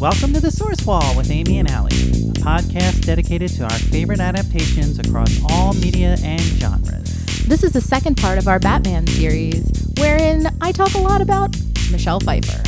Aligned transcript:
Welcome 0.00 0.32
to 0.34 0.40
The 0.40 0.52
Source 0.52 0.86
Wall 0.86 1.16
with 1.16 1.28
Aimee 1.28 1.58
and 1.58 1.68
Allie, 1.68 1.90
a 1.90 2.38
podcast 2.38 3.04
dedicated 3.04 3.50
to 3.54 3.64
our 3.64 3.70
favorite 3.70 4.20
adaptations 4.20 4.96
across 5.00 5.40
all 5.50 5.74
media 5.74 6.16
and 6.22 6.40
genres. 6.40 7.44
This 7.46 7.64
is 7.64 7.72
the 7.72 7.80
second 7.80 8.16
part 8.16 8.38
of 8.38 8.46
our 8.46 8.60
Batman 8.60 9.08
series, 9.08 9.92
wherein 9.98 10.46
I 10.60 10.70
talk 10.70 10.94
a 10.94 10.98
lot 10.98 11.20
about 11.20 11.56
Michelle 11.90 12.20
Pfeiffer. 12.20 12.62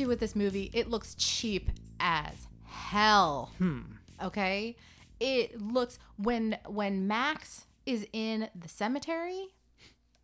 Issue 0.00 0.08
with 0.08 0.20
this 0.20 0.34
movie, 0.34 0.70
it 0.72 0.88
looks 0.88 1.14
cheap 1.14 1.70
as 1.98 2.46
hell. 2.64 3.50
Hmm. 3.58 3.80
Okay, 4.22 4.76
it 5.18 5.60
looks 5.60 5.98
when 6.16 6.56
when 6.66 7.06
Max 7.06 7.66
is 7.86 8.06
in 8.12 8.48
the 8.54 8.68
cemetery. 8.68 9.48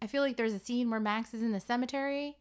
I 0.02 0.06
feel 0.06 0.22
like 0.22 0.36
there's 0.36 0.52
a 0.52 0.58
scene 0.58 0.91
where 0.91 1.00
Max 1.00 1.32
is 1.34 1.42
in 1.42 1.52
the 1.52 1.60
cemetery, 1.60 2.36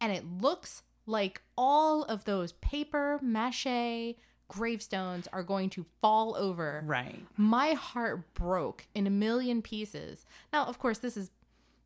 and 0.00 0.12
it 0.12 0.24
looks 0.40 0.82
like 1.06 1.42
all 1.56 2.04
of 2.04 2.24
those 2.24 2.52
paper 2.52 3.18
mache 3.22 4.16
gravestones 4.48 5.28
are 5.32 5.42
going 5.44 5.70
to 5.70 5.84
fall 6.00 6.34
over 6.36 6.82
Right. 6.84 7.24
my 7.36 7.72
heart 7.74 8.34
broke 8.34 8.86
in 8.94 9.06
a 9.06 9.10
million 9.10 9.62
pieces. 9.62 10.24
Now, 10.52 10.64
of 10.66 10.78
course, 10.78 10.98
this 10.98 11.16
is 11.16 11.30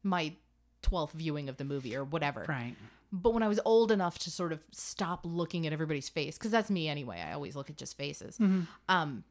my 0.02 0.34
12th 0.82 1.12
viewing 1.12 1.48
of 1.48 1.58
the 1.58 1.64
movie 1.64 1.94
or 1.96 2.04
whatever. 2.04 2.46
Right. 2.48 2.74
But 3.22 3.32
when 3.32 3.42
I 3.44 3.48
was 3.48 3.60
old 3.64 3.92
enough 3.92 4.18
to 4.20 4.30
sort 4.30 4.50
of 4.52 4.64
stop 4.72 5.20
looking 5.24 5.66
at 5.68 5.72
everybody's 5.72 6.08
face, 6.08 6.36
because 6.36 6.50
that's 6.50 6.68
me 6.70 6.88
anyway, 6.88 7.20
I 7.24 7.32
always 7.32 7.54
look 7.54 7.70
at 7.70 7.76
just 7.76 7.96
faces. 7.96 8.38
Um, 8.88 9.22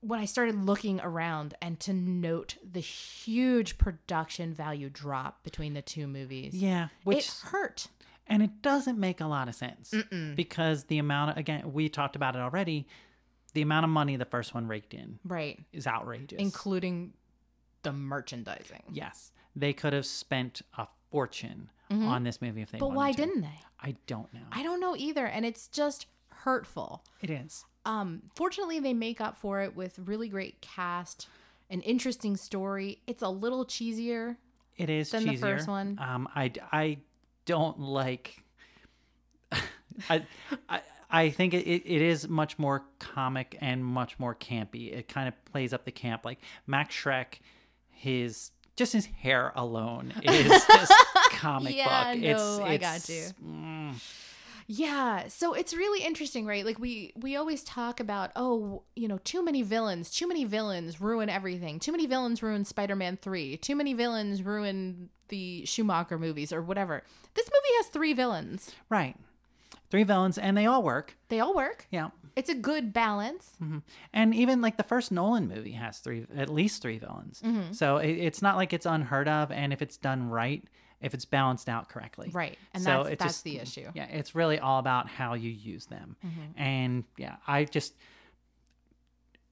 when 0.00 0.20
I 0.20 0.24
started 0.26 0.54
looking 0.64 1.00
around 1.00 1.54
and 1.60 1.78
to 1.80 1.92
note 1.92 2.56
the 2.62 2.80
huge 2.80 3.78
production 3.78 4.54
value 4.54 4.88
drop 4.88 5.42
between 5.42 5.74
the 5.74 5.82
two 5.82 6.06
movies, 6.06 6.54
Yeah. 6.54 6.88
Which 7.04 7.26
it 7.28 7.34
hurt. 7.46 7.88
and 8.28 8.42
it 8.42 8.62
doesn't 8.62 8.96
make 8.98 9.20
a 9.20 9.26
lot 9.26 9.48
of 9.48 9.54
sense 9.56 9.92
because 10.36 10.84
the 10.84 10.98
amount 10.98 11.32
of 11.32 11.36
again 11.36 11.72
we 11.72 11.88
talked 11.88 12.14
about 12.16 12.36
it 12.36 12.40
already. 12.40 12.86
The 13.54 13.62
amount 13.62 13.82
of 13.84 13.90
money 13.90 14.14
the 14.16 14.24
first 14.24 14.54
one 14.54 14.68
raked 14.68 14.94
in 14.94 15.18
Right. 15.24 15.58
is 15.72 15.86
outrageous. 15.88 16.38
Including 16.38 17.12
the 17.82 17.92
merchandising. 17.92 18.84
yes, 18.92 19.32
they 19.56 19.72
could 19.72 19.92
have 19.92 20.06
spent 20.06 20.62
a 20.78 20.86
fortune 21.10 21.70
on 21.90 22.24
this 22.24 22.40
movie 22.40 22.62
if 22.62 22.70
they. 22.70 22.78
Mm-hmm. 22.78 22.86
But 22.86 22.94
why 22.94 23.12
to. 23.12 23.16
didn't 23.16 23.42
they? 23.42 23.60
I 23.80 23.96
don't 24.06 24.32
know. 24.32 24.40
I 24.52 24.62
don't 24.62 24.80
know 24.80 24.94
either. 24.96 25.26
And 25.26 25.44
it's 25.44 25.66
just 25.68 26.06
hurtful. 26.30 27.04
it 27.20 27.30
is. 27.30 27.64
Um, 27.86 28.22
fortunately, 28.34 28.78
they 28.78 28.94
make 28.94 29.20
up 29.20 29.36
for 29.36 29.62
it 29.62 29.74
with 29.74 29.98
really 29.98 30.28
great 30.28 30.60
cast, 30.60 31.28
an 31.70 31.80
interesting 31.80 32.36
story. 32.36 33.00
It's 33.06 33.22
a 33.22 33.28
little 33.28 33.64
cheesier. 33.64 34.36
It 34.76 34.90
is 34.90 35.10
than 35.10 35.24
the 35.24 35.32
cheesier. 35.32 35.40
first 35.40 35.68
one. 35.68 35.98
Um, 36.00 36.28
I 36.34 36.52
I 36.72 36.98
don't 37.46 37.80
like. 37.80 38.42
I 40.10 40.26
I 40.68 40.80
I 41.10 41.30
think 41.30 41.54
it, 41.54 41.66
it, 41.66 41.82
it 41.86 42.02
is 42.02 42.28
much 42.28 42.58
more 42.58 42.84
comic 42.98 43.56
and 43.60 43.84
much 43.84 44.18
more 44.18 44.34
campy. 44.34 44.92
It 44.92 45.08
kind 45.08 45.26
of 45.26 45.44
plays 45.46 45.72
up 45.72 45.84
the 45.84 45.90
camp. 45.90 46.24
Like 46.24 46.38
Max 46.66 46.94
Shreck, 46.94 47.40
his 47.88 48.52
just 48.80 48.92
his 48.92 49.06
hair 49.06 49.52
alone 49.54 50.12
is 50.24 50.64
just 50.66 50.92
comic 51.32 51.76
Yeah, 51.76 52.12
book. 52.14 52.22
no, 52.22 52.28
it's, 52.30 52.58
I 52.58 52.76
got 52.78 53.08
you. 53.08 53.26
mm, 53.46 53.94
Yeah, 54.66 55.28
so 55.28 55.52
it's 55.52 55.74
really 55.74 56.02
interesting, 56.04 56.46
right? 56.46 56.64
Like 56.64 56.78
we 56.78 57.12
we 57.16 57.36
always 57.36 57.62
talk 57.64 58.00
about, 58.00 58.30
oh, 58.36 58.82
you 58.96 59.08
know, 59.08 59.18
too 59.24 59.44
many 59.44 59.62
villains, 59.62 60.10
too 60.10 60.26
many 60.28 60.44
villains 60.44 61.00
ruin 61.00 61.28
everything. 61.28 61.78
Too 61.80 61.92
many 61.92 62.06
villains 62.06 62.42
ruin 62.42 62.64
Spider-Man 62.64 63.18
3. 63.20 63.56
Too 63.58 63.76
many 63.76 63.94
villains 63.94 64.42
ruin 64.42 65.10
the 65.28 65.64
Schumacher 65.66 66.18
movies 66.18 66.52
or 66.52 66.62
whatever. 66.62 67.02
This 67.34 67.48
movie 67.48 67.74
has 67.78 67.86
3 67.86 68.12
villains. 68.14 68.70
right. 68.88 69.16
Three 69.90 70.04
villains, 70.04 70.38
and 70.38 70.56
they 70.56 70.66
all 70.66 70.82
work. 70.82 71.16
They 71.28 71.40
all 71.40 71.54
work. 71.54 71.86
Yeah. 71.90 72.10
It's 72.36 72.48
a 72.48 72.54
good 72.54 72.92
balance. 72.92 73.56
And 74.12 74.34
even 74.34 74.60
like 74.60 74.76
the 74.76 74.82
first 74.84 75.10
Nolan 75.10 75.48
movie 75.48 75.72
has 75.72 75.98
three, 75.98 76.26
at 76.36 76.48
least 76.48 76.80
three 76.80 76.98
villains. 76.98 77.42
Mm-hmm. 77.44 77.72
So 77.72 77.96
it, 77.98 78.12
it's 78.12 78.40
not 78.40 78.56
like 78.56 78.72
it's 78.72 78.86
unheard 78.86 79.26
of. 79.28 79.50
And 79.50 79.72
if 79.72 79.82
it's 79.82 79.96
done 79.96 80.28
right, 80.30 80.62
if 81.00 81.12
it's 81.12 81.24
balanced 81.24 81.68
out 81.68 81.88
correctly, 81.88 82.30
Right. 82.32 82.56
And 82.72 82.82
So 82.82 83.02
that's 83.04 83.08
that's 83.18 83.24
just- 83.24 83.44
the 83.44 83.58
issue. 83.58 83.90
Yeah, 83.94 84.04
it's 84.06 84.34
really 84.34 84.58
all 84.60 84.78
about 84.78 85.08
how 85.08 85.34
you 85.34 85.50
use 85.50 85.86
them. 85.86 86.16
Mm-hmm. 86.24 86.62
And 86.62 87.04
yeah, 87.18 87.36
I 87.48 87.64
just, 87.64 87.94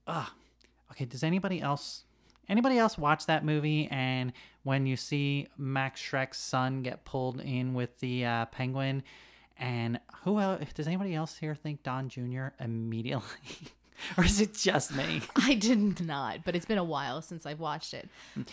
ah, 0.06 0.32
okay. 0.92 1.04
Does 1.04 1.22
anybody 1.22 1.60
else, 1.60 2.04
anybody 2.48 2.78
else 2.78 2.96
watch 2.96 3.26
that 3.26 3.44
movie? 3.44 3.88
And 3.90 4.32
when 4.62 4.86
you 4.86 4.96
see 4.96 5.48
Max 5.56 6.00
Shreck's 6.00 6.38
son 6.38 6.82
get 6.82 7.04
pulled 7.04 7.40
in 7.40 7.74
with 7.74 7.98
the 8.00 8.24
uh, 8.24 8.44
penguin, 8.46 9.02
and 9.58 10.00
who 10.24 10.38
else? 10.38 10.62
Does 10.74 10.86
anybody 10.86 11.14
else 11.14 11.36
here 11.38 11.54
think 11.54 11.82
Don 11.82 12.08
Jr. 12.08 12.48
immediately, 12.60 13.26
or 14.16 14.24
is 14.24 14.40
it 14.40 14.54
just 14.54 14.94
me? 14.94 15.22
I 15.36 15.54
did 15.54 16.04
not, 16.06 16.44
but 16.44 16.54
it's 16.54 16.66
been 16.66 16.78
a 16.78 16.84
while 16.84 17.22
since 17.22 17.46
I've 17.46 17.60
watched 17.60 17.94
it. 17.94 18.08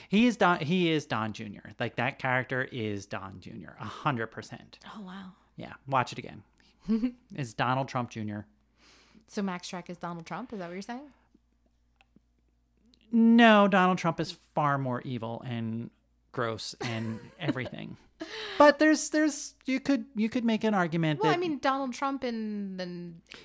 He 0.10 0.28
is 0.28 0.38
Don. 0.38 0.60
He 0.60 0.92
is 0.92 1.06
Don 1.06 1.34
Jr. 1.34 1.70
Like 1.80 1.96
that 1.98 2.20
character 2.20 2.64
is 2.72 3.06
Don 3.06 3.40
Jr. 3.40 3.72
A 3.80 3.86
hundred 3.86 4.28
percent. 4.28 4.80
Oh 4.96 5.02
wow. 5.02 5.34
Yeah, 5.58 5.74
watch 5.88 6.12
it 6.12 6.20
again. 6.20 6.44
it's 7.36 7.54
Donald 7.54 7.88
Trump 7.88 8.10
Jr. 8.10 8.40
So 9.28 9.42
Max 9.42 9.70
Shreck 9.70 9.90
is 9.90 9.98
Donald 9.98 10.26
Trump, 10.26 10.54
is 10.54 10.60
that 10.60 10.68
what 10.68 10.74
you're 10.74 10.82
saying? 10.82 11.10
No, 13.12 13.68
Donald 13.68 13.98
Trump 13.98 14.20
is 14.20 14.34
far 14.54 14.78
more 14.78 15.02
evil 15.02 15.42
and 15.46 15.90
gross 16.32 16.76
and 16.82 17.20
everything. 17.40 17.98
But 18.58 18.80
there's 18.80 19.10
there's 19.10 19.56
you 19.66 19.80
could 19.80 20.06
you 20.16 20.30
could 20.30 20.46
make 20.46 20.64
an 20.64 20.74
argument 20.74 21.20
Well, 21.22 21.32
that 21.32 21.38
I 21.38 21.40
mean 21.40 21.60
Donald 21.60 21.94
Trump 21.94 22.24
in 22.24 22.78
the 22.78 22.86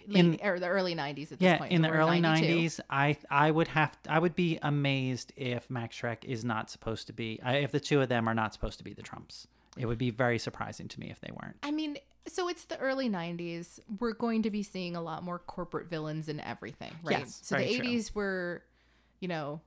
late, 0.06 0.24
In- 0.24 0.38
or 0.42 0.60
the 0.60 0.68
early 0.68 0.94
'90s 0.94 1.32
at 1.32 1.38
this 1.38 1.40
yeah, 1.40 1.58
point. 1.58 1.72
in 1.72 1.82
the 1.82 1.90
early 1.90 2.20
92. 2.20 2.54
'90s, 2.54 2.80
I 2.88 3.16
I 3.28 3.50
would 3.50 3.68
have 3.68 3.96
I 4.08 4.18
would 4.20 4.36
be 4.36 4.58
amazed 4.62 5.32
if 5.36 5.68
Max 5.68 6.00
Shreck 6.00 6.24
is 6.24 6.44
not 6.44 6.70
supposed 6.70 7.08
to 7.08 7.12
be 7.12 7.40
if 7.44 7.72
the 7.72 7.80
two 7.80 8.00
of 8.00 8.08
them 8.08 8.28
are 8.28 8.34
not 8.34 8.52
supposed 8.52 8.78
to 8.78 8.84
be 8.84 8.92
the 8.94 9.02
Trumps. 9.02 9.48
It 9.76 9.86
would 9.86 9.98
be 9.98 10.10
very 10.10 10.38
surprising 10.38 10.88
to 10.88 11.00
me 11.00 11.10
if 11.10 11.20
they 11.20 11.30
weren't. 11.32 11.56
I 11.62 11.70
mean, 11.70 11.96
so 12.26 12.48
it's 12.48 12.64
the 12.64 12.78
early 12.78 13.08
'90s. 13.08 13.80
We're 13.98 14.12
going 14.12 14.42
to 14.44 14.50
be 14.50 14.62
seeing 14.62 14.94
a 14.94 15.02
lot 15.02 15.24
more 15.24 15.40
corporate 15.40 15.88
villains 15.90 16.28
in 16.28 16.38
everything, 16.40 16.92
right? 17.02 17.18
Yes, 17.20 17.40
so 17.42 17.56
the 17.56 17.64
very 17.64 17.76
true. 17.78 17.86
'80s 17.86 18.14
were, 18.14 18.62
you 19.18 19.26
know, 19.28 19.60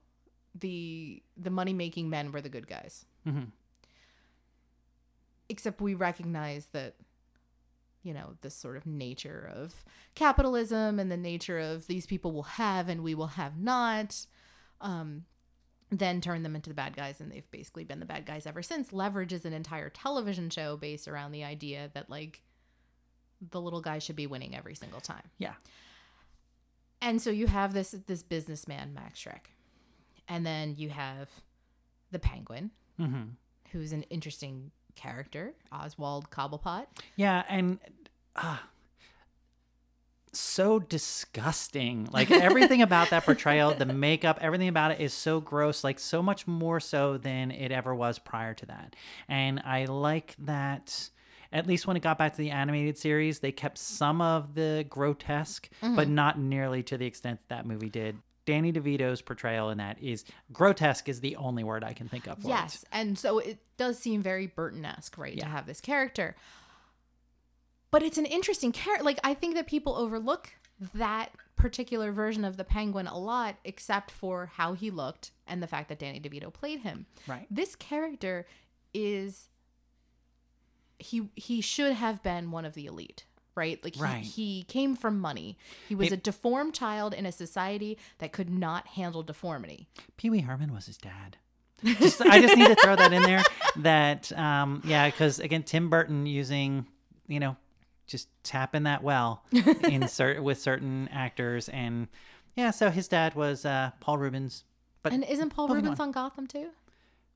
the 0.58 1.22
the 1.36 1.50
money 1.50 1.74
making 1.74 2.08
men 2.08 2.32
were 2.32 2.40
the 2.40 2.48
good 2.48 2.66
guys. 2.66 3.04
Mhm. 3.26 3.48
Except 5.48 5.80
we 5.80 5.94
recognize 5.94 6.66
that, 6.72 6.94
you 8.02 8.14
know, 8.14 8.34
this 8.40 8.54
sort 8.54 8.76
of 8.76 8.86
nature 8.86 9.50
of 9.54 9.74
capitalism 10.14 10.98
and 10.98 11.10
the 11.10 11.16
nature 11.16 11.58
of 11.58 11.86
these 11.86 12.06
people 12.06 12.32
will 12.32 12.42
have 12.44 12.88
and 12.88 13.02
we 13.02 13.14
will 13.14 13.28
have 13.28 13.58
not. 13.58 14.26
Um, 14.80 15.24
then 15.90 16.20
turn 16.20 16.42
them 16.42 16.56
into 16.56 16.70
the 16.70 16.74
bad 16.74 16.96
guys 16.96 17.20
and 17.20 17.30
they've 17.30 17.48
basically 17.52 17.84
been 17.84 18.00
the 18.00 18.06
bad 18.06 18.26
guys 18.26 18.46
ever 18.46 18.62
since 18.62 18.92
leverage 18.92 19.32
is 19.32 19.44
an 19.44 19.52
entire 19.52 19.90
television 19.90 20.50
show 20.50 20.76
based 20.76 21.06
around 21.06 21.30
the 21.30 21.44
idea 21.44 21.90
that 21.94 22.10
like 22.10 22.42
the 23.50 23.60
little 23.60 23.80
guy 23.80 23.98
should 23.98 24.16
be 24.16 24.26
winning 24.26 24.56
every 24.56 24.74
single 24.74 25.00
time 25.00 25.22
Yeah. 25.38 25.52
and 27.00 27.20
so 27.22 27.30
you 27.30 27.46
have 27.46 27.74
this 27.74 27.94
this 28.06 28.22
businessman 28.24 28.92
max 28.92 29.20
shreck 29.22 29.50
and 30.26 30.44
then 30.44 30.74
you 30.76 30.88
have 30.88 31.28
the 32.10 32.18
penguin 32.18 32.70
hmm 32.96 33.22
who's 33.70 33.92
an 33.92 34.02
interesting 34.04 34.72
character 34.94 35.52
oswald 35.72 36.30
cobblepot 36.30 36.86
Yeah, 37.16 37.42
and 37.48 37.78
uh, 38.36 38.58
so 40.32 40.78
disgusting. 40.78 42.08
Like 42.12 42.30
everything 42.30 42.82
about 42.82 43.10
that 43.10 43.24
portrayal, 43.24 43.74
the 43.74 43.86
makeup, 43.86 44.38
everything 44.40 44.68
about 44.68 44.92
it 44.92 45.00
is 45.00 45.12
so 45.14 45.40
gross, 45.40 45.84
like 45.84 45.98
so 45.98 46.22
much 46.22 46.46
more 46.46 46.80
so 46.80 47.16
than 47.16 47.50
it 47.50 47.70
ever 47.70 47.94
was 47.94 48.18
prior 48.18 48.54
to 48.54 48.66
that. 48.66 48.96
And 49.28 49.60
I 49.64 49.84
like 49.84 50.34
that 50.40 51.10
at 51.52 51.68
least 51.68 51.86
when 51.86 51.96
it 51.96 52.02
got 52.02 52.18
back 52.18 52.32
to 52.32 52.38
the 52.38 52.50
animated 52.50 52.98
series, 52.98 53.38
they 53.38 53.52
kept 53.52 53.78
some 53.78 54.20
of 54.20 54.54
the 54.54 54.84
grotesque, 54.88 55.68
but 55.80 56.08
not 56.08 56.36
nearly 56.36 56.82
to 56.82 56.98
the 56.98 57.06
extent 57.06 57.38
that, 57.48 57.58
that 57.58 57.66
movie 57.66 57.88
did. 57.88 58.18
Danny 58.46 58.72
DeVito's 58.72 59.22
portrayal 59.22 59.70
in 59.70 59.78
that 59.78 60.02
is 60.02 60.24
grotesque 60.52 61.08
is 61.08 61.20
the 61.20 61.36
only 61.36 61.64
word 61.64 61.82
I 61.82 61.92
can 61.92 62.08
think 62.08 62.26
of 62.26 62.38
for 62.38 62.48
it. 62.48 62.50
Yes, 62.50 62.84
and 62.92 63.18
so 63.18 63.38
it 63.38 63.58
does 63.76 63.98
seem 63.98 64.22
very 64.22 64.46
Burton-esque, 64.46 65.16
right, 65.16 65.38
to 65.38 65.46
have 65.46 65.66
this 65.66 65.80
character. 65.80 66.36
But 67.90 68.02
it's 68.02 68.18
an 68.18 68.26
interesting 68.26 68.72
character. 68.72 69.04
Like 69.04 69.20
I 69.24 69.34
think 69.34 69.54
that 69.54 69.66
people 69.66 69.94
overlook 69.96 70.50
that 70.94 71.30
particular 71.56 72.12
version 72.12 72.44
of 72.44 72.56
the 72.56 72.64
Penguin 72.64 73.06
a 73.06 73.18
lot, 73.18 73.56
except 73.64 74.10
for 74.10 74.50
how 74.54 74.72
he 74.72 74.90
looked 74.90 75.30
and 75.46 75.62
the 75.62 75.66
fact 75.66 75.88
that 75.88 75.98
Danny 75.98 76.20
DeVito 76.20 76.52
played 76.52 76.80
him. 76.80 77.06
Right. 77.26 77.46
This 77.50 77.76
character 77.76 78.46
is 78.92 79.48
he 80.98 81.28
he 81.34 81.60
should 81.60 81.92
have 81.92 82.22
been 82.22 82.50
one 82.50 82.64
of 82.64 82.74
the 82.74 82.86
elite. 82.86 83.24
Right, 83.56 83.82
like 83.84 83.94
he, 83.94 84.02
Right. 84.02 84.24
he 84.24 84.64
came 84.64 84.96
from 84.96 85.20
money. 85.20 85.56
He 85.88 85.94
was 85.94 86.08
It- 86.08 86.12
a 86.14 86.16
deformed 86.16 86.74
child 86.74 87.14
in 87.14 87.24
a 87.26 87.32
society 87.32 87.96
that 88.18 88.32
could 88.32 88.50
not 88.50 88.86
handle 88.88 89.22
deformity. 89.22 89.86
Pee 90.16 90.28
Wee 90.30 90.40
Herman 90.40 90.72
was 90.72 90.86
his 90.86 90.96
dad. 90.98 91.36
Just, 91.84 92.20
I 92.22 92.40
just 92.40 92.56
need 92.56 92.68
to 92.68 92.76
throw 92.76 92.96
that 92.96 93.12
in 93.12 93.22
there. 93.22 93.42
That 93.76 94.30
um, 94.38 94.82
yeah, 94.84 95.10
because 95.10 95.40
again, 95.40 95.64
Tim 95.64 95.90
Burton 95.90 96.26
using 96.26 96.86
you 97.26 97.40
know 97.40 97.56
just 98.06 98.28
tapping 98.44 98.84
that 98.84 99.02
well 99.02 99.42
in 99.52 99.60
cert- 100.02 100.40
with 100.42 100.60
certain 100.60 101.08
actors, 101.12 101.68
and 101.68 102.06
yeah, 102.54 102.70
so 102.70 102.90
his 102.90 103.08
dad 103.08 103.34
was 103.34 103.64
uh, 103.66 103.90
Paul 103.98 104.18
Reubens. 104.18 104.62
But 105.02 105.12
And 105.12 105.24
isn't 105.24 105.50
Paul 105.50 105.68
Reubens 105.68 105.98
on. 105.98 106.08
on 106.08 106.12
Gotham 106.12 106.46
too? 106.46 106.68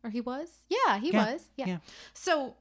Or 0.05 0.11
he 0.11 0.20
was? 0.20 0.49
Yeah, 0.69 0.99
he 1.00 1.11
Yeah, 1.11 1.32
was. 1.32 1.49
Yeah. 1.56 1.67
yeah. 1.67 1.79
So 2.15 2.55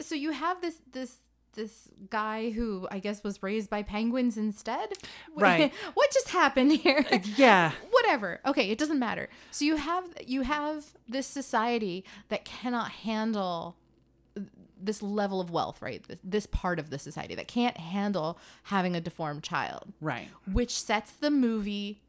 so 0.00 0.16
you 0.16 0.32
have 0.32 0.60
this 0.60 0.80
this 0.90 1.16
this 1.60 1.88
guy 2.08 2.50
who 2.50 2.88
I 2.90 2.98
guess 2.98 3.22
was 3.22 3.42
raised 3.42 3.68
by 3.70 3.82
penguins 3.82 4.36
instead. 4.36 4.88
Right. 5.36 5.72
what 5.94 6.10
just 6.12 6.30
happened 6.30 6.72
here? 6.72 7.04
yeah, 7.36 7.72
Whatever. 7.90 8.40
Okay, 8.46 8.70
it 8.70 8.78
doesn't 8.78 8.98
matter. 8.98 9.28
So 9.50 9.64
you 9.64 9.76
have 9.76 10.04
you 10.26 10.42
have 10.42 10.84
this 11.08 11.26
society 11.26 12.04
that 12.28 12.44
cannot 12.44 12.90
handle 12.90 13.76
this 14.82 15.02
level 15.02 15.40
of 15.40 15.50
wealth, 15.50 15.80
right? 15.82 16.02
This, 16.08 16.18
this 16.24 16.46
part 16.46 16.78
of 16.78 16.88
the 16.90 16.98
society 16.98 17.34
that 17.34 17.46
can't 17.48 17.76
handle 17.76 18.38
having 18.64 18.96
a 18.96 19.00
deformed 19.00 19.42
child 19.42 19.92
right. 20.00 20.28
which 20.50 20.70
sets 20.72 21.12
the 21.12 21.30
movie 21.30 22.00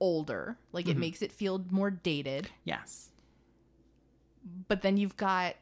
older. 0.00 0.58
Like 0.72 0.84
Mm-hmm. 0.84 0.90
it 0.92 0.98
makes 0.98 1.22
it 1.22 1.32
feel 1.32 1.64
more 1.70 1.90
dated. 1.90 2.48
Yes. 2.64 3.08
But 4.68 4.82
then 4.82 4.96
you've 4.98 5.16
got 5.16 5.54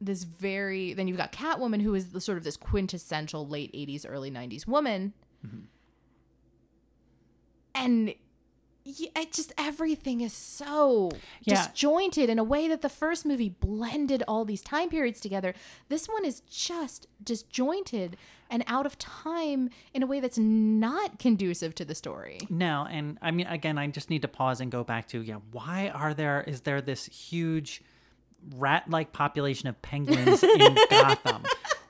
this 0.00 0.24
very 0.24 0.92
then 0.92 1.08
you've 1.08 1.16
got 1.16 1.32
Catwoman 1.32 1.80
who 1.82 1.94
is 1.94 2.10
the 2.10 2.20
sort 2.20 2.38
of 2.38 2.44
this 2.44 2.56
quintessential 2.56 3.46
late 3.48 3.72
80s 3.72 4.04
early 4.08 4.30
90s 4.30 4.66
woman. 4.66 5.12
Mm-hmm. 5.46 5.60
And 7.74 8.14
yeah, 8.84 9.08
it 9.16 9.32
just 9.32 9.52
everything 9.58 10.20
is 10.20 10.32
so 10.32 11.10
Yeah. 11.42 11.66
disjointed 11.66 12.30
in 12.30 12.38
a 12.38 12.44
way 12.44 12.68
that 12.68 12.82
the 12.82 12.88
first 12.88 13.26
movie 13.26 13.48
blended 13.48 14.22
all 14.28 14.44
these 14.44 14.62
time 14.62 14.88
periods 14.90 15.20
together. 15.20 15.54
This 15.88 16.06
one 16.08 16.24
is 16.24 16.40
just 16.42 17.08
disjointed 17.22 18.16
and 18.48 18.62
out 18.68 18.86
of 18.86 18.96
time 18.96 19.70
in 19.92 20.04
a 20.04 20.06
way 20.06 20.20
that's 20.20 20.38
not 20.38 21.18
conducive 21.18 21.74
to 21.74 21.84
the 21.84 21.96
story. 21.96 22.38
No, 22.48 22.86
and 22.88 23.18
I 23.20 23.32
mean, 23.32 23.48
again, 23.48 23.76
I 23.76 23.88
just 23.88 24.08
need 24.08 24.22
to 24.22 24.28
pause 24.28 24.60
and 24.60 24.70
go 24.70 24.84
back 24.84 25.08
to 25.08 25.20
yeah. 25.20 25.38
Why 25.50 25.88
are 25.88 26.14
there? 26.14 26.42
Is 26.46 26.60
there 26.60 26.80
this 26.80 27.06
huge 27.06 27.82
rat-like 28.54 29.12
population 29.12 29.68
of 29.68 29.80
penguins 29.82 30.42
in 30.42 30.76
Gotham? 30.90 31.42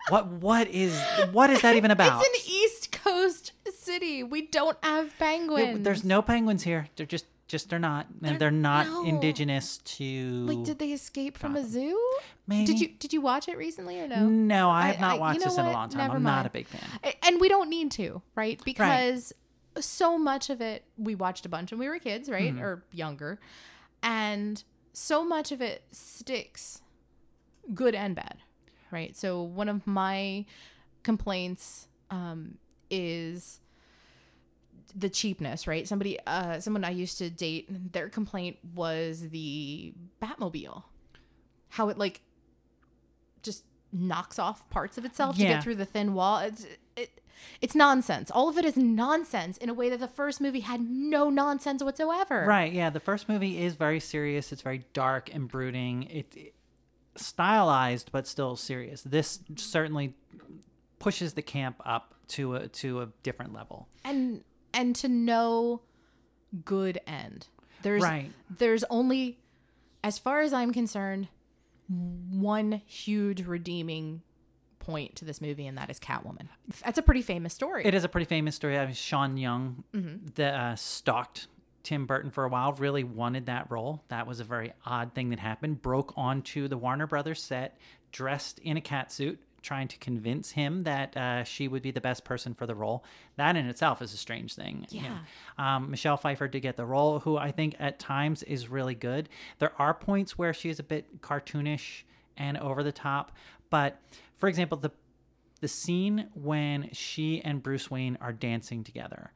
What 0.08 0.28
what 0.28 0.68
is 0.68 1.00
what 1.32 1.50
is 1.50 1.62
that 1.62 1.74
even 1.76 1.90
about? 1.90 2.22
It's 2.24 2.28
an 2.46 2.52
East 2.52 2.92
Coast 2.92 3.52
city. 3.74 4.22
We 4.22 4.46
don't 4.46 4.78
have 4.82 5.12
penguins. 5.18 5.82
There's 5.84 6.04
no 6.04 6.22
penguins 6.22 6.62
here. 6.62 6.88
They're 6.96 7.06
just 7.06 7.26
just 7.48 7.70
they're 7.70 7.78
not. 7.78 8.06
They're- 8.20 8.38
they're 8.38 8.50
not 8.50 8.86
no. 8.86 9.04
indigenous 9.04 9.78
to. 9.78 10.46
Like, 10.46 10.64
did 10.64 10.78
they 10.78 10.92
escape 10.92 11.38
from 11.38 11.54
a 11.56 11.64
zoo? 11.64 12.00
Maybe. 12.46 12.66
Did 12.66 12.80
you 12.80 12.88
did 12.88 13.12
you 13.12 13.20
watch 13.20 13.48
it 13.48 13.56
recently 13.56 14.00
or 14.00 14.08
no? 14.08 14.26
No, 14.28 14.70
I 14.70 14.88
have 14.88 15.00
not 15.00 15.10
I- 15.12 15.14
you 15.14 15.20
watched 15.20 15.40
know 15.40 15.44
this 15.46 15.58
in 15.58 15.66
a 15.66 15.72
long 15.72 15.88
time. 15.88 15.98
Never 15.98 16.16
I'm 16.16 16.22
not 16.22 16.46
a 16.46 16.50
big 16.50 16.66
fan. 16.66 17.14
And 17.22 17.40
we 17.40 17.48
don't 17.48 17.68
need 17.70 17.90
to, 17.92 18.22
right? 18.34 18.60
Because 18.64 19.32
so 19.80 20.18
much 20.18 20.50
of 20.50 20.60
it 20.60 20.84
we 20.96 21.14
watched 21.14 21.46
a 21.46 21.48
bunch 21.48 21.70
when 21.70 21.78
we 21.80 21.88
were 21.88 21.98
kids, 21.98 22.28
right? 22.28 22.52
Mm-hmm. 22.52 22.62
Or 22.62 22.84
younger. 22.92 23.38
And 24.02 24.62
so 24.98 25.22
much 25.26 25.52
of 25.52 25.60
it 25.60 25.82
sticks 25.92 26.80
good 27.74 27.94
and 27.94 28.16
bad, 28.16 28.38
right? 28.90 29.14
So 29.14 29.42
one 29.42 29.68
of 29.68 29.86
my 29.86 30.46
complaints 31.02 31.88
um, 32.10 32.56
is 32.90 33.60
the 34.94 35.10
cheapness, 35.10 35.66
right? 35.66 35.86
Somebody, 35.86 36.18
uh, 36.26 36.60
someone 36.60 36.82
I 36.82 36.90
used 36.90 37.18
to 37.18 37.28
date, 37.28 37.66
their 37.92 38.08
complaint 38.08 38.56
was 38.74 39.28
the 39.28 39.92
Batmobile, 40.22 40.84
how 41.68 41.90
it 41.90 41.98
like 41.98 42.22
just 43.42 43.64
knocks 43.92 44.38
off 44.38 44.68
parts 44.70 44.96
of 44.96 45.04
itself 45.04 45.36
to 45.36 45.42
get 45.42 45.62
through 45.62 45.74
the 45.74 45.84
thin 45.84 46.14
wall. 46.14 46.38
It's 46.38 46.64
it, 46.64 46.78
it's 47.60 47.74
nonsense. 47.74 48.30
All 48.30 48.48
of 48.48 48.58
it 48.58 48.64
is 48.64 48.76
nonsense 48.76 49.56
in 49.58 49.68
a 49.68 49.74
way 49.74 49.88
that 49.90 50.00
the 50.00 50.08
first 50.08 50.40
movie 50.40 50.60
had 50.60 50.80
no 50.88 51.30
nonsense 51.30 51.82
whatsoever. 51.82 52.44
Right. 52.46 52.72
Yeah. 52.72 52.90
The 52.90 53.00
first 53.00 53.28
movie 53.28 53.62
is 53.62 53.74
very 53.74 54.00
serious. 54.00 54.52
It's 54.52 54.62
very 54.62 54.84
dark 54.92 55.32
and 55.34 55.48
brooding. 55.48 56.04
It, 56.04 56.26
it 56.36 56.54
stylized, 57.16 58.12
but 58.12 58.26
still 58.26 58.56
serious. 58.56 59.02
This 59.02 59.40
certainly 59.56 60.14
pushes 60.98 61.34
the 61.34 61.42
camp 61.42 61.76
up 61.84 62.14
to 62.28 62.54
a 62.56 62.68
to 62.68 63.02
a 63.02 63.08
different 63.22 63.52
level. 63.52 63.88
and 64.04 64.42
and 64.74 64.94
to 64.96 65.08
no 65.08 65.80
good 66.64 67.00
end. 67.06 67.48
There's 67.82 68.02
Right. 68.02 68.32
there's 68.50 68.84
only 68.90 69.38
as 70.02 70.18
far 70.18 70.40
as 70.40 70.52
I'm 70.52 70.72
concerned 70.72 71.28
one 71.88 72.82
huge 72.86 73.42
redeeming 73.46 74.22
point 74.86 75.16
to 75.16 75.24
this 75.24 75.40
movie 75.40 75.66
and 75.66 75.76
that 75.78 75.90
is 75.90 75.98
Catwoman. 75.98 76.48
That's 76.84 76.98
a 76.98 77.02
pretty 77.02 77.22
famous 77.22 77.52
story. 77.54 77.84
It 77.84 77.94
is 77.94 78.04
a 78.04 78.08
pretty 78.08 78.26
famous 78.26 78.54
story. 78.54 78.78
I 78.78 78.86
mean, 78.86 78.94
Sean 78.94 79.36
Young, 79.36 79.84
Mm-hmm. 79.94 80.26
that 80.36 80.54
uh, 80.54 80.76
stalked 80.76 81.48
Tim 81.82 82.06
Burton 82.06 82.30
for 82.30 82.44
a 82.44 82.48
while, 82.48 82.72
really 82.72 83.04
wanted 83.04 83.46
that 83.46 83.70
role. 83.70 84.02
That 84.08 84.26
was 84.26 84.40
a 84.40 84.44
very 84.44 84.72
odd 84.84 85.12
thing 85.14 85.30
that 85.30 85.38
happened. 85.38 85.82
Broke 85.82 86.12
onto 86.16 86.68
the 86.68 86.76
Warner 86.76 87.06
Brothers 87.06 87.42
set, 87.42 87.78
dressed 88.12 88.58
in 88.60 88.76
a 88.76 88.80
cat 88.80 89.12
suit, 89.12 89.38
trying 89.62 89.88
to 89.88 89.98
convince 89.98 90.52
him 90.52 90.84
that 90.84 91.16
uh, 91.16 91.42
she 91.44 91.66
would 91.68 91.82
be 91.82 91.90
the 91.90 92.00
best 92.00 92.24
person 92.24 92.54
for 92.54 92.66
the 92.66 92.74
role. 92.74 93.04
That 93.36 93.56
in 93.56 93.66
itself 93.66 94.00
is 94.02 94.14
a 94.14 94.16
strange 94.16 94.54
thing. 94.54 94.86
you 94.90 95.02
know. 95.02 95.64
Um, 95.64 95.90
Michelle 95.90 96.16
Pfeiffer 96.16 96.46
did 96.48 96.60
get 96.60 96.76
the 96.76 96.86
role, 96.86 97.18
who 97.20 97.36
I 97.36 97.50
think 97.50 97.74
at 97.80 97.98
times 97.98 98.42
is 98.44 98.68
really 98.68 98.94
good. 98.94 99.28
There 99.58 99.72
are 99.78 99.92
points 99.94 100.38
where 100.38 100.52
she 100.54 100.70
is 100.70 100.78
a 100.78 100.84
bit 100.84 101.20
cartoonish 101.20 102.02
and 102.36 102.56
over 102.58 102.82
the 102.84 102.92
top, 102.92 103.32
but 103.70 104.00
for 104.36 104.48
example, 104.48 104.78
the 104.78 104.90
the 105.60 105.68
scene 105.68 106.28
when 106.34 106.90
she 106.92 107.40
and 107.42 107.62
Bruce 107.62 107.90
Wayne 107.90 108.18
are 108.20 108.32
dancing 108.32 108.84
together, 108.84 109.32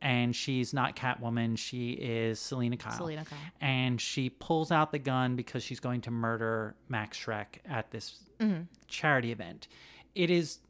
and 0.00 0.34
she's 0.34 0.72
not 0.72 0.94
Catwoman, 0.96 1.58
she 1.58 1.90
is 1.92 2.38
Selina 2.38 2.76
Kyle. 2.76 2.96
Selina 2.96 3.24
Kyle. 3.24 3.38
And 3.60 4.00
she 4.00 4.30
pulls 4.30 4.70
out 4.70 4.92
the 4.92 4.98
gun 5.00 5.34
because 5.36 5.62
she's 5.64 5.80
going 5.80 6.02
to 6.02 6.10
murder 6.10 6.76
Max 6.88 7.18
Shreck 7.18 7.58
at 7.68 7.90
this 7.90 8.20
Mm-hmm. 8.38 8.62
charity 8.88 9.32
event. 9.32 9.68
It 10.14 10.30
is 10.30 10.60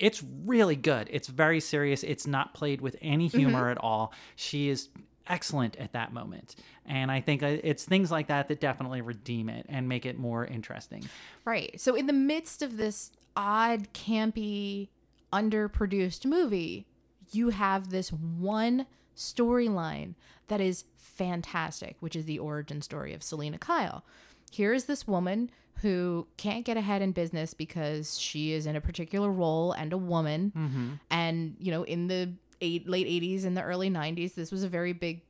it's 0.00 0.22
really 0.44 0.76
good. 0.76 1.08
It's 1.12 1.28
very 1.28 1.60
serious. 1.60 2.02
It's 2.02 2.26
not 2.26 2.54
played 2.54 2.80
with 2.80 2.96
any 3.02 3.28
humor 3.28 3.60
Mm-hmm. 3.60 3.70
at 3.72 3.78
all. 3.78 4.12
She 4.34 4.70
is 4.70 4.88
excellent 5.30 5.76
at 5.76 5.92
that 5.92 6.12
moment. 6.12 6.56
And 6.84 7.10
I 7.10 7.22
think 7.22 7.42
uh, 7.42 7.56
it's 7.64 7.84
things 7.84 8.10
like 8.10 8.26
that 8.26 8.48
that 8.48 8.60
definitely 8.60 9.00
redeem 9.00 9.48
it 9.48 9.64
and 9.68 9.88
make 9.88 10.04
it 10.04 10.18
more 10.18 10.44
interesting. 10.44 11.08
Right. 11.46 11.80
So 11.80 11.94
in 11.94 12.06
the 12.06 12.12
midst 12.12 12.60
of 12.60 12.76
this 12.76 13.12
odd, 13.36 13.92
campy, 13.94 14.88
underproduced 15.32 16.26
movie, 16.26 16.86
you 17.32 17.50
have 17.50 17.90
this 17.90 18.12
one 18.12 18.86
storyline 19.16 20.14
that 20.48 20.60
is 20.60 20.84
fantastic, 20.96 21.96
which 22.00 22.16
is 22.16 22.24
the 22.24 22.38
origin 22.38 22.82
story 22.82 23.14
of 23.14 23.22
Selina 23.22 23.56
Kyle. 23.58 24.04
Here 24.50 24.72
is 24.72 24.86
this 24.86 25.06
woman 25.06 25.50
who 25.82 26.26
can't 26.36 26.64
get 26.64 26.76
ahead 26.76 27.00
in 27.00 27.12
business 27.12 27.54
because 27.54 28.18
she 28.18 28.52
is 28.52 28.66
in 28.66 28.76
a 28.76 28.80
particular 28.80 29.30
role 29.30 29.72
and 29.72 29.92
a 29.92 29.96
woman. 29.96 30.98
And, 31.10 31.56
you 31.58 31.70
know, 31.70 31.84
in 31.84 32.08
the 32.08 32.32
eight, 32.60 32.88
late 32.88 33.06
80s 33.06 33.44
and 33.44 33.56
the 33.56 33.62
early 33.62 33.90
90s, 33.90 34.34
this 34.34 34.50
was 34.52 34.62
a 34.62 34.68
very 34.68 34.92
big 34.92 35.22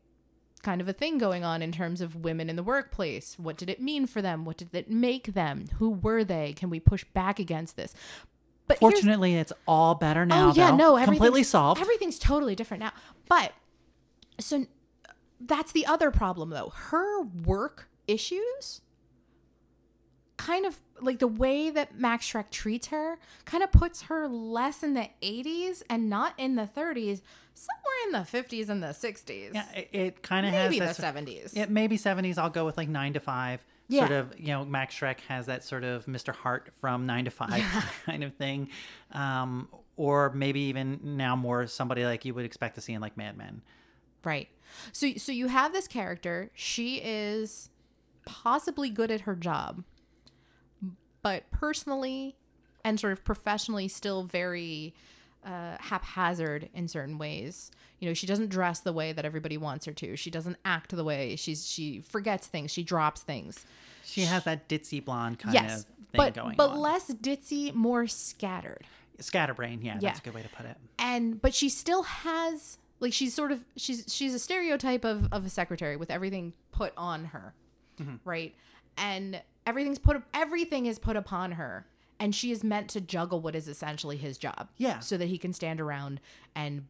kind 0.62 0.80
of 0.80 0.88
a 0.88 0.92
thing 0.92 1.16
going 1.16 1.42
on 1.42 1.62
in 1.62 1.72
terms 1.72 2.00
of 2.00 2.16
women 2.16 2.50
in 2.50 2.56
the 2.56 2.62
workplace. 2.62 3.38
What 3.38 3.56
did 3.56 3.70
it 3.70 3.80
mean 3.80 4.06
for 4.06 4.20
them? 4.20 4.44
What 4.44 4.58
did 4.58 4.74
it 4.74 4.90
make 4.90 5.32
them? 5.32 5.66
Who 5.78 5.90
were 5.90 6.22
they? 6.22 6.52
Can 6.52 6.68
we 6.68 6.80
push 6.80 7.04
back 7.14 7.38
against 7.38 7.76
this? 7.76 7.94
but 8.70 8.78
Fortunately, 8.78 9.34
it's 9.34 9.52
all 9.66 9.96
better 9.96 10.22
oh, 10.22 10.26
now. 10.26 10.48
Oh 10.50 10.52
yeah, 10.54 10.70
though. 10.70 10.96
no, 10.96 11.04
completely 11.04 11.42
solved. 11.42 11.80
Everything's 11.80 12.20
totally 12.20 12.54
different 12.54 12.82
now. 12.82 12.92
But 13.28 13.52
so 14.38 14.66
that's 15.40 15.72
the 15.72 15.86
other 15.86 16.12
problem 16.12 16.50
though. 16.50 16.68
Her 16.68 17.22
work 17.22 17.88
issues 18.06 18.80
kind 20.40 20.64
of 20.64 20.80
like 21.00 21.18
the 21.18 21.28
way 21.28 21.70
that 21.70 21.98
Max 21.98 22.30
Shreck 22.30 22.50
treats 22.50 22.88
her 22.88 23.18
kind 23.44 23.62
of 23.62 23.70
puts 23.70 24.02
her 24.02 24.26
less 24.26 24.82
in 24.82 24.94
the 24.94 25.08
80s 25.22 25.82
and 25.90 26.08
not 26.08 26.34
in 26.38 26.56
the 26.56 26.62
30s, 26.62 27.20
somewhere 27.54 28.00
in 28.06 28.12
the 28.12 28.18
50s 28.20 28.68
and 28.68 28.82
the 28.82 28.88
60s. 28.88 29.54
yeah, 29.54 29.70
it, 29.74 29.88
it 29.92 30.22
kind 30.22 30.46
of 30.46 30.52
has 30.52 30.70
Maybe 30.70 30.80
the 30.80 30.86
this, 30.86 30.98
70s. 30.98 31.56
It 31.56 31.70
maybe 31.70 31.96
seventies. 31.96 32.38
I'll 32.38 32.50
go 32.50 32.64
with 32.64 32.76
like 32.76 32.88
nine 32.88 33.12
to 33.14 33.20
five. 33.20 33.64
Yeah. 33.88 34.06
Sort 34.06 34.12
of, 34.12 34.40
you 34.40 34.48
know, 34.48 34.64
Max 34.64 34.94
Shreck 34.94 35.18
has 35.28 35.46
that 35.46 35.64
sort 35.64 35.82
of 35.82 36.06
Mr. 36.06 36.32
Hart 36.32 36.70
from 36.80 37.06
Nine 37.06 37.24
to 37.24 37.30
Five 37.32 37.64
kind 38.06 38.22
of 38.22 38.34
thing, 38.34 38.68
um, 39.10 39.68
or 39.96 40.30
maybe 40.32 40.60
even 40.60 41.00
now 41.02 41.34
more 41.34 41.66
somebody 41.66 42.04
like 42.04 42.24
you 42.24 42.32
would 42.32 42.44
expect 42.44 42.76
to 42.76 42.80
see 42.80 42.92
in 42.92 43.00
like 43.00 43.16
Mad 43.16 43.36
Men. 43.36 43.62
Right. 44.22 44.48
So 44.92 45.08
so 45.16 45.32
you 45.32 45.48
have 45.48 45.72
this 45.72 45.88
character. 45.88 46.50
She 46.54 46.96
is 47.02 47.68
possibly 48.24 48.90
good 48.90 49.10
at 49.10 49.22
her 49.22 49.34
job, 49.34 49.82
but 51.22 51.50
personally 51.50 52.36
and 52.84 52.98
sort 52.98 53.12
of 53.12 53.24
professionally 53.24 53.88
still 53.88 54.22
very 54.24 54.94
uh, 55.44 55.76
haphazard 55.80 56.68
in 56.74 56.88
certain 56.88 57.18
ways. 57.18 57.70
You 57.98 58.08
know, 58.08 58.14
she 58.14 58.26
doesn't 58.26 58.48
dress 58.48 58.80
the 58.80 58.92
way 58.92 59.12
that 59.12 59.24
everybody 59.24 59.56
wants 59.58 59.84
her 59.86 59.92
to. 59.92 60.16
She 60.16 60.30
doesn't 60.30 60.56
act 60.64 60.94
the 60.94 61.04
way 61.04 61.36
she's 61.36 61.66
she 61.66 62.00
forgets 62.00 62.46
things. 62.46 62.70
She 62.70 62.82
drops 62.82 63.20
things. 63.22 63.64
She 64.04 64.22
has 64.22 64.44
that 64.44 64.68
ditzy 64.68 65.04
blonde 65.04 65.38
kind 65.38 65.54
yes, 65.54 65.80
of 65.80 65.84
thing 65.86 65.94
but 66.14 66.34
going 66.34 66.56
but 66.56 66.70
on. 66.70 66.78
less 66.80 67.10
ditzy, 67.10 67.72
more 67.74 68.06
scattered. 68.06 68.86
Scatterbrain, 69.18 69.82
yeah, 69.82 69.94
Yeah. 69.94 70.08
that's 70.08 70.20
a 70.20 70.22
good 70.22 70.34
way 70.34 70.42
to 70.42 70.48
put 70.48 70.64
it. 70.66 70.76
and 70.98 71.40
but 71.42 71.54
she 71.54 71.68
still 71.68 72.02
has 72.04 72.78
like 73.00 73.12
she's 73.12 73.34
sort 73.34 73.52
of 73.52 73.62
she's 73.76 74.04
she's 74.08 74.34
a 74.34 74.38
stereotype 74.38 75.04
of 75.04 75.28
of 75.32 75.44
a 75.44 75.50
secretary 75.50 75.96
with 75.96 76.10
everything 76.10 76.54
put 76.72 76.92
on 76.96 77.26
her 77.26 77.54
right 78.24 78.54
and 78.96 79.42
everything's 79.70 79.98
put 79.98 80.22
everything 80.34 80.84
is 80.86 80.98
put 80.98 81.16
upon 81.16 81.52
her 81.52 81.86
and 82.18 82.34
she 82.34 82.50
is 82.50 82.62
meant 82.62 82.88
to 82.90 83.00
juggle 83.00 83.40
what 83.40 83.54
is 83.54 83.66
essentially 83.68 84.16
his 84.16 84.36
job 84.36 84.68
Yeah. 84.76 84.98
so 85.00 85.16
that 85.16 85.26
he 85.26 85.38
can 85.38 85.52
stand 85.52 85.80
around 85.80 86.20
and 86.54 86.86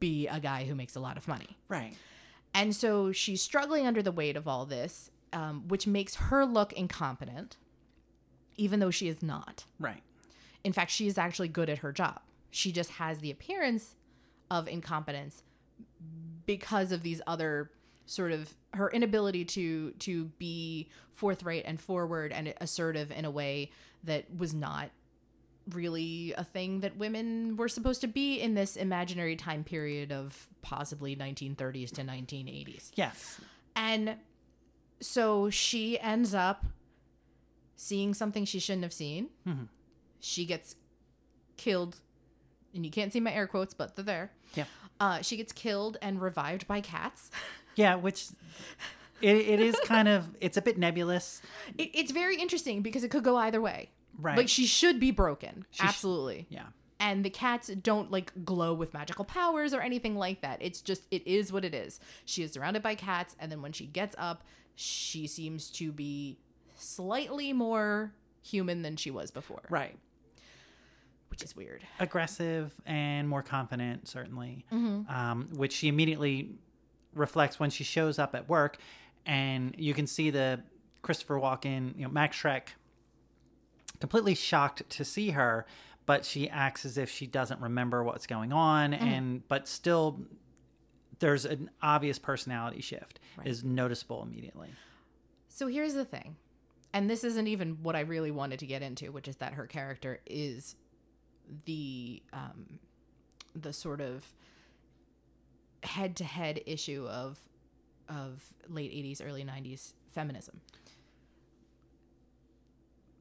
be 0.00 0.26
a 0.28 0.38
guy 0.40 0.64
who 0.64 0.74
makes 0.74 0.94
a 0.96 1.00
lot 1.00 1.16
of 1.16 1.26
money 1.28 1.56
Right. 1.68 1.94
and 2.52 2.74
so 2.76 3.12
she's 3.12 3.40
struggling 3.40 3.86
under 3.86 4.02
the 4.02 4.12
weight 4.12 4.36
of 4.36 4.46
all 4.48 4.66
this 4.66 5.10
um, 5.32 5.66
which 5.68 5.86
makes 5.86 6.14
her 6.16 6.44
look 6.44 6.72
incompetent 6.74 7.56
even 8.56 8.80
though 8.80 8.90
she 8.90 9.08
is 9.08 9.22
not 9.22 9.64
Right. 9.80 10.02
in 10.62 10.72
fact, 10.72 10.90
she 10.90 11.06
is 11.06 11.16
actually 11.18 11.48
good 11.48 11.68
at 11.70 11.78
her 11.78 11.92
job. 11.92 12.20
She 12.50 12.70
just 12.70 12.90
has 12.92 13.18
the 13.18 13.30
appearance 13.32 13.96
of 14.50 14.68
incompetence 14.68 15.42
because 16.46 16.92
of 16.92 17.02
these 17.02 17.20
other 17.26 17.70
sort 18.06 18.32
of 18.32 18.54
her 18.74 18.90
inability 18.90 19.44
to 19.44 19.92
to 19.92 20.24
be 20.38 20.88
forthright 21.12 21.64
and 21.66 21.80
forward 21.80 22.32
and 22.32 22.52
assertive 22.60 23.10
in 23.10 23.24
a 23.24 23.30
way 23.30 23.70
that 24.02 24.24
was 24.36 24.52
not 24.52 24.90
really 25.70 26.34
a 26.36 26.44
thing 26.44 26.80
that 26.80 26.96
women 26.98 27.56
were 27.56 27.68
supposed 27.68 28.02
to 28.02 28.06
be 28.06 28.38
in 28.38 28.52
this 28.54 28.76
imaginary 28.76 29.34
time 29.36 29.64
period 29.64 30.12
of 30.12 30.48
possibly 30.60 31.16
1930s 31.16 31.90
to 31.92 32.02
1980s. 32.02 32.90
Yes. 32.96 33.40
And 33.74 34.16
so 35.00 35.48
she 35.48 35.98
ends 36.00 36.34
up 36.34 36.66
seeing 37.76 38.12
something 38.12 38.44
she 38.44 38.58
shouldn't 38.58 38.82
have 38.82 38.92
seen. 38.92 39.30
Mhm. 39.46 39.68
She 40.20 40.44
gets 40.44 40.76
killed, 41.56 42.00
and 42.74 42.84
you 42.84 42.90
can't 42.90 43.12
see 43.12 43.20
my 43.20 43.32
air 43.32 43.46
quotes, 43.46 43.72
but 43.74 43.96
they're 43.96 44.04
there. 44.04 44.32
Yeah. 44.54 44.64
Uh, 45.00 45.22
she 45.22 45.36
gets 45.36 45.52
killed 45.52 45.96
and 46.02 46.20
revived 46.20 46.66
by 46.68 46.80
cats. 46.82 47.30
Yeah, 47.76 47.96
which 47.96 48.26
it, 49.20 49.36
it 49.36 49.60
is 49.60 49.76
kind 49.84 50.08
of 50.08 50.28
it's 50.40 50.56
a 50.56 50.62
bit 50.62 50.78
nebulous. 50.78 51.40
It, 51.78 51.90
it's 51.94 52.12
very 52.12 52.36
interesting 52.36 52.82
because 52.82 53.04
it 53.04 53.10
could 53.10 53.24
go 53.24 53.36
either 53.36 53.60
way. 53.60 53.90
Right. 54.18 54.36
Like 54.36 54.48
she 54.48 54.66
should 54.66 55.00
be 55.00 55.10
broken. 55.10 55.64
sh- 55.70 55.80
Absolutely. 55.82 56.46
Yeah. 56.48 56.66
and 57.00 57.24
the 57.24 57.30
cats 57.30 57.68
don't 57.68 58.10
like 58.10 58.32
glow 58.44 58.72
with 58.74 58.94
magical 58.94 59.24
powers 59.24 59.74
or 59.74 59.80
anything 59.80 60.14
like 60.16 60.40
that. 60.42 60.58
It's 60.60 60.80
just 60.80 61.02
it 61.10 61.26
is 61.26 61.52
what 61.52 61.64
it 61.64 61.74
is. 61.74 61.98
She 62.24 62.42
is 62.42 62.52
surrounded 62.52 62.82
by 62.82 62.94
cats, 62.94 63.34
and 63.40 63.50
then 63.50 63.60
when 63.62 63.72
she 63.72 63.86
gets 63.86 64.14
up, 64.18 64.44
she 64.76 65.26
seems 65.26 65.70
to 65.72 65.90
be 65.90 66.38
slightly 66.76 67.52
more 67.52 68.12
human 68.42 68.82
than 68.82 68.96
she 68.96 69.10
was 69.10 69.30
before, 69.30 69.62
Right. 69.70 69.96
which 71.28 71.42
is 71.42 71.56
weird. 71.56 71.82
Aggressive 71.98 72.72
and 72.86 73.28
more 73.28 73.42
confident, 73.42 74.06
certainly. 74.08 74.64
Mm-hmm. 74.72 75.12
Um, 75.12 75.48
which 75.54 75.72
she 75.72 75.88
immediately 75.88 76.50
reflects 77.14 77.58
when 77.60 77.70
she 77.70 77.84
shows 77.84 78.18
up 78.18 78.34
at 78.34 78.48
work, 78.48 78.78
and 79.26 79.74
you 79.78 79.94
can 79.94 80.06
see 80.06 80.30
the 80.30 80.62
Christopher 81.02 81.38
Walken, 81.40 81.96
you 81.96 82.02
know, 82.04 82.10
Max 82.10 82.36
Shreck, 82.40 82.68
completely 84.00 84.34
shocked 84.34 84.88
to 84.90 85.04
see 85.04 85.30
her, 85.30 85.66
but 86.06 86.24
she 86.24 86.48
acts 86.48 86.84
as 86.84 86.98
if 86.98 87.08
she 87.10 87.26
doesn't 87.26 87.60
remember 87.60 88.02
what's 88.04 88.26
going 88.26 88.52
on, 88.52 88.92
Mm-hmm. 88.92 89.04
and 89.04 89.48
but 89.48 89.66
still. 89.68 90.20
There's 91.20 91.44
an 91.44 91.70
obvious 91.80 92.18
personality 92.18 92.82
shift 92.82 93.20
Right. 93.38 93.46
is 93.46 93.62
noticeable 93.64 94.22
immediately. 94.24 94.68
So 95.48 95.68
here's 95.68 95.94
the 95.94 96.04
thing, 96.04 96.36
and 96.92 97.08
this 97.08 97.22
isn't 97.22 97.46
even 97.46 97.78
what 97.84 97.94
I 97.94 98.00
really 98.00 98.32
wanted 98.32 98.58
to 98.58 98.66
get 98.66 98.82
into, 98.82 99.12
which 99.12 99.28
is 99.28 99.36
that 99.36 99.54
her 99.54 99.66
character 99.66 100.20
is 100.26 100.74
the 101.66 102.20
um, 102.32 102.80
the 103.54 103.72
sort 103.72 104.00
of 104.00 104.26
head 105.84 106.16
to 106.16 106.24
head 106.24 106.60
issue 106.66 107.06
of 107.08 107.40
of 108.08 108.52
late 108.68 108.92
80s 108.92 109.26
early 109.26 109.44
90s 109.44 109.92
feminism. 110.12 110.60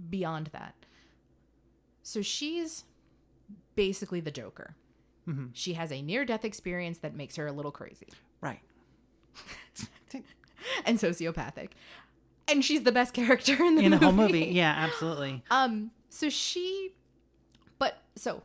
Beyond 0.10 0.48
that. 0.48 0.76
So 2.02 2.22
she's 2.22 2.84
basically 3.76 4.20
the 4.20 4.32
joker. 4.32 4.76
Mhm. 5.28 5.52
she 5.54 5.74
has 5.76 5.90
a 5.90 6.02
near 6.02 6.26
death 6.26 6.44
experience 6.44 6.98
that 6.98 7.16
makes 7.16 7.38
her 7.38 7.48
a 7.48 7.54
little 7.54 7.72
crazy. 7.72 8.10
Right. 8.42 8.60
and 10.86 11.00
sociopathic. 11.00 11.70
And 12.50 12.64
she's 12.64 12.84
the 12.84 12.92
best 12.92 13.14
character 13.14 13.54
in 13.64 13.76
the 13.76 13.84
In 13.84 13.92
the 13.92 14.00
whole 14.00 14.12
movie, 14.12 14.48
yeah, 14.48 14.74
absolutely. 14.76 15.42
Um, 15.50 15.92
so 16.10 16.28
she, 16.30 16.94
but 17.80 18.00
so, 18.18 18.44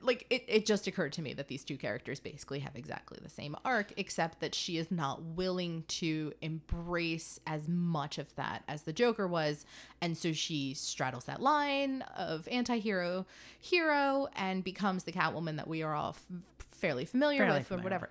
like, 0.00 0.26
it, 0.30 0.44
it 0.48 0.66
just 0.66 0.86
occurred 0.86 1.12
to 1.14 1.22
me 1.22 1.32
that 1.34 1.48
these 1.48 1.64
two 1.64 1.76
characters 1.76 2.20
basically 2.20 2.60
have 2.60 2.76
exactly 2.76 3.18
the 3.22 3.28
same 3.28 3.56
arc, 3.64 3.92
except 3.96 4.40
that 4.40 4.54
she 4.54 4.76
is 4.78 4.90
not 4.90 5.22
willing 5.22 5.84
to 5.88 6.32
embrace 6.40 7.40
as 7.46 7.68
much 7.68 8.18
of 8.18 8.34
that 8.36 8.64
as 8.68 8.82
the 8.82 8.92
Joker 8.92 9.26
was. 9.26 9.66
And 10.00 10.16
so 10.16 10.32
she 10.32 10.74
straddles 10.74 11.24
that 11.24 11.40
line 11.40 12.02
of 12.16 12.46
anti 12.50 12.78
hero, 12.78 13.26
hero, 13.60 14.28
and 14.36 14.62
becomes 14.62 15.04
the 15.04 15.12
Catwoman 15.12 15.56
that 15.56 15.68
we 15.68 15.82
are 15.82 15.94
all 15.94 16.10
f- 16.10 16.26
fairly 16.70 17.04
familiar 17.04 17.40
Fairly 17.40 17.58
with, 17.58 17.66
familiar. 17.66 17.82
or 17.82 17.84
whatever. 17.84 18.10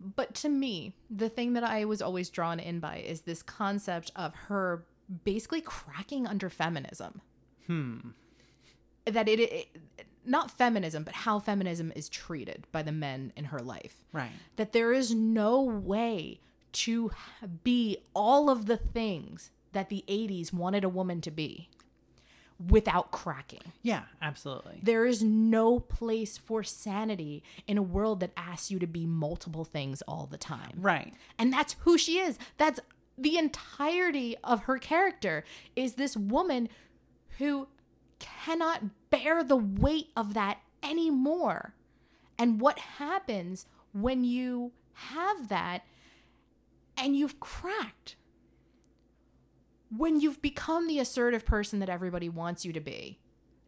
But 0.00 0.34
to 0.36 0.48
me, 0.48 0.94
the 1.10 1.28
thing 1.28 1.52
that 1.52 1.64
I 1.64 1.84
was 1.84 2.00
always 2.00 2.30
drawn 2.30 2.58
in 2.58 2.80
by 2.80 2.98
is 2.98 3.22
this 3.22 3.42
concept 3.42 4.10
of 4.16 4.34
her 4.48 4.84
basically 5.24 5.60
cracking 5.60 6.26
under 6.26 6.48
feminism. 6.48 7.20
Hmm. 7.66 7.98
That 9.06 9.28
it, 9.28 9.40
it 9.40 9.68
not 10.24 10.50
feminism, 10.50 11.04
but 11.04 11.14
how 11.14 11.38
feminism 11.38 11.92
is 11.96 12.08
treated 12.08 12.66
by 12.72 12.82
the 12.82 12.92
men 12.92 13.32
in 13.36 13.46
her 13.46 13.60
life. 13.60 14.04
Right. 14.12 14.30
That 14.56 14.72
there 14.72 14.92
is 14.92 15.14
no 15.14 15.62
way 15.62 16.40
to 16.72 17.10
be 17.64 17.98
all 18.14 18.50
of 18.50 18.66
the 18.66 18.76
things 18.76 19.50
that 19.72 19.88
the 19.88 20.04
80s 20.08 20.52
wanted 20.52 20.84
a 20.84 20.88
woman 20.88 21.20
to 21.22 21.30
be 21.30 21.68
without 22.68 23.10
cracking. 23.10 23.72
Yeah, 23.82 24.02
absolutely. 24.20 24.80
There 24.82 25.06
is 25.06 25.22
no 25.22 25.80
place 25.80 26.36
for 26.36 26.62
sanity 26.62 27.42
in 27.66 27.78
a 27.78 27.82
world 27.82 28.20
that 28.20 28.32
asks 28.36 28.70
you 28.70 28.78
to 28.80 28.86
be 28.86 29.06
multiple 29.06 29.64
things 29.64 30.02
all 30.02 30.28
the 30.30 30.36
time. 30.36 30.72
Right. 30.76 31.14
And 31.38 31.52
that's 31.52 31.76
who 31.80 31.96
she 31.96 32.18
is. 32.18 32.38
That's 32.58 32.80
the 33.16 33.38
entirety 33.38 34.36
of 34.44 34.64
her 34.64 34.78
character 34.78 35.44
is 35.74 35.94
this 35.94 36.16
woman 36.16 36.68
who 37.38 37.68
cannot 38.20 39.10
bear 39.10 39.42
the 39.42 39.56
weight 39.56 40.10
of 40.16 40.34
that 40.34 40.58
anymore. 40.82 41.74
And 42.38 42.60
what 42.60 42.78
happens 42.78 43.66
when 43.92 44.22
you 44.24 44.70
have 44.92 45.48
that 45.48 45.82
and 46.96 47.16
you've 47.16 47.40
cracked? 47.40 48.14
When 49.96 50.20
you've 50.20 50.40
become 50.40 50.86
the 50.86 51.00
assertive 51.00 51.44
person 51.44 51.80
that 51.80 51.88
everybody 51.88 52.28
wants 52.28 52.64
you 52.64 52.72
to 52.72 52.80
be, 52.80 53.18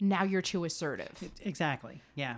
now 0.00 0.22
you're 0.24 0.42
too 0.42 0.64
assertive 0.64 1.30
Exactly. 1.42 2.00
Yeah. 2.14 2.36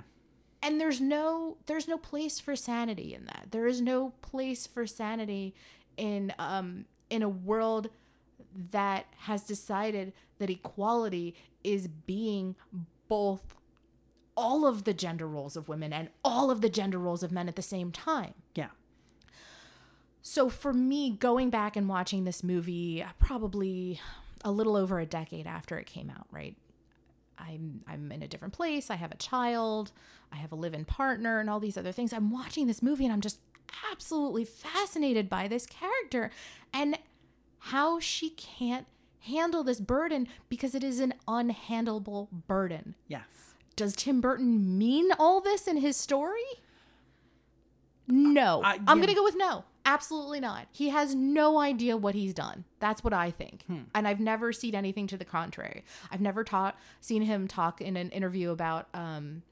and 0.62 0.80
there's 0.80 1.00
no 1.00 1.56
there's 1.66 1.86
no 1.88 1.96
place 1.98 2.38
for 2.40 2.54
sanity 2.56 3.14
in 3.14 3.24
that 3.26 3.46
there 3.52 3.66
is 3.66 3.80
no 3.80 4.10
place 4.20 4.66
for 4.66 4.86
sanity 4.86 5.54
in 5.96 6.32
um 6.38 6.84
in 7.08 7.22
a 7.22 7.28
world 7.28 7.88
that 8.72 9.06
has 9.18 9.42
decided 9.42 10.12
that 10.38 10.50
equality 10.50 11.34
is 11.62 11.88
being 11.88 12.56
both 13.08 13.54
all 14.36 14.66
of 14.66 14.84
the 14.84 14.94
gender 14.94 15.26
roles 15.26 15.56
of 15.56 15.68
women 15.68 15.92
and 15.92 16.08
all 16.24 16.50
of 16.50 16.60
the 16.60 16.68
gender 16.68 16.98
roles 16.98 17.22
of 17.22 17.30
men 17.30 17.48
at 17.48 17.56
the 17.56 17.62
same 17.62 17.92
time. 17.92 18.34
Yeah. 18.54 18.70
So 20.22 20.48
for 20.48 20.72
me, 20.72 21.10
going 21.10 21.50
back 21.50 21.76
and 21.76 21.88
watching 21.88 22.24
this 22.24 22.42
movie, 22.42 23.04
probably 23.18 24.00
a 24.44 24.50
little 24.50 24.76
over 24.76 24.98
a 24.98 25.06
decade 25.06 25.46
after 25.46 25.78
it 25.78 25.86
came 25.86 26.10
out, 26.10 26.26
right? 26.30 26.56
I'm 27.38 27.80
I'm 27.86 28.10
in 28.12 28.22
a 28.22 28.28
different 28.28 28.54
place. 28.54 28.90
I 28.90 28.94
have 28.94 29.12
a 29.12 29.16
child. 29.16 29.92
I 30.32 30.36
have 30.36 30.52
a 30.52 30.56
live-in 30.56 30.84
partner, 30.84 31.40
and 31.40 31.50
all 31.50 31.60
these 31.60 31.76
other 31.76 31.92
things. 31.92 32.12
I'm 32.12 32.30
watching 32.30 32.66
this 32.66 32.82
movie, 32.82 33.04
and 33.04 33.12
I'm 33.12 33.20
just 33.20 33.38
absolutely 33.90 34.44
fascinated 34.44 35.28
by 35.28 35.48
this 35.48 35.66
character 35.66 36.30
and 36.72 36.98
how 37.68 37.98
she 37.98 38.28
can't 38.30 38.86
handle 39.20 39.64
this 39.64 39.80
burden 39.80 40.28
because 40.50 40.74
it 40.74 40.84
is 40.84 41.00
an 41.00 41.14
unhandleable 41.26 42.28
burden. 42.46 42.94
Yes. 43.08 43.24
Does 43.74 43.96
Tim 43.96 44.20
Burton 44.20 44.76
mean 44.76 45.10
all 45.18 45.40
this 45.40 45.66
in 45.66 45.78
his 45.78 45.96
story? 45.96 46.44
No. 48.06 48.62
I- 48.62 48.74
I'm 48.74 48.82
yeah. 48.86 48.94
going 48.96 49.08
to 49.08 49.14
go 49.14 49.24
with 49.24 49.36
no. 49.36 49.64
Absolutely 49.86 50.40
not. 50.40 50.66
He 50.72 50.90
has 50.90 51.14
no 51.14 51.58
idea 51.58 51.96
what 51.96 52.14
he's 52.14 52.34
done. 52.34 52.64
That's 52.80 53.02
what 53.02 53.14
I 53.14 53.30
think. 53.30 53.64
Hmm. 53.66 53.82
And 53.94 54.06
I've 54.06 54.20
never 54.20 54.52
seen 54.52 54.74
anything 54.74 55.06
to 55.06 55.16
the 55.16 55.24
contrary. 55.24 55.84
I've 56.10 56.20
never 56.20 56.44
taught 56.44 56.78
seen 57.00 57.22
him 57.22 57.48
talk 57.48 57.80
in 57.80 57.96
an 57.96 58.10
interview 58.10 58.50
about 58.50 58.88
um 58.94 59.42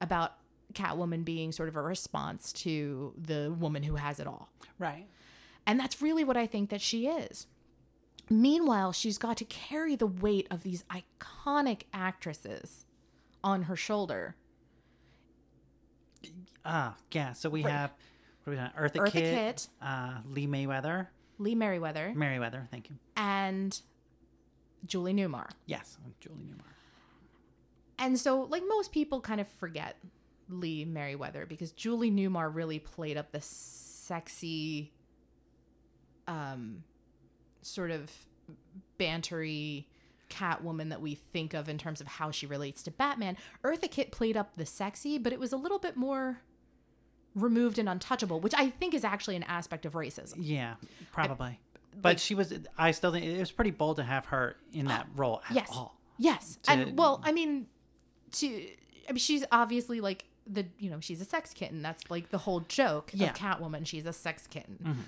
about 0.00 0.34
Catwoman 0.74 1.24
being 1.24 1.50
sort 1.50 1.68
of 1.68 1.76
a 1.76 1.82
response 1.82 2.52
to 2.52 3.14
the 3.16 3.54
woman 3.58 3.82
who 3.82 3.96
has 3.96 4.20
it 4.20 4.28
all. 4.28 4.48
Right. 4.78 5.06
And 5.66 5.78
that's 5.78 6.00
really 6.00 6.24
what 6.24 6.36
I 6.36 6.46
think 6.46 6.70
that 6.70 6.80
she 6.80 7.06
is. 7.08 7.46
Meanwhile, 8.30 8.92
she's 8.92 9.18
got 9.18 9.36
to 9.38 9.44
carry 9.44 9.96
the 9.96 10.06
weight 10.06 10.46
of 10.50 10.62
these 10.62 10.84
iconic 10.84 11.82
actresses 11.92 12.86
on 13.42 13.62
her 13.62 13.74
shoulder. 13.76 14.36
Ah, 16.64 16.96
yeah. 17.10 17.32
So 17.32 17.48
we 17.50 17.64
Right. 17.64 17.72
have 17.72 17.90
what 17.90 18.44
do 18.44 18.50
we 18.52 18.56
got? 18.56 18.74
Eartha, 18.76 18.96
Eartha 18.96 19.10
Kitt, 19.12 19.34
Kitt. 19.34 19.68
uh, 19.82 20.20
Lee 20.26 20.46
Mayweather, 20.46 21.08
Lee 21.38 21.54
Meriwether, 21.54 22.12
Meriwether. 22.14 22.68
Thank 22.70 22.88
you. 22.90 22.96
and 23.16 23.80
Julie 24.86 25.12
Newmar. 25.14 25.50
Yes, 25.66 25.98
Julie 26.20 26.44
Newmar. 26.44 26.64
And 27.98 28.18
so, 28.18 28.42
like 28.42 28.62
most 28.66 28.92
people 28.92 29.20
kind 29.20 29.40
of 29.40 29.48
forget 29.58 29.96
Lee 30.48 30.84
Meriwether 30.84 31.46
because 31.46 31.72
Julie 31.72 32.10
Newmar 32.10 32.54
really 32.54 32.78
played 32.78 33.16
up 33.18 33.30
the 33.32 33.40
sexy, 33.42 34.92
um, 36.26 36.82
sort 37.62 37.90
of 37.90 38.10
bantery 38.98 39.84
Catwoman 40.28 40.90
that 40.90 41.00
we 41.00 41.14
think 41.16 41.54
of 41.54 41.68
in 41.68 41.76
terms 41.78 42.00
of 42.00 42.06
how 42.06 42.30
she 42.30 42.46
relates 42.46 42.82
to 42.84 42.90
Batman. 42.90 43.36
Eartha 43.64 43.90
Kitt 43.90 44.12
played 44.12 44.36
up 44.36 44.52
the 44.56 44.64
sexy, 44.66 45.18
but 45.18 45.32
it 45.32 45.40
was 45.40 45.52
a 45.52 45.56
little 45.56 45.78
bit 45.78 45.96
more 45.96 46.40
removed 47.34 47.78
and 47.78 47.88
untouchable, 47.88 48.40
which 48.40 48.54
I 48.56 48.70
think 48.70 48.94
is 48.94 49.04
actually 49.04 49.36
an 49.36 49.42
aspect 49.44 49.86
of 49.86 49.92
racism. 49.94 50.34
Yeah, 50.38 50.74
probably. 51.12 51.58
but 52.00 52.10
like- 52.10 52.18
she 52.18 52.34
was. 52.34 52.52
I 52.78 52.92
still 52.92 53.12
think 53.12 53.26
it 53.26 53.38
was 53.38 53.50
pretty 53.50 53.72
bold 53.72 53.96
to 53.96 54.04
have 54.04 54.26
her 54.26 54.56
in 54.72 54.86
that 54.86 55.02
uh, 55.02 55.16
role 55.16 55.42
at 55.48 55.54
yes. 55.56 55.68
all. 55.72 55.98
Yes. 56.18 56.58
To- 56.62 56.70
and 56.70 56.98
well, 56.98 57.20
I 57.24 57.32
mean, 57.32 57.66
to 58.32 58.46
I 59.08 59.12
mean, 59.12 59.18
she's 59.18 59.44
obviously 59.50 60.00
like 60.00 60.24
the 60.46 60.66
you 60.78 60.90
know 60.90 61.00
she's 61.00 61.20
a 61.20 61.24
sex 61.24 61.52
kitten. 61.52 61.82
That's 61.82 62.08
like 62.10 62.30
the 62.30 62.38
whole 62.38 62.60
joke 62.60 63.10
Yeah. 63.14 63.30
of 63.30 63.36
Catwoman. 63.36 63.86
She's 63.86 64.06
a 64.06 64.12
sex 64.12 64.46
kitten. 64.46 64.78
Mm-hmm. 64.82 65.00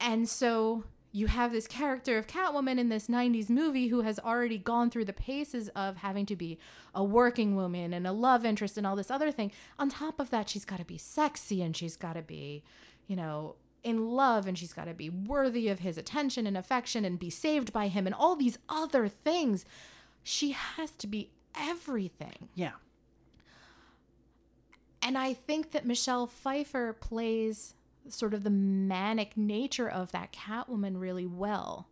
And 0.00 0.28
so 0.28 0.84
you 1.12 1.28
have 1.28 1.50
this 1.50 1.66
character 1.66 2.18
of 2.18 2.26
Catwoman 2.26 2.78
in 2.78 2.90
this 2.90 3.06
90s 3.06 3.48
movie 3.48 3.88
who 3.88 4.02
has 4.02 4.18
already 4.18 4.58
gone 4.58 4.90
through 4.90 5.06
the 5.06 5.14
paces 5.14 5.70
of 5.70 5.96
having 5.96 6.26
to 6.26 6.36
be 6.36 6.58
a 6.94 7.02
working 7.02 7.56
woman 7.56 7.94
and 7.94 8.06
a 8.06 8.12
love 8.12 8.44
interest 8.44 8.76
and 8.76 8.86
all 8.86 8.96
this 8.96 9.10
other 9.10 9.30
thing. 9.30 9.50
On 9.78 9.88
top 9.88 10.20
of 10.20 10.28
that, 10.28 10.50
she's 10.50 10.66
got 10.66 10.78
to 10.78 10.84
be 10.84 10.98
sexy 10.98 11.62
and 11.62 11.74
she's 11.74 11.96
got 11.96 12.14
to 12.14 12.22
be, 12.22 12.62
you 13.06 13.16
know, 13.16 13.56
in 13.82 14.10
love 14.10 14.46
and 14.46 14.58
she's 14.58 14.72
got 14.72 14.86
to 14.86 14.94
be 14.94 15.08
worthy 15.08 15.68
of 15.68 15.78
his 15.78 15.96
attention 15.96 16.46
and 16.46 16.56
affection 16.56 17.04
and 17.04 17.18
be 17.18 17.30
saved 17.30 17.72
by 17.72 17.88
him 17.88 18.04
and 18.04 18.14
all 18.14 18.36
these 18.36 18.58
other 18.68 19.08
things. 19.08 19.64
She 20.22 20.50
has 20.50 20.90
to 20.90 21.06
be 21.06 21.30
everything. 21.58 22.50
Yeah. 22.54 22.72
And 25.00 25.16
I 25.16 25.34
think 25.34 25.70
that 25.70 25.86
Michelle 25.86 26.26
Pfeiffer 26.26 26.92
plays 26.92 27.75
sort 28.08 28.34
of 28.34 28.44
the 28.44 28.50
manic 28.50 29.36
nature 29.36 29.88
of 29.88 30.12
that 30.12 30.32
Catwoman 30.32 31.00
really 31.00 31.26
well. 31.26 31.88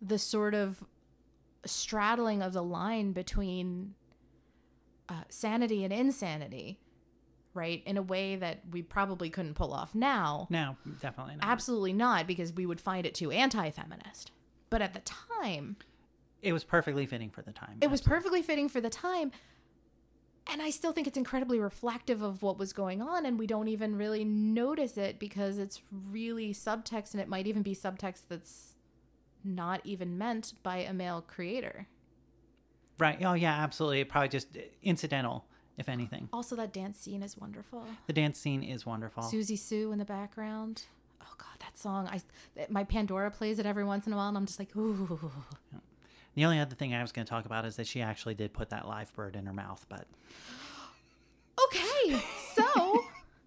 The 0.00 0.18
sort 0.18 0.54
of 0.54 0.84
straddling 1.64 2.42
of 2.42 2.52
the 2.52 2.62
line 2.62 3.12
between 3.12 3.94
uh, 5.08 5.22
sanity 5.28 5.84
and 5.84 5.92
insanity, 5.92 6.78
right? 7.54 7.82
In 7.86 7.96
a 7.96 8.02
way 8.02 8.36
that 8.36 8.60
we 8.70 8.82
probably 8.82 9.30
couldn't 9.30 9.54
pull 9.54 9.72
off 9.72 9.94
now. 9.94 10.46
No, 10.50 10.76
definitely 11.00 11.36
not. 11.36 11.44
Absolutely 11.46 11.92
not, 11.92 12.26
because 12.26 12.52
we 12.52 12.66
would 12.66 12.80
find 12.80 13.06
it 13.06 13.14
too 13.14 13.30
anti 13.30 13.70
feminist. 13.70 14.30
But 14.70 14.82
at 14.82 14.94
the 14.94 15.00
time, 15.00 15.76
It 16.42 16.52
was 16.52 16.64
perfectly 16.64 17.06
fitting 17.06 17.30
for 17.30 17.42
the 17.42 17.52
time. 17.52 17.78
it 17.80 17.90
was 17.90 18.00
perfectly 18.00 18.42
fitting 18.42 18.68
for 18.68 18.80
the 18.80 18.90
time 18.90 19.30
and 20.50 20.62
i 20.62 20.70
still 20.70 20.92
think 20.92 21.06
it's 21.06 21.16
incredibly 21.18 21.58
reflective 21.58 22.22
of 22.22 22.42
what 22.42 22.58
was 22.58 22.72
going 22.72 23.00
on 23.02 23.26
and 23.26 23.38
we 23.38 23.46
don't 23.46 23.68
even 23.68 23.96
really 23.96 24.24
notice 24.24 24.96
it 24.96 25.18
because 25.18 25.58
it's 25.58 25.80
really 26.10 26.52
subtext 26.54 27.12
and 27.12 27.20
it 27.20 27.28
might 27.28 27.46
even 27.46 27.62
be 27.62 27.74
subtext 27.74 28.22
that's 28.28 28.74
not 29.44 29.80
even 29.84 30.18
meant 30.18 30.52
by 30.62 30.78
a 30.78 30.92
male 30.92 31.20
creator 31.20 31.86
right. 32.98 33.18
Oh 33.24 33.34
yeah, 33.34 33.52
absolutely. 33.52 34.02
Probably 34.04 34.28
just 34.30 34.56
uh, 34.56 34.60
incidental, 34.82 35.44
if 35.78 35.88
anything. 35.88 36.28
also 36.32 36.56
that 36.56 36.72
dance 36.72 36.98
scene 36.98 37.22
is 37.22 37.36
wonderful 37.36 37.84
The 38.06 38.12
dance 38.14 38.38
scene 38.38 38.62
is 38.62 38.84
wonderful. 38.86 39.22
siouxsie 39.22 39.58
sioux 39.58 39.92
in 39.92 39.98
the 39.98 40.04
background 40.04 40.84
oh 41.22 41.34
god 41.38 41.58
that 41.60 41.76
song 41.78 42.08
i 42.08 42.20
my 42.70 42.84
pandora 42.84 43.30
plays 43.30 43.58
it 43.58 43.66
every 43.66 43.84
once 43.84 44.06
in 44.06 44.12
a 44.12 44.16
while 44.16 44.28
and 44.28 44.36
i'm 44.36 44.46
just 44.46 44.58
like 44.58 44.74
ooh 44.76 45.30
The 46.36 46.44
only 46.44 46.60
other 46.60 46.76
thing 46.76 46.94
I 46.94 47.02
was 47.02 47.10
going 47.12 47.24
to 47.24 47.30
talk 47.30 47.46
about 47.46 47.64
is 47.64 47.76
that 47.76 47.86
she 47.88 48.00
actually 48.02 48.34
did 48.34 48.52
put 48.52 48.70
that 48.70 48.86
live 48.86 49.12
bird 49.14 49.34
in 49.34 49.46
her 49.46 49.52
mouth, 49.52 49.84
but 49.88 50.06
Okay, 51.66 52.22
so 52.54 53.04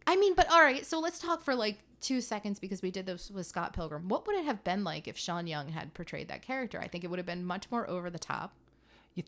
I 0.08 0.15
mean, 0.15 0.34
but 0.36 0.52
all 0.52 0.60
right. 0.62 0.86
So 0.86 0.99
let's 0.99 1.19
talk 1.19 1.41
for 1.43 1.54
like 1.56 1.78
two 2.02 2.19
seconds 2.19 2.60
because 2.60 2.82
we 2.82 2.89
did 2.91 3.06
this 3.06 3.30
with 3.30 3.45
Scott 3.45 3.73
Pilgrim. 3.73 4.08
What 4.08 4.25
would 4.25 4.36
it 4.36 4.45
have 4.45 4.63
been 4.63 4.84
like 4.84 5.08
if 5.08 5.17
Sean 5.17 5.45
Young 5.47 5.69
had 5.69 5.93
portrayed 5.93 6.28
that 6.30 6.41
character? 6.41 6.80
I 6.82 6.88
think 6.88 7.04
it 7.04 7.08
would 7.12 7.19
have 7.19 7.25
been 7.25 7.45
much 7.45 7.69
more 7.69 7.88
over 7.89 8.10
the 8.10 8.19
top. 8.19 8.54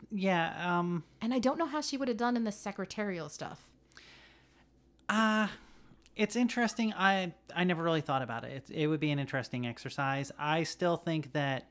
yeah, 0.10 0.56
um, 0.80 1.04
And 1.22 1.34
I 1.34 1.40
don't 1.40 1.60
know 1.60 1.68
how 1.68 1.82
she 1.82 1.98
would 1.98 2.08
have 2.08 2.18
done 2.18 2.36
in 2.36 2.44
the 2.44 2.52
secretarial 2.52 3.30
stuff. 3.30 3.70
uh 5.08 5.48
it's 6.16 6.36
interesting. 6.36 6.94
I 6.94 7.34
I 7.56 7.64
never 7.64 7.84
really 7.84 8.02
thought 8.02 8.22
about 8.22 8.44
it. 8.44 8.70
It, 8.70 8.84
it 8.84 8.88
would 8.88 9.00
be 9.00 9.12
an 9.12 9.20
interesting 9.20 9.66
exercise. 9.66 10.32
I 10.38 10.64
still 10.64 10.98
think 10.98 11.32
that 11.34 11.70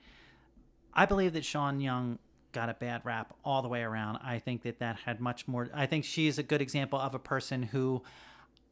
I 0.95 1.07
believe 1.07 1.33
that 1.35 1.45
Sean 1.45 1.81
Young 1.81 2.19
got 2.53 2.69
a 2.69 2.75
bad 2.75 3.03
rap 3.05 3.35
all 3.45 3.63
the 3.63 3.69
way 3.69 3.83
around. 3.83 4.19
I 4.23 4.39
think 4.39 4.63
that 4.63 4.81
that 4.81 4.97
had 4.97 5.21
much 5.21 5.47
more. 5.47 5.69
I 5.73 5.87
think 5.87 6.05
she's 6.05 6.39
a 6.39 6.43
good 6.43 6.61
example 6.61 6.99
of 6.99 7.15
a 7.15 7.19
person 7.19 7.63
who 7.63 8.03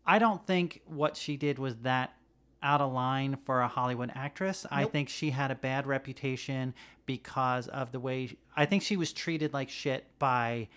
I 0.07 0.19
don't 0.19 0.45
think 0.47 0.83
what 0.87 1.17
she 1.17 1.37
did 1.37 1.59
was 1.59 1.77
that 1.79 2.15
out 2.63 2.81
of 2.81 2.93
line 2.93 3.39
for 3.45 3.61
a 3.61 3.69
Hollywood 3.69 4.11
actress. 4.15 4.67
I 4.71 4.85
think 4.85 5.09
she 5.09 5.31
had 5.31 5.51
a 5.51 5.55
bad 5.55 5.87
reputation 5.87 6.75
because 7.07 7.69
of 7.69 7.93
the 7.93 8.01
way 8.01 8.37
I 8.57 8.67
think 8.67 8.83
she 8.83 8.97
was 8.97 9.13
treated 9.13 9.53
like 9.53 9.71
shit 9.71 10.07
by 10.19 10.69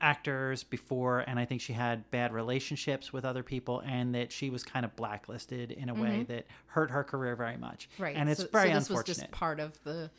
actors 0.00 0.64
before 0.64 1.20
and 1.20 1.38
I 1.38 1.44
think 1.44 1.60
she 1.60 1.72
had 1.72 2.10
bad 2.10 2.32
relationships 2.32 3.12
with 3.12 3.24
other 3.24 3.42
people 3.42 3.82
and 3.84 4.14
that 4.14 4.32
she 4.32 4.50
was 4.50 4.62
kind 4.62 4.84
of 4.84 4.96
blacklisted 4.96 5.70
in 5.70 5.88
a 5.88 5.94
way 5.94 6.24
that 6.28 6.46
hurt 6.66 6.90
her 6.90 7.04
career 7.04 7.36
very 7.36 7.56
much. 7.56 7.88
Mm-hmm. 7.94 8.02
Right. 8.02 8.16
And 8.16 8.30
it's 8.30 8.40
so, 8.40 8.48
very 8.52 8.68
so 8.68 8.74
this 8.74 8.88
unfortunate. 8.88 9.08
was 9.08 9.16
just 9.18 9.30
part 9.30 9.60
of 9.60 9.82
the, 9.84 10.10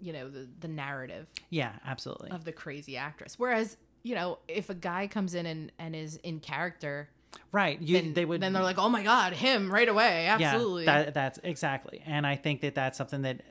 you 0.00 0.12
know, 0.12 0.28
the 0.28 0.48
the 0.60 0.68
narrative 0.68 1.26
yeah, 1.50 1.72
absolutely. 1.86 2.30
of 2.30 2.44
the 2.44 2.52
crazy 2.52 2.96
actress. 2.96 3.38
Whereas, 3.38 3.76
you 4.02 4.14
know, 4.14 4.38
if 4.48 4.70
a 4.70 4.74
guy 4.74 5.06
comes 5.06 5.34
in 5.34 5.46
and, 5.46 5.72
and 5.78 5.94
is 5.94 6.16
in 6.16 6.40
character, 6.40 7.08
right. 7.50 7.80
You 7.80 8.00
then 8.00 8.14
they 8.14 8.24
would 8.24 8.40
then 8.40 8.52
they're 8.52 8.62
like, 8.62 8.78
oh 8.78 8.88
my 8.88 9.02
god, 9.02 9.32
him 9.32 9.72
right 9.72 9.88
away, 9.88 10.26
absolutely. 10.26 10.84
Yeah, 10.84 11.04
that, 11.04 11.14
that's 11.14 11.38
exactly. 11.42 12.02
And 12.04 12.26
I 12.26 12.36
think 12.36 12.60
that 12.62 12.74
that's 12.74 12.98
something 12.98 13.22
that 13.22 13.42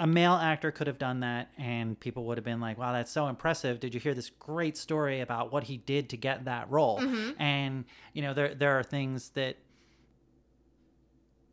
a 0.00 0.06
male 0.06 0.32
actor 0.32 0.72
could 0.72 0.86
have 0.86 0.98
done 0.98 1.20
that 1.20 1.50
and 1.58 2.00
people 2.00 2.24
would 2.24 2.38
have 2.38 2.44
been 2.44 2.58
like, 2.58 2.78
wow, 2.78 2.92
that's 2.92 3.12
so 3.12 3.28
impressive. 3.28 3.78
Did 3.78 3.92
you 3.92 4.00
hear 4.00 4.14
this 4.14 4.30
great 4.30 4.78
story 4.78 5.20
about 5.20 5.52
what 5.52 5.64
he 5.64 5.76
did 5.76 6.08
to 6.08 6.16
get 6.16 6.46
that 6.46 6.70
role? 6.70 6.98
Mm-hmm. 6.98 7.40
And, 7.40 7.84
you 8.14 8.22
know, 8.22 8.32
there, 8.32 8.54
there 8.54 8.78
are 8.78 8.82
things 8.82 9.28
that 9.30 9.58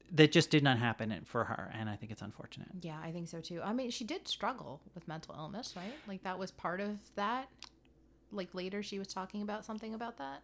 that 0.10 0.32
just 0.32 0.50
did 0.50 0.64
not 0.64 0.78
happen 0.80 1.14
for 1.26 1.44
her 1.44 1.70
and 1.78 1.90
i 1.90 1.96
think 1.98 2.14
it's 2.14 2.22
unfortunate 2.22 2.70
Yeah, 2.82 2.98
I 3.04 3.12
think 3.12 3.28
so 3.28 3.42
too. 3.42 3.62
I 3.62 3.74
mean, 3.74 3.92
she 3.92 4.06
did 4.06 4.26
struggle 4.26 4.80
with 4.96 5.06
mental 5.06 5.36
illness, 5.38 5.74
right? 5.76 5.94
Like 6.08 6.24
that 6.24 6.40
was 6.40 6.50
part 6.50 6.80
of 6.80 6.98
that. 7.16 7.50
Like 8.32 8.56
later, 8.56 8.82
she 8.82 9.00
was 9.00 9.10
talking 9.10 9.42
about 9.42 9.66
something 9.66 9.94
about 9.94 10.18
that. 10.20 10.44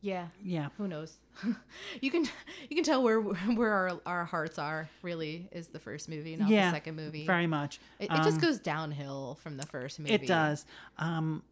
Yeah. 0.00 0.28
Yeah. 0.44 0.68
Who 0.78 0.86
knows? 0.88 1.18
you 2.00 2.10
can 2.10 2.24
you 2.68 2.76
can 2.76 2.84
tell 2.84 3.02
where 3.02 3.20
where 3.20 3.72
our 3.72 4.00
our 4.06 4.24
hearts 4.24 4.58
are. 4.58 4.88
Really, 5.02 5.48
is 5.52 5.68
the 5.68 5.80
first 5.80 6.08
movie, 6.08 6.36
not 6.36 6.48
yeah. 6.48 6.70
the 6.70 6.76
second 6.76 6.96
movie. 6.96 7.26
Very 7.26 7.46
much. 7.46 7.80
It, 7.98 8.04
it 8.04 8.16
just 8.16 8.36
Um, 8.36 8.38
goes 8.38 8.58
downhill 8.60 9.38
from 9.42 9.56
the 9.56 9.66
first 9.66 9.98
movie. 9.98 10.12
It 10.12 10.26
does. 10.26 10.64
Um, 10.98 11.42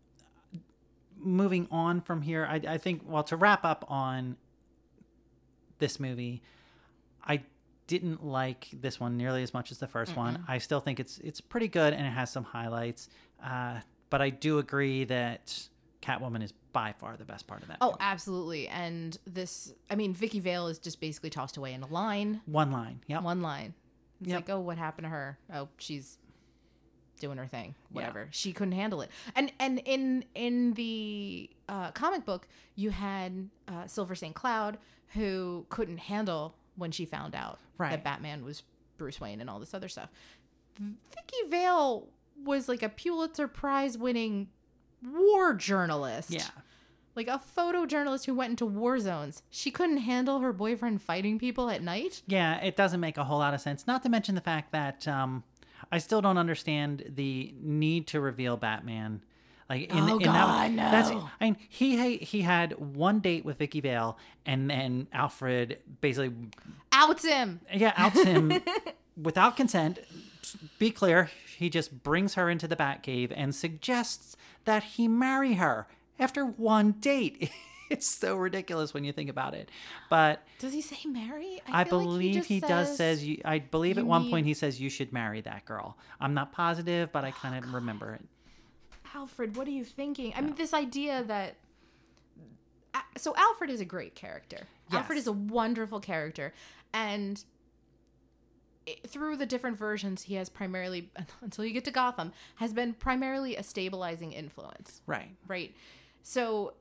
moving 1.18 1.66
on 1.70 2.00
from 2.00 2.22
here, 2.22 2.46
I, 2.48 2.60
I 2.68 2.78
think, 2.78 3.02
well, 3.06 3.24
to 3.24 3.36
wrap 3.36 3.64
up 3.64 3.84
on 3.88 4.36
this 5.78 5.98
movie, 5.98 6.42
I 7.24 7.42
didn't 7.86 8.24
like 8.24 8.68
this 8.72 9.00
one 9.00 9.16
nearly 9.16 9.42
as 9.42 9.52
much 9.54 9.70
as 9.70 9.78
the 9.78 9.86
1st 9.86 10.16
one. 10.16 10.44
I 10.48 10.58
still 10.58 10.80
think 10.80 11.00
it's 11.00 11.18
it's 11.18 11.40
pretty 11.40 11.68
good 11.68 11.92
and 11.92 12.06
it 12.06 12.10
has 12.10 12.30
some 12.30 12.44
highlights. 12.44 13.08
Uh, 13.44 13.80
but 14.10 14.20
I 14.22 14.30
do 14.30 14.58
agree 14.58 15.04
that 15.04 15.68
Catwoman 16.02 16.42
is 16.42 16.52
by 16.72 16.92
far 16.98 17.16
the 17.16 17.24
best 17.24 17.46
part 17.46 17.62
of 17.62 17.68
that. 17.68 17.78
Oh, 17.80 17.86
movie. 17.92 17.96
absolutely. 18.00 18.68
And 18.68 19.16
this, 19.26 19.72
I 19.90 19.94
mean, 19.96 20.12
Vicki 20.12 20.40
Vale 20.40 20.68
is 20.68 20.78
just 20.78 21.00
basically 21.00 21.30
tossed 21.30 21.56
away 21.56 21.72
in 21.72 21.82
a 21.82 21.86
line. 21.86 22.40
one 22.46 22.70
line. 22.70 23.00
Yeah. 23.06 23.20
One 23.20 23.40
line. 23.42 23.74
It's 24.20 24.30
Yep. 24.30 24.36
like, 24.48 24.50
oh, 24.50 24.60
what 24.60 24.78
happened 24.78 25.04
to 25.06 25.08
her? 25.10 25.38
Oh, 25.52 25.68
she's 25.78 26.18
doing 27.20 27.38
her 27.38 27.46
thing. 27.46 27.74
Whatever. 27.90 28.28
She 28.30 28.52
couldn't 28.52 28.72
handle 28.72 29.00
it. 29.00 29.10
And 29.34 29.52
and 29.58 29.80
in 29.84 30.24
in 30.34 30.74
the 30.74 31.48
uh, 31.68 31.90
comic 31.92 32.24
book, 32.26 32.46
you 32.74 32.90
had 32.90 33.48
uh, 33.68 33.86
Silver 33.86 34.14
St. 34.14 34.34
Cloud 34.34 34.78
who 35.14 35.64
couldn't 35.70 35.98
handle 35.98 36.54
when 36.76 36.90
she 36.90 37.04
found 37.06 37.34
out 37.34 37.58
Right. 37.78 37.90
that 37.90 38.04
Batman 38.04 38.44
was 38.44 38.62
Bruce 38.98 39.18
Wayne 39.20 39.40
and 39.40 39.48
all 39.48 39.58
this 39.58 39.72
other 39.72 39.88
stuff. 39.88 40.10
Vicki 40.78 41.48
Vale 41.48 42.06
was 42.44 42.68
like 42.68 42.82
a 42.82 42.88
Pulitzer 42.90 43.48
Prize 43.48 43.96
winning 43.96 44.48
war 45.02 45.54
journalist. 45.54 46.30
Yeah. 46.30 46.44
Like 47.14 47.28
a 47.28 47.40
photojournalist 47.56 48.26
who 48.26 48.34
went 48.34 48.50
into 48.50 48.66
war 48.66 48.98
zones. 49.00 49.42
She 49.50 49.70
couldn't 49.70 49.98
handle 49.98 50.40
her 50.40 50.52
boyfriend 50.52 51.00
fighting 51.00 51.38
people 51.38 51.70
at 51.70 51.82
night. 51.82 52.22
Yeah, 52.26 52.58
it 52.62 52.76
doesn't 52.76 53.00
make 53.00 53.16
a 53.16 53.24
whole 53.24 53.38
lot 53.38 53.54
of 53.54 53.60
sense. 53.62 53.86
Not 53.86 54.02
to 54.02 54.10
mention 54.10 54.34
the 54.34 54.42
fact 54.42 54.72
that 54.72 55.08
um, 55.08 55.42
I 55.90 55.96
still 55.98 56.20
don't 56.20 56.36
understand 56.36 57.04
the 57.14 57.54
need 57.58 58.06
to 58.08 58.20
reveal 58.20 58.58
Batman. 58.58 59.22
Like 59.70 59.90
in, 59.90 59.98
Oh, 59.98 60.18
in 60.18 60.24
God, 60.24 60.76
that, 60.78 60.90
that's 60.92 61.10
no. 61.10 61.28
I 61.40 61.44
mean 61.46 61.56
he 61.68 62.18
he 62.18 62.42
had 62.42 62.72
one 62.78 63.18
date 63.20 63.44
with 63.44 63.58
Vicki 63.58 63.80
Vale, 63.80 64.16
and 64.44 64.68
then 64.70 65.08
Alfred 65.12 65.78
basically 66.00 66.32
Outs 66.92 67.24
him. 67.24 67.60
yeah 67.74 67.92
outs 67.96 68.22
him 68.22 68.52
without 69.20 69.56
consent. 69.56 69.98
Be 70.78 70.90
clear, 70.90 71.30
he 71.56 71.70
just 71.70 72.02
brings 72.02 72.34
her 72.34 72.48
into 72.50 72.68
the 72.68 72.76
Batcave 72.76 73.32
and 73.34 73.54
suggests 73.54 74.36
that 74.64 74.82
he 74.82 75.08
marry 75.08 75.54
her 75.54 75.86
after 76.18 76.44
one 76.44 76.92
date. 76.92 77.50
It's 77.88 78.08
so 78.08 78.34
ridiculous 78.34 78.92
when 78.92 79.04
you 79.04 79.12
think 79.12 79.30
about 79.30 79.54
it, 79.54 79.70
but 80.10 80.42
Does 80.58 80.72
he 80.72 80.80
say 80.80 80.96
marry? 81.08 81.62
I, 81.68 81.78
like 81.82 81.88
believe 81.88 82.34
just 82.34 82.48
he, 82.48 82.58
does 82.58 82.96
says 82.96 83.24
you. 83.24 83.40
I 83.44 83.60
believe 83.60 83.96
you 83.96 84.02
at 84.02 84.06
one 84.08 84.22
need- 84.22 84.30
point 84.32 84.46
he 84.46 84.54
says 84.54 84.80
you 84.80 84.90
should 84.90 85.12
marry 85.12 85.40
that 85.42 85.64
girl. 85.66 85.96
I'm 86.20 86.34
not 86.34 86.50
positive, 86.50 87.12
but 87.12 87.24
I 87.24 87.28
oh, 87.28 87.32
kind 87.40 87.64
of 87.64 87.72
remember 87.72 88.14
it. 88.14 88.24
Alfred, 89.14 89.56
what 89.56 89.68
are 89.68 89.70
you 89.70 89.84
thinking? 89.84 90.32
I 90.36 90.40
mean, 90.40 90.56
this 90.56 90.74
idea 90.74 91.22
that. 91.28 91.54
So 93.18 93.34
Alfred 93.36 93.70
is 93.70 93.80
a 93.80 93.84
great 93.84 94.16
character. 94.16 94.66
Alfred 94.90 95.18
is 95.18 95.28
a 95.28 95.32
wonderful 95.32 96.00
character, 96.00 96.52
and 96.92 97.44
i- 97.54 97.55
through 99.06 99.36
the 99.36 99.46
different 99.46 99.76
versions, 99.76 100.22
he 100.22 100.34
has 100.34 100.48
primarily 100.48 101.10
until 101.40 101.64
you 101.64 101.72
get 101.72 101.84
to 101.84 101.90
Gotham 101.90 102.32
has 102.56 102.72
been 102.72 102.92
primarily 102.94 103.56
a 103.56 103.62
stabilizing 103.62 104.32
influence. 104.32 105.02
Right. 105.06 105.30
right? 105.46 105.74
So 106.22 106.74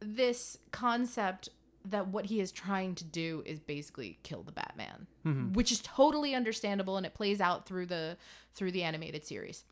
this 0.00 0.58
concept 0.70 1.48
that 1.84 2.08
what 2.08 2.26
he 2.26 2.40
is 2.40 2.52
trying 2.52 2.94
to 2.94 3.04
do 3.04 3.42
is 3.46 3.58
basically 3.58 4.18
kill 4.22 4.42
the 4.42 4.52
Batman, 4.52 5.06
mm-hmm. 5.24 5.52
which 5.54 5.72
is 5.72 5.80
totally 5.80 6.34
understandable 6.34 6.96
and 6.96 7.06
it 7.06 7.14
plays 7.14 7.40
out 7.40 7.66
through 7.66 7.86
the 7.86 8.16
through 8.54 8.72
the 8.72 8.82
animated 8.82 9.24
series. 9.24 9.64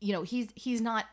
You 0.00 0.12
know, 0.12 0.22
he's 0.22 0.48
he's 0.54 0.80
not 0.80 1.06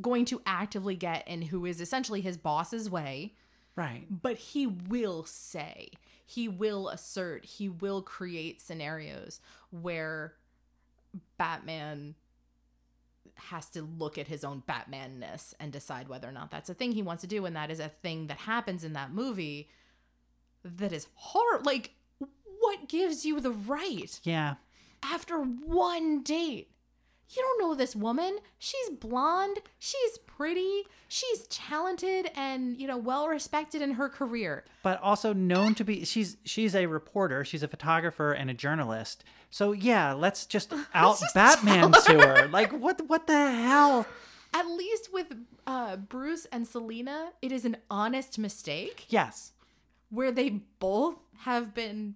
going 0.00 0.26
to 0.26 0.42
actively 0.44 0.94
get 0.94 1.26
in 1.26 1.42
who 1.42 1.64
is 1.64 1.80
essentially 1.80 2.20
his 2.20 2.36
boss's 2.36 2.90
way, 2.90 3.32
Right. 3.76 4.04
but 4.10 4.36
he 4.36 4.66
will 4.66 5.24
say, 5.24 5.88
he 6.28 6.48
will 6.48 6.88
assert, 6.88 7.44
he 7.46 7.68
will 7.68 8.02
create 8.02 8.60
scenarios 8.60 9.40
where 9.70 10.34
Batman 11.38 12.16
has 13.36 13.68
to 13.70 13.82
look 13.82 14.18
at 14.18 14.26
his 14.28 14.42
own 14.44 14.62
Batmanness 14.68 15.54
and 15.60 15.72
decide 15.72 16.08
whether 16.08 16.28
or 16.28 16.32
not 16.32 16.50
that's 16.50 16.68
a 16.68 16.74
thing 16.74 16.92
he 16.92 17.02
wants 17.02 17.20
to 17.20 17.26
do. 17.28 17.44
And 17.46 17.54
that 17.54 17.70
is 17.70 17.78
a 17.80 17.88
thing 17.88 18.26
that 18.26 18.38
happens 18.38 18.82
in 18.82 18.92
that 18.94 19.12
movie 19.12 19.68
that 20.64 20.92
is 20.92 21.06
horror. 21.14 21.60
Like, 21.62 21.92
what 22.60 22.88
gives 22.88 23.24
you 23.24 23.40
the 23.40 23.52
right 23.52 24.18
Yeah. 24.24 24.54
after 25.02 25.38
one 25.40 26.22
date? 26.22 26.70
You 27.28 27.42
don't 27.42 27.60
know 27.60 27.74
this 27.74 27.96
woman. 27.96 28.38
She's 28.58 28.88
blonde. 28.90 29.58
She's 29.78 30.18
pretty. 30.18 30.84
She's 31.08 31.46
talented 31.48 32.30
and, 32.36 32.76
you 32.76 32.86
know, 32.86 32.96
well 32.96 33.26
respected 33.28 33.82
in 33.82 33.92
her 33.92 34.08
career. 34.08 34.64
But 34.82 35.00
also 35.02 35.32
known 35.32 35.74
to 35.76 35.84
be 35.84 36.04
she's 36.04 36.36
she's 36.44 36.74
a 36.74 36.86
reporter, 36.86 37.44
she's 37.44 37.62
a 37.62 37.68
photographer 37.68 38.32
and 38.32 38.48
a 38.50 38.54
journalist. 38.54 39.24
So 39.50 39.72
yeah, 39.72 40.12
let's 40.12 40.46
just 40.46 40.72
out 40.94 41.18
just 41.18 41.34
Batman 41.34 41.92
to 41.92 42.12
her. 42.20 42.48
Like 42.48 42.72
what 42.72 43.00
what 43.08 43.26
the 43.26 43.50
hell? 43.52 44.06
At 44.54 44.66
least 44.68 45.12
with 45.12 45.34
uh, 45.66 45.96
Bruce 45.96 46.46
and 46.52 46.66
Selina, 46.66 47.32
it 47.42 47.52
is 47.52 47.64
an 47.64 47.76
honest 47.90 48.38
mistake 48.38 49.04
Yes. 49.08 49.52
where 50.10 50.30
they 50.32 50.48
both 50.78 51.16
have 51.40 51.74
been 51.74 52.14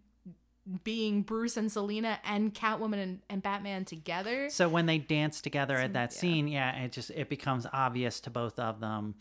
being 0.84 1.22
Bruce 1.22 1.56
and 1.56 1.70
Selina 1.70 2.18
and 2.24 2.54
Catwoman 2.54 3.02
and, 3.02 3.20
and 3.28 3.42
Batman 3.42 3.84
together. 3.84 4.50
So 4.50 4.68
when 4.68 4.86
they 4.86 4.98
dance 4.98 5.40
together 5.40 5.76
at 5.76 5.94
that 5.94 6.12
yeah. 6.12 6.18
scene, 6.18 6.48
yeah, 6.48 6.82
it 6.82 6.92
just 6.92 7.10
it 7.10 7.28
becomes 7.28 7.66
obvious 7.72 8.20
to 8.20 8.30
both 8.30 8.58
of 8.58 8.80
them. 8.80 9.14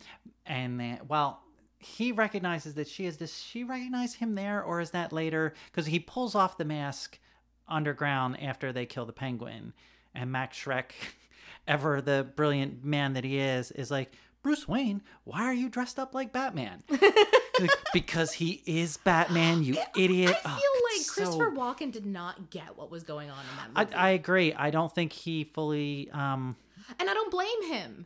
And 0.45 0.79
then, 0.79 0.99
well, 1.07 1.41
he 1.79 2.11
recognizes 2.11 2.73
that 2.75 2.87
she 2.87 3.05
is. 3.05 3.17
Does 3.17 3.37
she 3.37 3.63
recognize 3.63 4.15
him 4.15 4.35
there, 4.35 4.61
or 4.61 4.81
is 4.81 4.91
that 4.91 5.13
later? 5.13 5.53
Because 5.67 5.85
he 5.85 5.99
pulls 5.99 6.35
off 6.35 6.57
the 6.57 6.65
mask 6.65 7.19
underground 7.67 8.41
after 8.41 8.73
they 8.73 8.85
kill 8.85 9.05
the 9.05 9.13
penguin, 9.13 9.73
and 10.13 10.31
Max 10.31 10.57
Shreck, 10.57 10.91
ever 11.67 12.01
the 12.01 12.27
brilliant 12.35 12.83
man 12.83 13.13
that 13.13 13.23
he 13.23 13.39
is, 13.39 13.71
is 13.71 13.89
like. 13.91 14.11
Bruce 14.41 14.69
Wayne, 14.69 15.01
why 15.25 15.41
are 15.41 15.53
you 15.53 15.67
dressed 15.67 15.99
up 15.99 16.15
like 16.15 16.31
Batman? 16.31 16.81
Like, 17.59 17.71
because 17.93 18.33
he 18.33 18.63
is 18.65 18.97
Batman, 18.97 19.63
you 19.63 19.75
idiot. 19.97 20.35
I 20.45 20.49
feel 20.49 20.59
Oh, 20.63 20.78
like 20.99 21.07
it's 21.07 21.11
Christopher 21.11 21.51
Walken 21.51 21.91
did 21.91 22.05
not 22.05 22.49
get 22.49 22.77
what 22.77 22.91
was 22.91 23.03
going 23.03 23.29
on 23.29 23.39
in 23.39 23.57
that 23.57 23.69
I, 23.75 23.83
movie. 23.85 23.95
I 23.95 24.09
agree. 24.11 24.53
I 24.53 24.69
don't 24.69 24.93
think 24.93 25.13
he 25.13 25.43
fully 25.43 26.09
um, 26.11 26.55
and 26.99 27.09
I 27.09 27.13
don't 27.13 27.31
blame 27.31 27.71
him. 27.71 28.05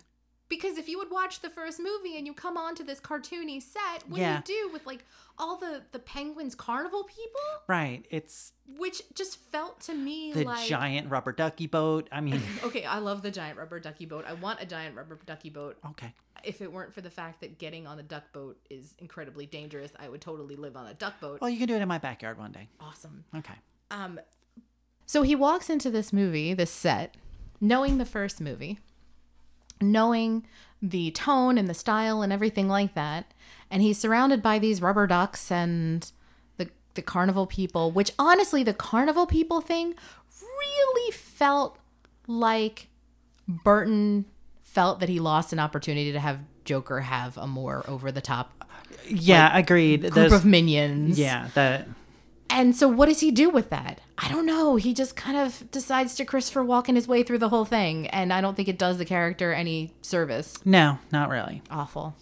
Because 0.55 0.77
if 0.77 0.87
you 0.87 0.99
would 0.99 1.09
watch 1.09 1.39
the 1.41 1.49
first 1.49 1.79
movie 1.79 2.15
and 2.17 2.27
you 2.27 2.33
come 2.33 2.57
onto 2.57 2.83
this 2.83 2.99
cartoony 2.99 3.59
set, 3.61 4.07
what 4.07 4.19
Yeah. 4.19 4.41
do 4.45 4.53
you 4.53 4.67
do 4.67 4.73
with 4.73 4.85
like 4.85 5.03
all 5.39 5.55
the 5.57 5.81
the 5.91 5.99
penguins 5.99 6.53
carnival 6.53 7.03
people? 7.05 7.41
right. 7.67 8.05
It's 8.11 8.53
Which 8.77 9.01
just 9.15 9.39
felt 9.51 9.79
to 9.81 9.93
me 9.95 10.31
the 10.33 10.43
like 10.43 10.67
giant 10.67 11.09
rubber 11.09 11.31
ducky 11.31 11.65
boat. 11.67 12.07
I 12.11 12.21
mean, 12.21 12.39
Okay, 12.63 12.85
I 12.85 12.99
love 12.99 13.21
the 13.23 13.31
giant 13.31 13.57
rubber 13.57 13.79
ducky 13.79 14.05
boat. 14.05 14.25
I 14.27 14.33
want 14.33 14.61
a 14.61 14.65
giant 14.65 14.95
rubber 14.95 15.17
ducky 15.25 15.49
boat. 15.49 15.77
okay. 15.91 16.13
If 16.43 16.61
it 16.61 16.71
weren't 16.71 16.93
for 16.93 17.01
the 17.01 17.09
fact 17.09 17.39
that 17.41 17.57
getting 17.57 17.87
on 17.87 17.95
the 17.97 18.03
duck 18.03 18.31
boat 18.33 18.59
is 18.69 18.95
incredibly 18.99 19.45
dangerous, 19.45 19.91
I 19.97 20.09
would 20.09 20.19
totally 20.21 20.55
live 20.57 20.75
on 20.75 20.85
a 20.87 20.93
duck 20.93 21.19
boat. 21.21 21.39
Well, 21.41 21.49
you 21.49 21.57
can 21.57 21.67
do 21.67 21.75
it 21.75 21.81
in 21.81 21.87
my 21.87 21.99
backyard 21.99 22.37
one 22.37 22.51
day. 22.51 22.67
Awesome. 22.79 23.23
Okay. 23.35 23.55
Um 23.91 24.19
so 25.05 25.23
he 25.23 25.35
walks 25.35 25.69
into 25.69 25.89
this 25.89 26.13
movie, 26.13 26.53
this 26.53 26.71
set, 26.71 27.15
knowing 27.59 27.97
the 27.97 28.05
first 28.05 28.39
movie, 28.39 28.79
knowing 29.81 30.45
the 30.81 31.11
tone 31.11 31.57
and 31.57 31.67
the 31.67 31.73
style 31.73 32.21
and 32.21 32.31
everything 32.33 32.67
like 32.67 32.93
that, 32.93 33.33
and 33.71 33.81
he's 33.81 33.97
surrounded 33.97 34.41
by 34.41 34.59
these 34.59 34.81
rubber 34.81 35.07
ducks 35.07 35.51
and 35.51 36.11
the 36.57 36.69
the 36.95 37.01
carnival 37.01 37.45
people, 37.47 37.91
which 37.91 38.11
honestly 38.19 38.63
the 38.63 38.73
carnival 38.73 39.25
people 39.25 39.61
thing 39.61 39.93
really 40.41 41.11
felt 41.11 41.77
like 42.27 42.87
Burton 43.47 44.25
felt 44.63 44.99
that 44.99 45.09
he 45.09 45.19
lost 45.19 45.53
an 45.53 45.59
opportunity 45.59 46.11
to 46.11 46.19
have 46.19 46.39
Joker 46.65 47.01
have 47.01 47.37
a 47.37 47.45
more 47.47 47.83
over 47.87 48.11
the 48.11 48.21
top 48.21 48.51
Yeah, 49.07 49.55
agreed. 49.57 50.01
group 50.01 50.13
There's- 50.13 50.31
of 50.33 50.45
minions. 50.45 51.19
yeah, 51.19 51.49
that 51.55 51.87
And 52.53 52.75
so 52.75 52.87
what 52.87 53.07
does 53.09 53.19
he 53.19 53.31
do 53.31 53.49
with 53.49 53.69
that? 53.71 53.99
I 54.17 54.29
don't 54.29 54.45
know. 54.45 54.75
He 54.75 54.93
just 54.93 55.15
kind 55.15 55.35
of 55.37 55.69
decides 55.71 56.13
to 56.15 56.23
Christopher 56.25 56.63
Walken 56.63 56.95
his 56.95 57.07
way 57.07 57.23
through 57.23 57.39
the 57.39 57.49
whole 57.49 57.65
thing, 57.65 58.07
and 58.07 58.31
I 58.31 58.41
don't 58.41 58.55
think 58.55 58.67
it 58.69 58.77
does 58.77 58.99
the 58.99 59.05
character 59.05 59.51
any 59.51 59.93
service. 60.03 60.63
no, 60.63 60.99
not 61.11 61.29
really. 61.29 61.63
Awful. 61.71 62.15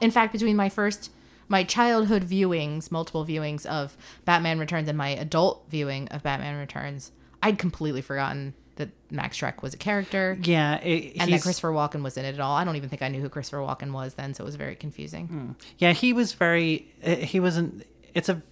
In 0.00 0.10
fact, 0.10 0.32
between 0.32 0.56
my 0.56 0.68
first 0.70 1.10
my 1.48 1.62
childhood 1.62 2.24
viewings, 2.24 2.90
multiple 2.90 3.24
viewings 3.24 3.64
of 3.66 3.96
Batman 4.24 4.58
Returns 4.58 4.88
and 4.88 4.98
my 4.98 5.10
adult 5.10 5.64
viewing 5.70 6.08
of 6.08 6.22
Batman 6.24 6.56
Returns, 6.56 7.12
I'd 7.42 7.58
completely 7.58 8.00
forgotten 8.02 8.54
that 8.76 8.88
Max 9.10 9.38
Shreck 9.38 9.62
was 9.62 9.72
a 9.72 9.76
character. 9.76 10.36
Yeah, 10.42 10.78
it, 10.80 11.16
And 11.20 11.32
that 11.32 11.42
Christopher 11.42 11.70
Walken 11.70 12.02
was 12.02 12.16
in 12.16 12.24
it 12.24 12.34
at 12.34 12.40
all. 12.40 12.56
I 12.56 12.64
don't 12.64 12.76
even 12.76 12.88
think 12.88 13.00
I 13.02 13.08
knew 13.08 13.20
who 13.20 13.28
Christopher 13.28 13.58
Walken 13.58 13.92
was 13.92 14.14
then, 14.14 14.34
so 14.34 14.42
it 14.42 14.46
was 14.46 14.56
very 14.56 14.74
confusing. 14.74 15.54
Yeah, 15.78 15.92
he 15.92 16.12
was 16.12 16.32
very. 16.32 16.92
uh, 17.04 17.14
He 17.16 17.38
wasn't. 17.40 17.86
It's 18.14 18.28
a. 18.28 18.42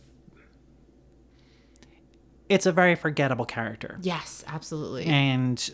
It's 2.48 2.66
a 2.66 2.72
very 2.72 2.94
forgettable 2.94 3.46
character, 3.46 3.98
Yes, 4.02 4.44
absolutely. 4.46 5.06
and 5.06 5.70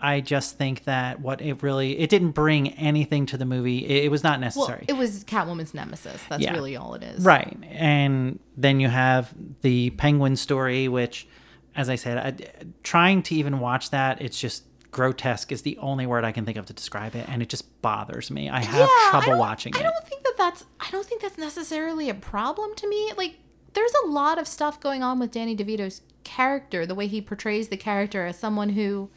I 0.00 0.20
just 0.20 0.56
think 0.58 0.84
that 0.84 1.20
what 1.20 1.40
it 1.40 1.62
really 1.62 1.98
it 1.98 2.08
didn't 2.10 2.30
bring 2.32 2.68
anything 2.74 3.26
to 3.26 3.36
the 3.36 3.44
movie. 3.44 3.78
It, 3.84 4.04
it 4.04 4.10
was 4.10 4.22
not 4.22 4.34
well, 4.34 4.40
necessary. 4.40 4.84
it 4.88 4.92
was 4.96 5.24
Catwoman's 5.24 5.74
nemesis. 5.74 6.22
That's 6.28 6.42
Yeah. 6.42 6.52
really 6.52 6.76
all 6.76 6.94
it 6.94 7.02
is. 7.02 7.24
Right. 7.24 7.56
And 7.68 8.38
then 8.56 8.78
you 8.80 8.88
have 8.88 9.34
the 9.62 9.90
penguin 9.90 10.36
story, 10.36 10.86
which, 10.88 11.26
as 11.74 11.88
I 11.88 11.96
said, 11.96 12.18
I, 12.18 12.70
trying 12.84 13.22
to 13.24 13.34
even 13.34 13.58
watch 13.60 13.90
that, 13.90 14.20
it's 14.22 14.38
just 14.40 14.64
grotesque 14.92 15.50
is 15.52 15.62
the 15.62 15.76
only 15.78 16.06
word 16.06 16.24
I 16.24 16.32
can 16.32 16.44
think 16.44 16.56
of 16.58 16.66
to 16.66 16.72
describe 16.72 17.14
it. 17.16 17.28
And 17.28 17.42
it 17.42 17.48
just 17.48 17.82
bothers 17.82 18.30
me. 18.30 18.48
I 18.48 18.60
have 18.64 18.74
Yeah, 18.88 19.10
trouble 19.10 19.26
don't- 19.32 19.38
watching 19.38 19.74
I 19.76 19.80
it. 19.80 19.82
don't 19.82 20.08
think 20.08 20.22
that 20.24 20.34
that's. 20.38 20.64
I 20.80 20.90
don't 20.92 21.06
think 21.06 21.22
that's 21.22 21.38
necessarily 21.38 22.08
a 22.08 22.14
problem 22.14 22.74
to 22.76 22.88
me. 22.88 23.12
Like, 23.16 23.34
there's 23.74 23.92
a 24.04 24.08
lot 24.08 24.38
of 24.38 24.48
stuff 24.48 24.80
going 24.80 25.02
on 25.02 25.18
with 25.18 25.30
Danny 25.30 25.56
DeVito's 25.56 26.02
character, 26.24 26.84
the 26.86 26.94
way 26.94 27.06
he 27.06 27.20
portrays 27.20 27.68
the 27.68 27.76
character 27.76 28.26
as 28.26 28.38
someone 28.38 28.70
who, 28.70 29.10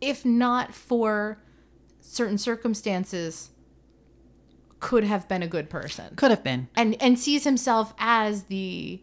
if 0.00 0.24
not 0.24 0.74
for 0.74 1.38
certain 2.00 2.38
circumstances, 2.38 3.50
could 4.80 5.04
have 5.04 5.28
been 5.28 5.42
a 5.42 5.46
good 5.48 5.70
person, 5.70 6.14
Could 6.16 6.30
have 6.30 6.42
been. 6.42 6.68
and 6.74 7.00
and 7.00 7.18
sees 7.18 7.44
himself 7.44 7.94
as 7.98 8.44
the 8.44 9.00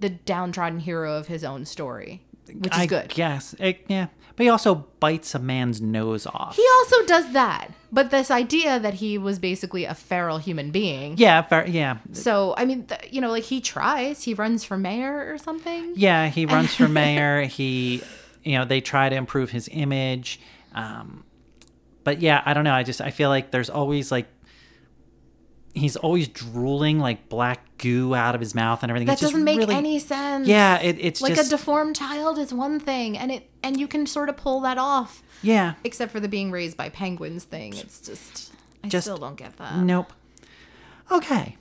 the 0.00 0.08
downtrodden 0.08 0.80
hero 0.80 1.14
of 1.16 1.26
his 1.28 1.44
own 1.44 1.64
story, 1.64 2.24
which 2.46 2.72
is 2.74 2.80
I 2.80 2.86
good. 2.86 3.16
Yes, 3.16 3.54
yeah. 3.88 4.08
But 4.36 4.44
he 4.44 4.48
also 4.48 4.86
bites 5.00 5.34
a 5.34 5.38
man's 5.38 5.80
nose 5.82 6.26
off. 6.26 6.56
He 6.56 6.66
also 6.78 7.04
does 7.04 7.32
that, 7.32 7.68
but 7.92 8.10
this 8.10 8.30
idea 8.30 8.80
that 8.80 8.94
he 8.94 9.18
was 9.18 9.38
basically 9.38 9.84
a 9.84 9.94
feral 9.94 10.38
human 10.38 10.70
being. 10.70 11.16
yeah. 11.18 11.42
Fair, 11.42 11.66
yeah. 11.68 11.98
So 12.12 12.54
I 12.56 12.64
mean, 12.64 12.86
th- 12.86 13.12
you 13.12 13.20
know, 13.20 13.30
like 13.30 13.44
he 13.44 13.60
tries, 13.60 14.22
he 14.22 14.32
runs 14.34 14.64
for 14.64 14.78
mayor 14.78 15.30
or 15.30 15.36
something. 15.36 15.92
Yeah. 15.94 16.28
He 16.28 16.46
runs 16.56 16.74
for 16.74 16.88
mayor. 16.88 17.42
He, 17.42 18.02
you 18.42 18.56
know, 18.58 18.64
they 18.64 18.80
try 18.80 19.08
to 19.10 19.16
improve 19.16 19.50
his 19.50 19.68
image. 19.70 20.40
Um, 20.74 21.24
but 22.04 22.22
yeah, 22.22 22.40
I 22.46 22.54
don't 22.54 22.64
know. 22.64 22.72
I 22.72 22.82
just, 22.82 23.02
I 23.02 23.10
feel 23.10 23.28
like 23.28 23.50
there's 23.50 23.68
always 23.68 24.10
like, 24.10 24.26
he's 25.74 25.96
always 25.96 26.28
drooling 26.28 26.98
like 26.98 27.28
black 27.28 27.69
goo 27.80 28.14
out 28.14 28.34
of 28.34 28.40
his 28.40 28.54
mouth 28.54 28.82
and 28.82 28.90
everything. 28.90 29.06
That 29.06 29.14
It's 29.14 29.22
doesn't 29.22 29.42
make 29.44 29.58
really- 29.58 29.74
any 29.74 29.98
sense. 29.98 30.46
Yeah, 30.46 30.80
it, 30.80 30.96
it's 31.00 31.20
like 31.20 31.34
just 31.34 31.48
a 31.48 31.56
deformed 31.56 31.96
child 31.96 32.38
is 32.38 32.52
one 32.52 32.78
thing, 32.78 33.16
and 33.18 33.32
it 33.32 33.48
and 33.62 33.78
you 33.80 33.88
can 33.88 34.06
sort 34.06 34.28
of 34.28 34.36
pull 34.36 34.60
that 34.60 34.78
off, 34.78 35.22
yeah. 35.42 35.74
except 35.84 36.12
for 36.12 36.20
the 36.20 36.28
being 36.28 36.50
raised 36.50 36.76
by 36.76 36.88
penguins 36.88 37.44
thing. 37.44 37.74
It's 37.76 38.00
just 38.00 38.52
I 38.84 38.88
Just- 38.88 39.06
still 39.06 39.18
don't 39.18 39.36
get 39.36 39.56
that. 39.56 39.76
Nope. 39.78 40.12
Okay. 41.10 41.56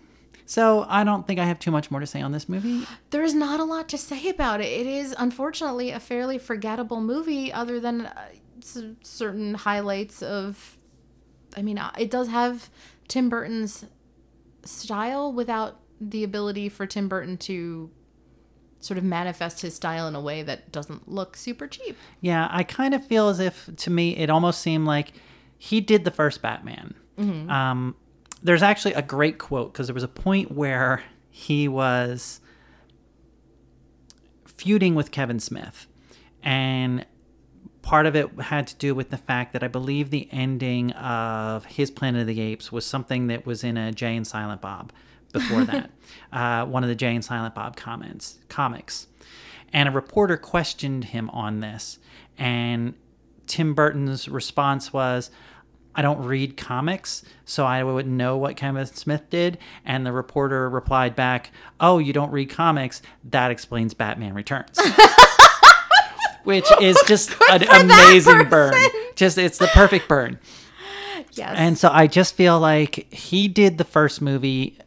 So 0.45 0.85
I 0.89 1.03
don't 1.03 1.27
think 1.27 1.39
I 1.39 1.45
have 1.45 1.59
too 1.59 1.69
much 1.69 1.91
more 1.91 1.99
to 1.99 2.07
say 2.07 2.21
on 2.21 2.31
this 2.31 2.49
movie. 2.49 2.87
There's 3.11 3.35
not 3.35 3.59
a 3.59 3.63
lot 3.63 3.87
to 3.89 3.97
say 3.99 4.29
about 4.29 4.61
it. 4.61 4.65
It 4.67 4.87
is 4.87 5.13
unfortunately 5.17 5.91
a 5.91 5.99
fairly 5.99 6.39
forgettable 6.39 7.01
movie, 7.01 7.53
other 7.53 7.79
than 7.79 8.07
uh, 8.07 8.29
certain 9.03 9.53
highlights 9.53 10.21
of. 10.23 10.77
I 11.55 11.61
mean, 11.61 11.77
uh, 11.77 11.91
it 11.99 12.09
does 12.11 12.29
have 12.29 12.69
Tim 13.07 13.29
Burton's 13.29 13.85
style 14.63 15.31
without 15.31 15.78
the 15.99 16.23
ability 16.23 16.69
for 16.69 16.85
Tim 16.85 17.07
Burton 17.07 17.37
to 17.37 17.89
sort 18.79 18.97
of 18.97 19.03
manifest 19.03 19.61
his 19.61 19.75
style 19.75 20.07
in 20.07 20.15
a 20.15 20.21
way 20.21 20.41
that 20.41 20.71
doesn't 20.71 21.09
look 21.09 21.35
super 21.35 21.67
cheap. 21.67 21.97
Yeah, 22.21 22.47
I 22.49 22.63
kind 22.63 22.93
of 22.93 23.05
feel 23.05 23.27
as 23.27 23.39
if 23.39 23.69
to 23.75 23.89
me 23.89 24.15
it 24.15 24.29
almost 24.29 24.61
seemed 24.61 24.85
like 24.85 25.11
he 25.57 25.81
did 25.81 26.05
the 26.05 26.11
first 26.11 26.41
Batman. 26.41 26.95
Um, 27.49 27.95
there's 28.41 28.63
actually 28.63 28.93
a 28.93 29.01
great 29.01 29.37
quote 29.37 29.73
because 29.73 29.87
there 29.87 29.93
was 29.93 30.03
a 30.03 30.07
point 30.07 30.53
where 30.53 31.03
he 31.29 31.67
was 31.67 32.39
feuding 34.45 34.95
with 34.95 35.11
Kevin 35.11 35.39
Smith, 35.39 35.87
and 36.41 37.05
part 37.81 38.05
of 38.05 38.15
it 38.15 38.29
had 38.39 38.67
to 38.67 38.75
do 38.75 38.95
with 38.95 39.09
the 39.09 39.17
fact 39.17 39.51
that 39.51 39.63
I 39.63 39.67
believe 39.67 40.11
the 40.11 40.29
ending 40.31 40.91
of 40.93 41.65
his 41.65 41.91
Planet 41.91 42.21
of 42.21 42.27
the 42.27 42.39
Apes 42.39 42.71
was 42.71 42.85
something 42.85 43.27
that 43.27 43.45
was 43.45 43.65
in 43.65 43.75
a 43.75 43.91
Jay 43.91 44.15
and 44.15 44.25
Silent 44.25 44.61
Bob 44.61 44.93
before 45.31 45.63
that, 45.65 45.91
uh, 46.33 46.65
one 46.65 46.83
of 46.83 46.89
the 46.89 46.95
Jay 46.95 47.13
and 47.15 47.23
Silent 47.23 47.55
Bob 47.55 47.75
comments 47.75 48.39
comics, 48.49 49.07
and 49.71 49.89
a 49.89 49.91
reporter 49.91 50.37
questioned 50.37 51.05
him 51.05 51.29
on 51.31 51.59
this, 51.59 51.99
and 52.37 52.93
Tim 53.47 53.73
Burton's 53.73 54.27
response 54.27 54.93
was. 54.93 55.31
I 55.95 56.01
don't 56.01 56.23
read 56.23 56.55
comics, 56.55 57.25
so 57.43 57.65
I 57.65 57.83
wouldn't 57.83 58.15
know 58.15 58.37
what 58.37 58.55
Kevin 58.55 58.85
Smith 58.85 59.29
did. 59.29 59.57
And 59.83 60.05
the 60.05 60.13
reporter 60.13 60.69
replied 60.69 61.13
back, 61.15 61.51
Oh, 61.79 61.97
you 61.97 62.13
don't 62.13 62.31
read 62.31 62.49
comics? 62.51 63.01
That 63.25 63.51
explains 63.51 63.95
Batman 63.95 64.33
Returns. 64.33 64.79
Which 66.43 66.71
is 66.79 66.97
just 67.07 67.35
an 67.49 67.63
amazing 67.63 68.47
burn. 68.47 68.75
Just, 69.15 69.37
it's 69.37 69.57
the 69.57 69.67
perfect 69.67 70.07
burn. 70.07 70.39
Yes. 71.33 71.55
And 71.57 71.77
so 71.77 71.89
I 71.91 72.07
just 72.07 72.35
feel 72.35 72.59
like 72.59 73.11
he 73.11 73.47
did 73.47 73.77
the 73.77 73.83
first 73.83 74.21
movie 74.21 74.77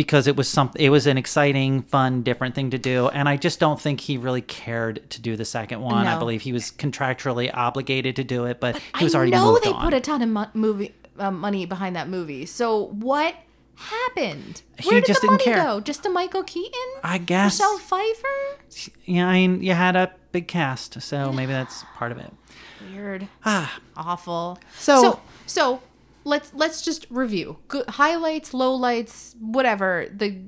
because 0.00 0.26
it 0.26 0.34
was 0.34 0.48
something 0.48 0.80
it 0.80 0.88
was 0.88 1.06
an 1.06 1.18
exciting 1.18 1.82
fun 1.82 2.22
different 2.22 2.54
thing 2.54 2.70
to 2.70 2.78
do 2.78 3.08
and 3.08 3.28
i 3.28 3.36
just 3.36 3.60
don't 3.60 3.78
think 3.78 4.00
he 4.00 4.16
really 4.16 4.40
cared 4.40 4.94
to 5.10 5.20
do 5.20 5.36
the 5.36 5.44
second 5.44 5.82
one 5.82 6.06
i 6.06 6.18
believe 6.18 6.40
he 6.40 6.54
was 6.54 6.70
contractually 6.70 7.50
obligated 7.52 8.16
to 8.16 8.24
do 8.24 8.46
it 8.46 8.58
but, 8.60 8.76
he 8.76 8.82
I 8.94 9.04
was 9.04 9.14
already 9.14 9.34
I 9.34 9.38
know 9.38 9.52
moved 9.52 9.64
they 9.64 9.70
on 9.72 9.84
put 9.84 9.92
a 9.92 10.00
ton 10.00 10.22
of 10.22 10.28
mo- 10.30 10.50
movie 10.54 10.94
uh, 11.18 11.30
money 11.30 11.66
behind 11.66 11.96
that 11.96 12.08
movie. 12.08 12.46
So 12.46 12.86
what 13.10 13.34
happened? 13.74 14.62
He 14.78 14.88
Where 14.88 15.00
did 15.00 15.06
just 15.08 15.20
the 15.20 15.26
didn't 15.28 15.46
money 15.46 15.56
care. 15.56 15.62
go? 15.64 15.80
Just 15.80 16.02
to 16.04 16.08
Michael 16.08 16.44
Keaton? 16.44 16.90
i 17.04 17.18
guess 17.18 17.58
Michelle 17.58 17.78
Pfeiffer? 17.78 18.90
yeah 19.04 19.26
i 19.28 19.34
mean 19.34 19.62
you 19.62 19.74
had 19.74 19.96
a 19.96 20.10
big 20.32 20.48
cast 20.48 21.02
so 21.02 21.30
maybe 21.32 21.52
that's 21.52 21.84
part 21.96 22.10
of 22.12 22.18
it 22.18 22.32
Weird. 22.90 23.28
ah 23.44 23.78
Awful. 23.96 24.58
So- 24.78 25.02
so 25.02 25.20
so 25.46 25.82
let's 26.24 26.52
let's 26.54 26.82
just 26.82 27.06
review. 27.10 27.58
Good 27.68 27.88
highlights, 27.88 28.52
lowlights, 28.52 29.34
whatever. 29.40 30.06
The 30.14 30.38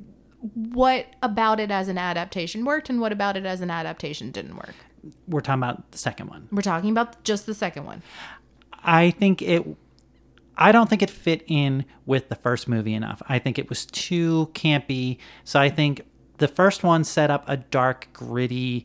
what 0.55 1.07
about 1.23 1.61
it 1.61 1.71
as 1.71 1.89
an 1.89 1.99
adaptation 1.99 2.65
worked 2.65 2.91
and 2.91 3.01
what 3.01 3.13
about 3.13 3.37
it 3.37 3.47
as 3.47 3.61
an 3.61 3.71
adaptation 3.71 4.33
didn't 4.33 4.57
work. 4.57 4.75
we're 5.29 5.41
talking 5.41 5.63
about 5.63 5.93
the 5.93 5.99
second 5.99 6.29
one 6.29 6.49
We're 6.51 6.63
talking 6.63 6.91
about 6.91 7.23
just 7.23 7.47
the 7.47 7.55
second 7.55 7.85
one. 7.85 8.03
I 8.83 9.11
think 9.11 9.41
it. 9.43 9.65
I 10.57 10.73
don't 10.73 10.91
think 10.91 11.03
it 11.03 11.11
fit 11.11 11.45
in 11.47 11.85
with 12.05 12.29
the 12.29 12.35
first 12.35 12.69
movie 12.69 12.93
enough. 12.93 13.23
I 13.27 13.39
think 13.39 13.59
it 13.59 13.69
was 13.69 13.87
too 13.87 14.51
campy. 14.53 15.19
So 15.45 15.59
I 15.59 15.71
think 15.71 16.03
the 16.39 16.49
first 16.49 16.83
one 16.85 17.05
set 17.05 17.31
up 17.31 17.45
a 17.49 17.57
dark, 17.57 18.09
gritty, 18.13 18.85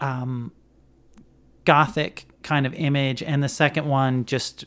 um, 0.00 0.52
gothic 1.64 2.26
kind 2.42 2.66
of 2.66 2.74
image, 2.74 3.22
and 3.22 3.42
the 3.42 3.48
second 3.48 3.86
one 3.86 4.24
just 4.26 4.66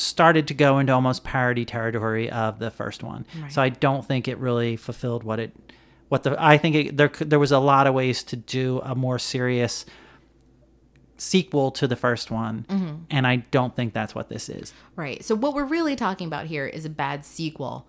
started 0.00 0.48
to 0.48 0.54
go 0.54 0.78
into 0.78 0.92
almost 0.92 1.24
parody 1.24 1.64
territory 1.64 2.30
of 2.30 2.58
the 2.58 2.70
first 2.70 3.02
one. 3.02 3.26
So 3.48 3.62
I 3.62 3.68
don't 3.68 4.04
think 4.04 4.28
it 4.28 4.38
really 4.38 4.76
fulfilled 4.76 5.22
what 5.24 5.38
it. 5.38 5.54
What 6.08 6.24
the 6.24 6.34
I 6.38 6.58
think 6.58 6.74
it, 6.74 6.96
there 6.96 7.08
there 7.20 7.38
was 7.38 7.52
a 7.52 7.60
lot 7.60 7.86
of 7.86 7.94
ways 7.94 8.24
to 8.24 8.36
do 8.36 8.80
a 8.82 8.96
more 8.96 9.18
serious 9.18 9.86
sequel 11.18 11.70
to 11.72 11.86
the 11.86 11.96
first 11.96 12.30
one, 12.30 12.64
mm-hmm. 12.68 12.94
and 13.10 13.26
I 13.26 13.36
don't 13.36 13.76
think 13.76 13.92
that's 13.92 14.14
what 14.14 14.28
this 14.28 14.48
is. 14.48 14.72
Right. 14.96 15.24
So 15.24 15.34
what 15.34 15.54
we're 15.54 15.64
really 15.64 15.94
talking 15.94 16.26
about 16.26 16.46
here 16.46 16.66
is 16.66 16.84
a 16.84 16.90
bad 16.90 17.24
sequel, 17.24 17.86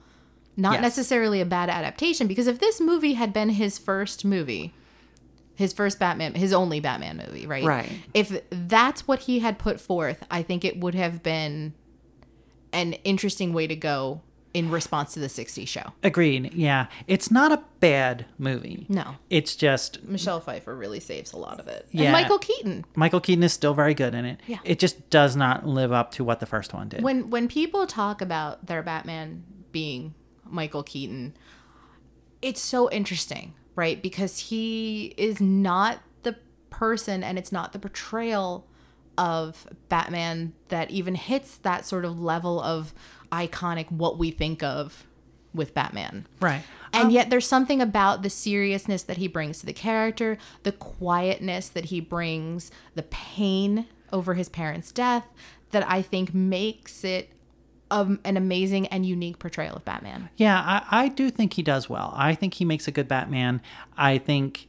not 0.57 0.73
Yes. 0.73 0.81
necessarily 0.81 1.41
a 1.41 1.45
bad 1.45 1.69
adaptation. 1.69 2.27
Because 2.27 2.47
if 2.47 2.59
this 2.59 2.79
movie 2.79 3.13
had 3.13 3.33
been 3.33 3.49
his 3.49 3.77
first 3.77 4.23
movie, 4.23 4.73
his 5.55 5.73
first 5.73 5.97
Batman, 5.97 6.35
his 6.35 6.53
only 6.53 6.79
Batman 6.79 7.17
movie, 7.25 7.47
right? 7.47 7.63
Right. 7.63 7.91
If 8.13 8.41
that's 8.49 9.07
what 9.07 9.21
he 9.21 9.39
had 9.39 9.57
put 9.57 9.79
forth, 9.79 10.23
I 10.29 10.43
think 10.43 10.65
it 10.65 10.79
would 10.79 10.95
have 10.95 11.23
been 11.23 11.73
an 12.73 12.93
interesting 13.03 13.53
way 13.53 13.67
to 13.67 13.75
go 13.75 14.21
in 14.53 14.69
response 14.69 15.13
to 15.13 15.19
the 15.19 15.27
60s 15.27 15.67
show. 15.67 15.93
Agreed. 16.03 16.53
Yeah, 16.53 16.87
it's 17.07 17.31
not 17.31 17.51
a 17.51 17.63
bad 17.79 18.25
movie. 18.37 18.85
No. 18.89 19.15
It's 19.29 19.55
just 19.55 20.03
Michelle 20.03 20.39
Pfeiffer 20.41 20.75
really 20.75 20.99
saves 20.99 21.31
a 21.31 21.37
lot 21.37 21.59
of 21.59 21.67
it. 21.67 21.87
Yeah. 21.91 22.05
And 22.05 22.11
Michael 22.13 22.39
Keaton. 22.39 22.85
Michael 22.95 23.21
Keaton 23.21 23.43
is 23.43 23.53
still 23.53 23.73
very 23.73 23.93
good 23.93 24.13
in 24.13 24.25
it. 24.25 24.41
Yeah. 24.47 24.57
It 24.63 24.79
just 24.79 25.09
does 25.09 25.35
not 25.35 25.65
live 25.65 25.91
up 25.91 26.11
to 26.11 26.23
what 26.23 26.39
the 26.39 26.45
first 26.45 26.73
one 26.73 26.89
did. 26.89 27.01
when 27.01 27.29
when 27.29 27.47
people 27.47 27.87
talk 27.87 28.21
about 28.21 28.65
their 28.65 28.83
Batman 28.83 29.43
being 29.71 30.13
Michael 30.45 30.83
Keaton, 30.83 31.35
it's 32.41 32.61
so 32.61 32.89
interesting, 32.91 33.53
right? 33.75 34.01
Because 34.01 34.37
he 34.37 35.13
is 35.17 35.39
not 35.39 35.99
the 36.23 36.35
person 36.69 37.23
and 37.23 37.37
it's 37.37 37.51
not 37.51 37.71
the 37.71 37.79
portrayal 37.79 38.67
of 39.17 39.67
Batman 39.89 40.53
that 40.69 40.91
even 40.91 41.15
hits 41.15 41.57
that 41.57 41.85
sort 41.85 42.05
of 42.05 42.19
level 42.19 42.61
of 42.61 42.93
iconic 43.31 43.91
what 43.91 44.17
we 44.17 44.31
think 44.31 44.63
of 44.63 45.05
with 45.53 45.73
Batman. 45.73 46.27
Right. 46.39 46.63
And 46.93 47.11
yet 47.11 47.29
there's 47.29 47.47
something 47.47 47.81
about 47.81 48.21
the 48.21 48.29
seriousness 48.29 49.03
that 49.03 49.17
he 49.17 49.27
brings 49.27 49.59
to 49.59 49.65
the 49.65 49.73
character, 49.73 50.37
the 50.63 50.71
quietness 50.71 51.69
that 51.69 51.85
he 51.85 51.99
brings, 51.99 52.71
the 52.95 53.03
pain 53.03 53.87
over 54.11 54.33
his 54.33 54.49
parents' 54.49 54.91
death 54.91 55.25
that 55.71 55.89
I 55.89 56.01
think 56.01 56.33
makes 56.33 57.03
it 57.03 57.31
um, 57.89 58.19
an 58.23 58.37
amazing 58.37 58.87
and 58.87 59.05
unique 59.05 59.39
portrayal 59.39 59.75
of 59.75 59.85
Batman. 59.85 60.29
Yeah, 60.37 60.59
I, 60.59 61.03
I 61.03 61.07
do 61.09 61.29
think 61.29 61.53
he 61.53 61.63
does 61.63 61.89
well. 61.89 62.13
I 62.15 62.35
think 62.35 62.55
he 62.55 62.65
makes 62.65 62.87
a 62.87 62.91
good 62.91 63.07
Batman. 63.07 63.61
I 63.97 64.17
think 64.17 64.67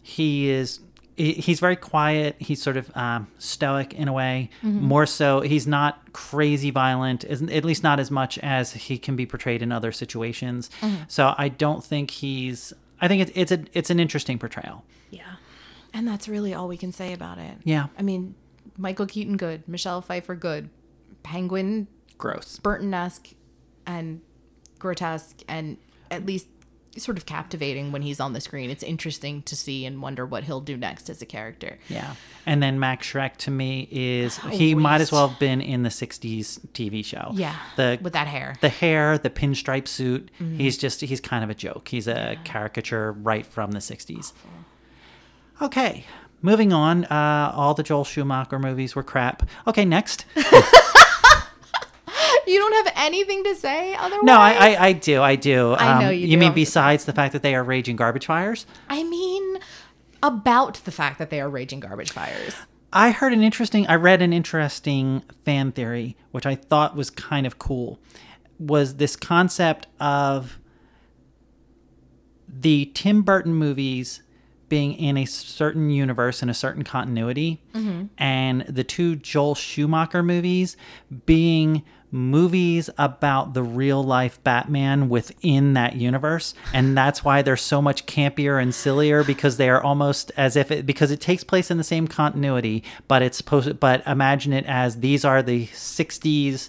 he 0.00 0.48
is. 0.48 0.80
He- 1.16 1.34
He's 1.34 1.60
very 1.60 1.76
quiet. 1.76 2.36
He's 2.38 2.60
sort 2.62 2.76
of 2.76 2.90
um, 2.96 3.28
stoic 3.38 3.92
in 3.94 4.08
a 4.08 4.12
way. 4.12 4.50
More 4.62 5.06
so, 5.06 5.40
he's 5.40 5.66
not 5.66 6.12
crazy 6.12 6.70
violent. 6.70 7.24
At 7.24 7.64
least 7.64 7.82
not 7.82 8.00
as 8.00 8.10
much 8.10 8.38
as 8.38 8.72
he 8.72 8.98
can 8.98 9.16
be 9.16 9.26
portrayed 9.26 9.62
in 9.62 9.72
other 9.72 9.92
situations. 9.92 10.70
So 11.08 11.34
I 11.38 11.48
don't 11.48 11.84
think 11.84 12.10
he's. 12.10 12.72
I 13.00 13.08
think 13.08 13.22
it's 13.22 13.32
it's 13.34 13.52
a 13.52 13.64
it's 13.72 13.90
an 13.90 13.98
interesting 14.00 14.38
portrayal. 14.38 14.84
Yeah. 15.10 15.22
And 15.94 16.08
that's 16.08 16.26
really 16.28 16.54
all 16.54 16.68
we 16.68 16.76
can 16.78 16.92
say 16.92 17.12
about 17.12 17.36
it. 17.38 17.54
Yeah, 17.64 17.88
I 17.98 18.02
mean, 18.02 18.34
Michael 18.78 19.04
Keaton, 19.06 19.36
good. 19.36 19.68
Michelle 19.68 20.00
Pfeiffer, 20.00 20.34
good. 20.34 20.70
Penguin, 21.22 21.86
gross. 22.16 22.58
Burton 22.62 22.94
esque 22.94 23.34
and 23.86 24.22
grotesque 24.78 25.42
and 25.48 25.76
at 26.10 26.24
least 26.26 26.46
sort 26.98 27.16
of 27.16 27.24
captivating 27.26 27.90
when 27.92 28.02
he's 28.02 28.20
on 28.20 28.32
the 28.34 28.40
screen. 28.40 28.68
It's 28.70 28.82
interesting 28.82 29.42
to 29.42 29.56
see 29.56 29.86
and 29.86 30.02
wonder 30.02 30.26
what 30.26 30.44
he'll 30.44 30.60
do 30.60 30.76
next 30.76 31.08
as 31.08 31.22
a 31.22 31.26
character. 31.26 31.78
Yeah. 31.88 32.14
And 32.44 32.62
then 32.62 32.78
Max 32.78 33.10
Shreck 33.10 33.36
to 33.38 33.50
me 33.50 33.88
is 33.90 34.36
he 34.50 34.74
might 34.74 35.00
as 35.00 35.10
well 35.12 35.28
have 35.28 35.38
been 35.38 35.60
in 35.60 35.82
the 35.84 35.88
60s 35.88 36.58
TV 36.74 37.04
show. 37.04 37.30
Yeah. 37.34 37.56
The 37.76 37.98
With 38.02 38.12
that 38.12 38.26
hair. 38.26 38.56
the 38.60 38.68
hair, 38.68 39.16
the 39.18 39.30
pinstripe 39.30 39.88
suit, 39.88 40.30
Mm-hmm. 40.40 40.58
he's 40.58 40.76
just 40.76 41.00
he's 41.00 41.20
kind 41.20 41.42
of 41.44 41.50
a 41.50 41.54
joke. 41.54 41.88
He's 41.88 42.06
a 42.08 42.36
caricature 42.44 43.12
right 43.12 43.46
from 43.46 43.72
the 43.72 43.78
60s. 43.78 44.32
Okay. 45.60 46.04
Moving 46.44 46.72
on, 46.72 47.04
uh, 47.04 47.52
all 47.54 47.72
the 47.74 47.84
Joel 47.84 48.04
Schumacher 48.04 48.58
movies 48.58 48.96
were 48.96 49.04
crap. 49.04 49.48
Okay, 49.68 49.84
next. 49.84 50.24
You 52.46 52.58
don't 52.58 52.84
have 52.86 52.92
anything 52.96 53.44
to 53.44 53.54
say 53.54 53.94
otherwise? 53.94 54.24
No, 54.24 54.38
I, 54.38 54.52
I, 54.52 54.86
I 54.88 54.92
do, 54.92 55.22
I 55.22 55.36
do. 55.36 55.74
I 55.74 56.00
know 56.00 56.08
Um, 56.08 56.14
you 56.14 56.20
You 56.26 56.36
do. 56.36 56.38
mean 56.38 56.52
besides 56.54 57.04
the 57.04 57.12
fact 57.12 57.32
that 57.32 57.42
they 57.42 57.54
are 57.54 57.62
raging 57.64 57.96
garbage 57.96 58.26
fires? 58.26 58.66
I 58.88 59.04
mean, 59.04 59.58
about 60.22 60.74
the 60.84 60.90
fact 60.92 61.18
that 61.18 61.30
they 61.30 61.40
are 61.40 61.48
raging 61.48 61.80
garbage 61.80 62.10
fires. 62.10 62.54
I 62.92 63.10
heard 63.10 63.32
an 63.32 63.42
interesting, 63.42 63.86
I 63.86 63.94
read 63.94 64.20
an 64.22 64.32
interesting 64.32 65.22
fan 65.44 65.72
theory, 65.72 66.16
which 66.30 66.44
I 66.46 66.54
thought 66.54 66.94
was 66.94 67.08
kind 67.10 67.46
of 67.46 67.58
cool, 67.58 67.98
was 68.58 68.96
this 68.96 69.16
concept 69.16 69.86
of 69.98 70.58
the 72.48 72.90
Tim 72.94 73.22
Burton 73.22 73.54
movies 73.54 74.22
being 74.68 74.94
in 74.94 75.16
a 75.18 75.24
certain 75.26 75.90
universe 75.90 76.42
in 76.42 76.48
a 76.48 76.54
certain 76.54 76.82
continuity, 76.82 77.62
and 78.18 78.62
the 78.62 78.84
two 78.84 79.16
Joel 79.16 79.54
Schumacher 79.54 80.22
movies 80.22 80.76
being 81.26 81.82
movies 82.12 82.90
about 82.98 83.54
the 83.54 83.62
real 83.62 84.04
life 84.04 84.42
Batman 84.44 85.08
within 85.08 85.72
that 85.72 85.96
universe. 85.96 86.54
And 86.74 86.96
that's 86.96 87.24
why 87.24 87.40
they're 87.40 87.56
so 87.56 87.80
much 87.80 88.06
campier 88.06 88.60
and 88.60 88.74
sillier 88.74 89.24
because 89.24 89.56
they 89.56 89.70
are 89.70 89.82
almost 89.82 90.30
as 90.36 90.54
if 90.54 90.70
it 90.70 90.84
because 90.86 91.10
it 91.10 91.20
takes 91.20 91.42
place 91.42 91.70
in 91.70 91.78
the 91.78 91.84
same 91.84 92.06
continuity, 92.06 92.84
but 93.08 93.22
it's 93.22 93.38
supposed 93.38 93.80
but 93.80 94.06
imagine 94.06 94.52
it 94.52 94.66
as 94.66 95.00
these 95.00 95.24
are 95.24 95.42
the 95.42 95.66
60s 95.68 96.68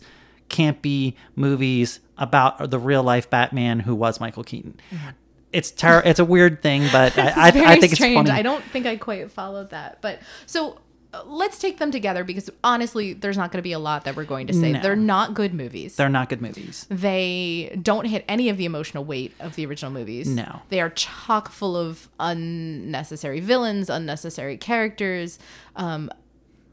campy 0.50 1.16
movies 1.36 2.00
about 2.18 2.70
the 2.70 2.80
real 2.80 3.04
life 3.04 3.30
Batman 3.30 3.82
who 3.82 3.94
was 3.94 4.20
Michael 4.20 4.44
Keaton. 4.44 4.80
Mm-hmm. 4.92 5.10
It's 5.52 5.70
ter- 5.70 6.02
it's 6.04 6.20
a 6.20 6.26
weird 6.26 6.62
thing, 6.62 6.88
but 6.92 7.18
I, 7.18 7.30
I, 7.30 7.48
I 7.48 7.80
think 7.80 7.94
strange. 7.94 8.20
it's 8.20 8.30
funny. 8.30 8.32
I 8.32 8.42
don't 8.42 8.64
think 8.66 8.86
I 8.86 8.96
quite 8.96 9.30
followed 9.30 9.70
that. 9.72 10.02
But 10.02 10.20
so 10.46 10.80
let's 11.26 11.60
take 11.60 11.78
them 11.78 11.92
together 11.92 12.24
because 12.24 12.50
honestly, 12.64 13.14
there's 13.14 13.38
not 13.38 13.52
going 13.52 13.60
to 13.60 13.64
be 13.64 13.72
a 13.72 13.80
lot 13.80 14.06
that 14.06 14.16
we're 14.16 14.24
going 14.24 14.48
to 14.48 14.54
say. 14.54 14.72
No. 14.72 14.82
They're 14.82 14.96
not 14.96 15.34
good 15.34 15.54
movies. 15.54 15.96
They're 15.96 16.10
not 16.10 16.30
good 16.30 16.42
movies. 16.42 16.88
they 16.90 17.78
don't 17.82 18.06
hit 18.06 18.26
any 18.28 18.50
of 18.50 18.58
the 18.58 18.66
emotional 18.66 19.04
weight 19.04 19.34
of 19.40 19.56
the 19.56 19.66
original 19.66 19.92
movies. 19.92 20.28
No. 20.28 20.62
They 20.70 20.82
are 20.82 20.90
chock 20.90 21.50
full 21.50 21.76
of 21.78 22.10
unnecessary 22.20 23.40
villains, 23.40 23.90
unnecessary 23.90 24.58
characters, 24.58 25.40
um, 25.76 26.10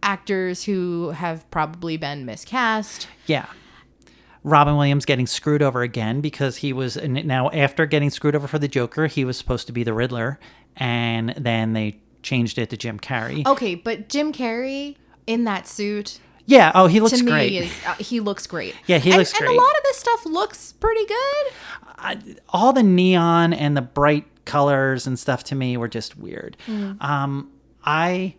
actors 0.02 0.64
who 0.64 1.10
have 1.10 1.48
probably 1.50 1.96
been 1.96 2.24
miscast. 2.24 3.08
Yeah. 3.26 3.46
Robin 4.42 4.74
Williams 4.76 5.04
getting 5.04 5.26
screwed 5.26 5.60
over 5.62 5.82
again 5.82 6.22
because 6.22 6.58
he 6.58 6.72
was 6.72 6.96
now 6.96 7.50
after 7.50 7.84
getting 7.84 8.08
screwed 8.08 8.34
over 8.34 8.48
for 8.48 8.58
the 8.58 8.68
Joker, 8.68 9.06
he 9.06 9.24
was 9.24 9.36
supposed 9.36 9.66
to 9.66 9.72
be 9.72 9.82
the 9.82 9.92
Riddler, 9.92 10.40
and 10.76 11.34
then 11.36 11.74
they 11.74 12.00
changed 12.22 12.58
it 12.58 12.70
to 12.70 12.76
Jim 12.76 12.98
Carrey. 13.00 13.46
Okay, 13.46 13.74
but 13.74 14.08
Jim 14.08 14.32
Carrey 14.32 14.96
in 15.26 15.44
that 15.44 15.66
suit 15.66 16.18
yeah. 16.46 16.72
Oh, 16.74 16.88
he 16.88 16.98
looks 16.98 17.16
to 17.16 17.24
great. 17.24 17.52
me 17.52 17.58
is 17.58 17.72
uh, 17.86 17.94
he 17.94 18.18
looks 18.18 18.48
great. 18.48 18.74
Yeah, 18.88 18.98
he 18.98 19.10
And- 19.10 19.18
looks 19.18 19.32
And 19.34 19.46
great. 19.46 19.56
a 19.56 19.60
lot 19.60 19.70
of 19.70 19.82
this 19.84 19.98
stuff 19.98 20.26
looks 20.26 20.72
pretty 20.72 21.04
good. 21.06 22.40
All 22.48 22.72
the 22.72 22.82
neon 22.82 23.52
and 23.52 23.76
the 23.76 23.82
bright 23.82 24.24
colors 24.46 25.06
and 25.06 25.16
stuff 25.18 25.44
to 25.44 25.54
me 25.54 25.76
were 25.76 25.86
just 25.86 26.18
weird. 26.18 26.56
Mm. 26.66 27.00
Um, 27.02 27.52
I 27.84 28.34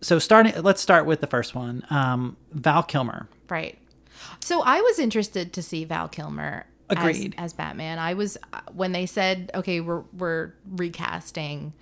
so 0.00 0.18
starting. 0.18 0.54
Let's 0.62 0.80
start 0.80 1.04
with 1.04 1.20
the 1.20 1.26
first 1.26 1.54
one. 1.54 1.84
Um, 1.90 2.36
Val 2.52 2.82
Kilmer. 2.82 3.28
Right. 3.50 3.76
So 4.40 4.62
I 4.62 4.80
was 4.80 4.98
interested 4.98 5.52
to 5.54 5.62
see 5.62 5.84
Val 5.84 6.08
Kilmer 6.08 6.64
Agreed. 6.88 7.34
as 7.36 7.52
Batman. 7.52 7.98
I 7.98 8.14
was 8.14 8.38
uh, 8.52 8.60
when 8.72 8.92
they 8.92 9.04
said, 9.04 9.50
"Okay, 9.54 9.80
we're 9.80 10.04
we're 10.16 10.52
recasting 10.70 11.74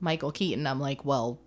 Michael 0.00 0.32
Keaton." 0.32 0.66
I'm 0.66 0.80
like, 0.80 1.04
"Well, 1.04 1.38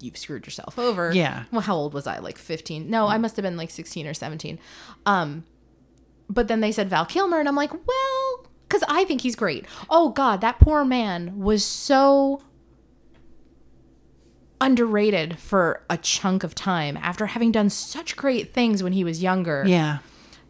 you've 0.00 0.16
screwed 0.16 0.46
yourself 0.46 0.78
over." 0.78 1.12
Yeah. 1.12 1.44
Well, 1.50 1.60
how 1.62 1.74
old 1.74 1.94
was 1.94 2.06
I? 2.06 2.18
Like 2.18 2.38
15? 2.38 2.88
No, 2.90 3.06
I 3.06 3.18
must 3.18 3.36
have 3.36 3.42
been 3.42 3.56
like 3.56 3.70
16 3.70 4.06
or 4.06 4.14
17. 4.14 4.58
Um, 5.06 5.44
but 6.28 6.48
then 6.48 6.60
they 6.60 6.72
said 6.72 6.88
Val 6.90 7.04
Kilmer, 7.06 7.38
and 7.40 7.48
I'm 7.48 7.56
like, 7.56 7.72
"Well," 7.72 8.46
because 8.68 8.84
I 8.88 9.04
think 9.04 9.20
he's 9.22 9.36
great. 9.36 9.66
Oh 9.90 10.10
God, 10.10 10.40
that 10.40 10.58
poor 10.60 10.84
man 10.84 11.38
was 11.38 11.64
so 11.64 12.40
underrated 14.60 15.38
for 15.38 15.84
a 15.90 15.96
chunk 15.98 16.44
of 16.44 16.54
time 16.54 16.96
after 16.98 17.26
having 17.26 17.50
done 17.50 17.68
such 17.68 18.16
great 18.16 18.54
things 18.54 18.82
when 18.82 18.92
he 18.92 19.02
was 19.02 19.20
younger 19.22 19.64
Yeah. 19.66 19.98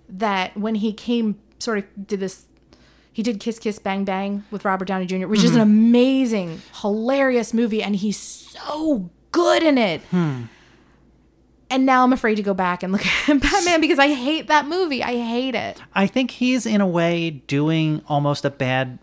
that 0.09 0.55
when 0.57 0.75
he 0.77 0.93
came 0.93 1.39
sort 1.59 1.79
of 1.79 2.07
did 2.07 2.21
this 2.21 2.45
he 3.13 3.23
did 3.23 3.41
Kiss 3.41 3.59
Kiss 3.59 3.79
Bang 3.79 4.05
Bang 4.05 4.45
with 4.51 4.65
Robert 4.65 4.87
Downey 4.87 5.07
Jr., 5.07 5.27
which 5.27 5.45
is 5.45 5.55
an 5.55 5.61
mm-hmm. 5.61 5.71
amazing, 5.71 6.63
hilarious 6.81 7.53
movie, 7.53 7.83
and 7.83 7.97
he's 7.97 8.19
so 8.19 9.11
good 9.33 9.63
in 9.63 9.77
it. 9.77 10.01
Hmm. 10.05 10.45
And 11.69 11.87
now 11.87 12.05
I'm 12.05 12.13
afraid 12.13 12.35
to 12.35 12.43
go 12.43 12.53
back 12.53 12.83
and 12.83 12.93
look 12.93 13.05
at 13.07 13.27
Batman 13.41 13.81
because 13.81 13.99
I 13.99 14.13
hate 14.13 14.49
that 14.49 14.67
movie. 14.67 15.03
I 15.03 15.17
hate 15.17 15.55
it. 15.55 15.81
I 15.95 16.07
think 16.07 16.31
he's 16.31 16.67
in 16.67 16.81
a 16.81 16.87
way 16.87 17.31
doing 17.31 18.03
almost 18.09 18.45
a 18.45 18.51
bad 18.51 18.99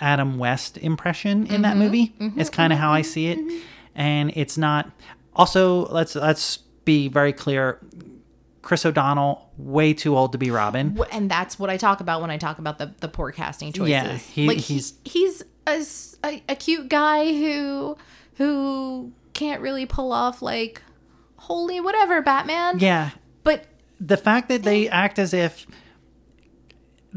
Adam 0.00 0.38
West 0.38 0.78
impression 0.78 1.46
in 1.46 1.62
that 1.62 1.70
mm-hmm. 1.70 1.78
movie. 1.78 2.14
Mm-hmm. 2.20 2.40
It's 2.40 2.50
kind 2.50 2.72
of 2.72 2.78
how 2.78 2.92
I 2.92 3.02
see 3.02 3.28
it, 3.28 3.38
and 3.94 4.32
it's 4.36 4.56
not. 4.56 4.90
Also, 5.34 5.86
let's 5.88 6.14
let's 6.14 6.58
be 6.84 7.08
very 7.08 7.32
clear. 7.32 7.78
Chris 8.62 8.84
O'Donnell, 8.84 9.47
way 9.58 9.92
too 9.92 10.16
old 10.16 10.32
to 10.32 10.38
be 10.38 10.50
Robin. 10.50 10.98
And 11.12 11.30
that's 11.30 11.58
what 11.58 11.68
I 11.68 11.76
talk 11.76 12.00
about 12.00 12.20
when 12.22 12.30
I 12.30 12.38
talk 12.38 12.58
about 12.58 12.78
the, 12.78 12.94
the 13.00 13.08
poor 13.08 13.32
casting 13.32 13.72
choices. 13.72 13.90
Yeah, 13.90 14.16
he- 14.16 14.46
like 14.46 14.58
he's- 14.58 14.94
he's 15.04 15.42
a, 15.66 15.70
a, 15.72 15.76
s- 15.78 16.16
a- 16.24 16.42
a 16.48 16.54
cute 16.56 16.88
guy 16.88 17.26
who 17.26 17.96
who 18.36 19.12
can't 19.34 19.60
really 19.60 19.84
pull 19.86 20.12
off 20.12 20.40
like 20.42 20.80
holy 21.36 21.80
whatever 21.80 22.22
Batman. 22.22 22.78
Yeah, 22.78 23.10
But 23.42 23.64
the 24.00 24.16
fact 24.16 24.48
that 24.48 24.62
they 24.62 24.88
act 24.88 25.18
as 25.18 25.34
if 25.34 25.66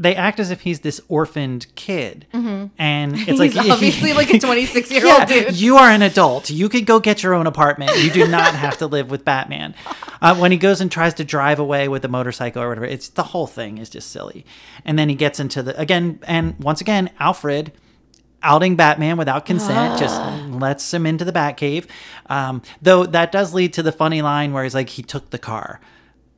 they 0.02 0.14
act 0.16 0.40
as 0.40 0.50
if 0.50 0.62
he's 0.62 0.80
this 0.80 1.00
orphaned 1.08 1.66
kid, 1.74 2.26
and 2.32 3.14
it's 3.16 3.24
he's 3.24 3.38
like 3.38 3.56
obviously 3.70 4.12
like 4.12 4.30
a 4.32 4.38
26 4.38 4.90
year 4.90 5.04
Yeah, 5.06 5.18
old 5.20 5.28
dude. 5.28 5.54
you 5.56 5.76
are 5.76 5.88
an 5.90 6.02
adult. 6.02 6.50
You 6.50 6.68
could 6.68 6.84
go 6.86 7.00
get 7.00 7.22
your 7.22 7.34
own 7.34 7.46
apartment. 7.46 7.92
You 8.02 8.10
do 8.10 8.26
not 8.28 8.54
have 8.54 8.76
to 8.78 8.86
live 8.86 9.10
with 9.10 9.24
Batman. 9.24 9.74
Uh, 10.20 10.34
when 10.36 10.52
he 10.52 10.58
goes 10.58 10.80
and 10.80 10.90
tries 10.90 11.14
to 11.14 11.24
drive 11.24 11.58
away 11.58 11.88
with 11.88 12.02
the 12.02 12.08
motorcycle 12.08 12.62
or 12.62 12.68
whatever, 12.68 12.86
it's 12.86 13.08
the 13.08 13.22
whole 13.22 13.46
thing 13.46 13.78
is 13.78 13.88
just 13.90 14.10
silly. 14.10 14.44
And 14.84 14.98
then 14.98 15.08
he 15.08 15.14
gets 15.14 15.38
into 15.40 15.62
the 15.62 15.78
again, 15.80 16.18
and 16.26 16.58
once 16.58 16.80
again, 16.80 17.10
Alfred 17.18 17.72
outing 18.44 18.74
Batman 18.74 19.16
without 19.16 19.46
consent 19.46 19.98
just 20.00 20.20
lets 20.50 20.92
him 20.92 21.06
into 21.06 21.24
the 21.24 21.32
Batcave. 21.32 21.86
Um, 22.26 22.60
though 22.80 23.06
that 23.06 23.30
does 23.30 23.54
lead 23.54 23.72
to 23.74 23.82
the 23.82 23.92
funny 23.92 24.20
line 24.20 24.52
where 24.52 24.64
he's 24.64 24.74
like, 24.74 24.88
he 24.88 25.02
took 25.02 25.30
the 25.30 25.38
car, 25.38 25.80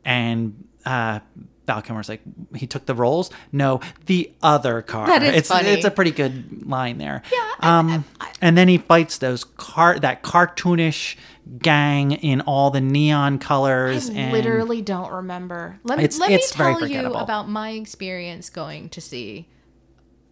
and 0.05 0.67
uh, 0.85 1.21
Val 1.67 1.81
Kilmer's 1.81 2.09
like, 2.09 2.21
he 2.55 2.67
took 2.67 2.85
the 2.87 2.95
rolls. 2.95 3.31
No, 3.51 3.81
the 4.07 4.31
other 4.43 4.83
car. 4.83 5.07
That 5.07 5.23
is 5.23 5.35
it's 5.35 5.49
funny. 5.49 5.71
it's 5.71 5.85
a 5.85 5.91
pretty 5.91 6.11
good 6.11 6.67
line 6.67 6.99
there. 6.99 7.23
Yeah, 7.33 7.51
Um, 7.61 8.05
I, 8.21 8.31
And 8.43 8.57
then 8.59 8.69
he 8.69 8.79
fights 8.79 9.19
those 9.19 9.45
car 9.45 9.99
that 9.99 10.23
cartoonish 10.23 11.17
gang 11.59 12.13
in 12.13 12.41
all 12.43 12.71
the 12.71 12.81
neon 12.81 13.39
colors 13.39 14.09
I 14.11 14.31
literally 14.31 14.83
don't 14.83 15.11
remember. 15.13 15.79
Let 15.85 15.99
me 15.99 16.05
It's- 16.05 16.19
let 16.19 16.31
it's 16.31 16.53
me 16.59 16.65
tell 16.65 16.87
you 16.87 17.15
about 17.15 17.49
my 17.49 17.71
experience 17.71 18.51
going 18.51 18.89
to 18.91 19.01
see. 19.01 19.49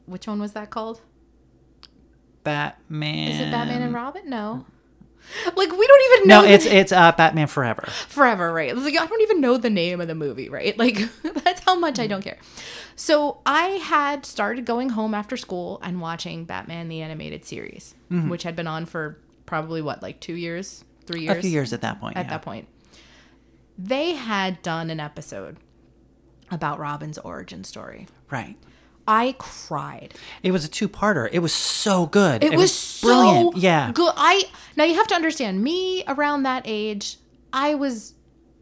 Which 0.07 0.27
one 0.27 0.39
was 0.41 0.53
that 0.53 0.69
called? 0.71 1.01
Batman. 2.45 3.29
Is 3.29 3.41
it 3.41 3.51
Batman 3.51 3.83
and 3.83 3.95
Robin? 3.95 4.29
No. 4.29 4.67
Like 5.57 5.71
we 5.73 5.87
don't 5.87 6.13
even 6.13 6.29
know. 6.29 6.43
No, 6.43 6.47
it's 6.49 6.65
name- 6.65 6.77
it's 6.77 6.93
uh, 6.93 7.13
Batman 7.13 7.47
Forever. 7.47 7.85
forever, 8.09 8.53
right? 8.53 8.77
Like 8.77 8.97
I 8.99 9.07
don't 9.07 9.21
even 9.23 9.41
know 9.41 9.57
the 9.57 9.71
name 9.71 10.01
of 10.01 10.09
the 10.09 10.15
movie, 10.15 10.49
right? 10.49 10.77
Like 10.83 10.99
that's 11.45 11.63
how 11.65 11.79
much 11.79 11.99
I 11.99 12.07
don't 12.07 12.23
care. 12.23 12.39
So 12.97 13.41
I 13.47 13.63
had 13.83 14.27
started 14.27 14.65
going 14.67 14.91
home 14.91 15.15
after 15.15 15.37
school 15.37 15.81
and 15.83 16.01
watching 16.01 16.45
Batman 16.45 16.89
the 16.89 17.01
animated 17.01 17.45
series, 17.45 17.95
which 18.11 18.43
had 18.43 18.55
been 18.55 18.67
on 18.67 18.85
for 18.85 19.19
probably 19.47 19.81
what, 19.81 20.03
like 20.03 20.21
two 20.21 20.35
years, 20.35 20.85
three 21.07 21.23
years, 21.23 21.39
A 21.39 21.41
few 21.41 21.51
years 21.51 21.73
at 21.73 21.81
that 21.81 21.99
point. 22.01 22.17
at 22.17 22.27
yeah. 22.27 22.31
that 22.33 22.43
point. 22.43 22.69
They 23.79 24.13
had 24.15 24.61
done 24.63 24.91
an 24.91 25.01
episode 25.01 25.57
about 26.51 26.79
Robin's 26.79 27.17
origin 27.19 27.65
story. 27.65 28.07
Right. 28.31 28.57
I 29.07 29.35
cried. 29.39 30.15
It 30.43 30.53
was 30.53 30.65
a 30.65 30.69
two-parter. 30.69 31.29
It 31.33 31.41
was 31.41 31.53
so 31.53 32.07
good. 32.07 32.45
It, 32.45 32.57
was, 32.57 32.73
so 32.73 33.09
brilliant. 33.09 33.57
Yeah. 33.57 33.91
good. 33.93 34.13
I 34.17 34.45
now 34.77 34.85
you 34.85 34.95
have 34.95 35.09
to 35.09 35.15
understand 35.15 35.63
me 35.63 36.05
around 36.07 36.45
that 36.45 36.63
age. 36.67 37.17
I 37.53 37.75
was 37.75 38.15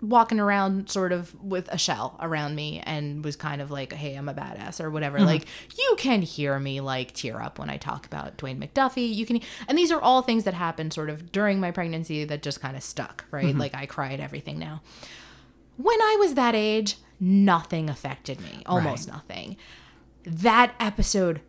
walking 0.02 0.40
around 0.40 0.88
sort 0.88 1.12
of 1.12 1.34
with 1.42 1.68
a 1.68 1.76
shell 1.76 2.16
around 2.20 2.54
me 2.54 2.80
and 2.84 3.24
was 3.24 3.36
kind 3.36 3.60
of 3.60 3.70
like, 3.70 3.92
"Hey, 3.92 4.14
I'm 4.14 4.28
a 4.28 4.34
badass" 4.34 4.82
or 4.82 4.90
whatever. 4.90 5.18
Mm-hmm. 5.18 5.26
Like 5.26 5.46
you 5.76 5.94
can 5.98 6.22
hear 6.22 6.58
me 6.58 6.80
like 6.80 7.12
tear 7.12 7.40
up 7.40 7.58
when 7.58 7.68
I 7.68 7.76
talk 7.76 8.06
about 8.06 8.38
Dwayne 8.38 8.58
McDuffie. 8.58 9.14
You 9.14 9.26
can, 9.26 9.40
and 9.68 9.76
these 9.76 9.92
are 9.92 10.00
all 10.00 10.22
things 10.22 10.44
that 10.44 10.54
happened 10.54 10.92
sort 10.92 11.10
of 11.10 11.32
during 11.32 11.60
my 11.60 11.70
pregnancy 11.70 12.24
that 12.24 12.42
just 12.42 12.60
kind 12.60 12.76
of 12.76 12.82
stuck. 12.82 13.24
Right, 13.30 13.46
mm-hmm. 13.46 13.60
like 13.60 13.74
I 13.74 13.86
cry 13.86 14.12
at 14.12 14.20
everything 14.20 14.58
now. 14.58 14.82
When 15.76 16.00
I 16.00 16.16
was 16.18 16.34
that 16.34 16.54
age, 16.54 16.96
nothing 17.18 17.88
affected 17.88 18.40
me. 18.40 18.62
Almost 18.66 19.08
nothing. 19.08 19.56
That 20.24 20.74
episode 20.80 21.40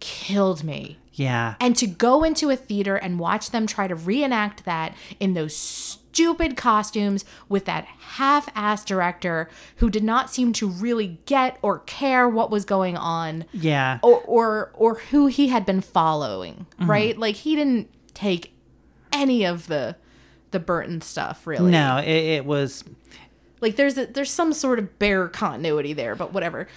killed 0.00 0.62
me 0.64 0.98
Yeah. 1.12 1.54
and 1.60 1.74
to 1.76 1.86
go 1.86 2.22
into 2.22 2.50
a 2.50 2.56
theater 2.56 2.94
and 2.96 3.18
watch 3.18 3.50
them 3.50 3.66
try 3.66 3.88
to 3.88 3.94
reenact 3.96 4.64
that 4.64 4.94
in 5.18 5.34
those 5.34 5.56
stupid 5.56 6.56
costumes 6.56 7.24
with 7.48 7.64
that 7.64 7.84
half-ass 7.84 8.84
director 8.84 9.48
who 9.76 9.90
did 9.90 10.04
not 10.04 10.30
seem 10.30 10.52
to 10.52 10.68
really 10.68 11.18
get 11.26 11.58
or 11.62 11.80
care 11.80 12.28
what 12.28 12.50
was 12.50 12.64
going 12.64 12.96
on 12.96 13.44
Yeah. 13.52 13.98
or 14.02 14.20
or, 14.22 14.70
or 14.74 14.94
who 15.10 15.26
he 15.26 15.48
had 15.48 15.66
been 15.66 15.80
following 15.80 16.66
Mm-hmm. 16.78 16.90
right 16.90 17.18
like 17.18 17.36
he 17.36 17.56
didn't 17.56 17.88
take 18.14 18.52
any 19.12 19.44
of 19.44 19.66
the 19.66 19.96
the 20.52 20.60
Burton 20.60 21.00
stuff 21.00 21.46
really 21.46 21.70
No, 21.72 21.98
it, 21.98 22.08
it 22.08 22.44
was 22.44 22.84
like 23.60 23.74
there's 23.76 23.98
a, 23.98 24.06
there's 24.06 24.30
some 24.30 24.52
sort 24.52 24.78
of 24.78 24.98
bare 25.00 25.26
continuity 25.28 25.92
there 25.92 26.14
but 26.14 26.32
whatever 26.32 26.68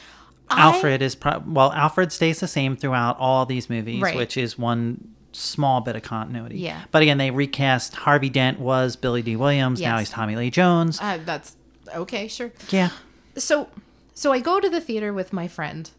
I- 0.51 0.61
Alfred 0.61 1.01
is 1.01 1.15
pro- 1.15 1.41
well. 1.45 1.71
Alfred 1.73 2.11
stays 2.11 2.39
the 2.39 2.47
same 2.47 2.75
throughout 2.75 3.17
all 3.19 3.45
these 3.45 3.69
movies, 3.69 4.01
Right. 4.01 4.15
which 4.15 4.37
is 4.37 4.57
one 4.57 5.07
small 5.33 5.79
bit 5.81 5.95
of 5.95 6.01
continuity. 6.03 6.59
Yeah. 6.59 6.81
But 6.91 7.01
again, 7.03 7.17
they 7.17 7.31
recast 7.31 7.95
Harvey 7.95 8.29
Dent 8.29 8.59
was 8.59 8.95
Billy 8.95 9.21
Dee 9.21 9.35
Williams. 9.37 9.79
Yes. 9.79 9.87
Now 9.89 9.97
he's 9.99 10.09
Tommy 10.09 10.35
Lee 10.35 10.49
Jones. 10.51 10.99
uh, 11.01 11.19
that's 11.25 11.55
okay 11.95 12.25
sure 12.27 12.51
yeah. 12.69 12.89
so 13.35 13.67
so 14.13 14.31
I 14.31 14.39
go 14.39 14.61
to 14.61 14.69
the 14.69 14.79
theater 14.79 15.11
with 15.11 15.33
my 15.33 15.47
friend 15.47 15.89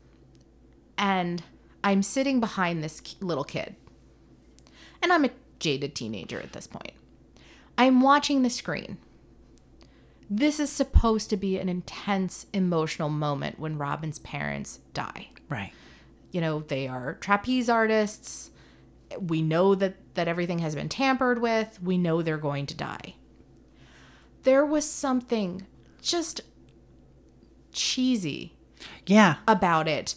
and 0.97 1.43
I'm 1.85 2.03
sitting 2.03 2.41
behind 2.41 2.83
this 2.85 3.03
little 3.21 3.45
kid. 3.45 3.75
And 5.03 5.13
I'm 5.13 5.25
a 5.25 5.31
jaded 5.59 5.95
teenager 5.95 6.41
at 6.41 6.53
this 6.53 6.67
point. 6.67 6.93
I'm 7.77 8.01
watching 8.01 8.43
the 8.43 8.51
screen. 8.51 8.99
This 10.35 10.59
is 10.59 10.71
supposed 10.71 11.29
to 11.29 11.37
be 11.37 11.59
an 11.59 11.69
intense 11.69 12.47
emotional 12.55 13.11
moment 13.11 13.59
when 13.59 13.77
Robin's 13.77 14.19
parents 14.21 14.81
die. 14.95 15.29
Right. 15.51 15.73
You 16.31 16.41
know, 16.41 16.61
they 16.61 16.89
are 16.89 17.15
trapeze 17.15 17.69
artists. 17.69 18.51
We 19.21 19.43
know 19.43 19.75
that 19.75 19.97
that 20.15 20.29
everything 20.29 20.61
has 20.61 20.75
been 20.75 20.89
tampered 20.89 21.43
with. 21.43 21.83
We 21.83 21.99
know 21.99 22.23
they're 22.23 22.39
going 22.39 22.65
to 22.67 22.75
die. 22.75 23.17
There 24.45 24.65
was 24.65 24.89
something 24.91 25.67
just 26.01 26.41
cheesy 27.73 28.55
Yeah. 29.07 29.37
about 29.47 29.87
it. 29.87 30.15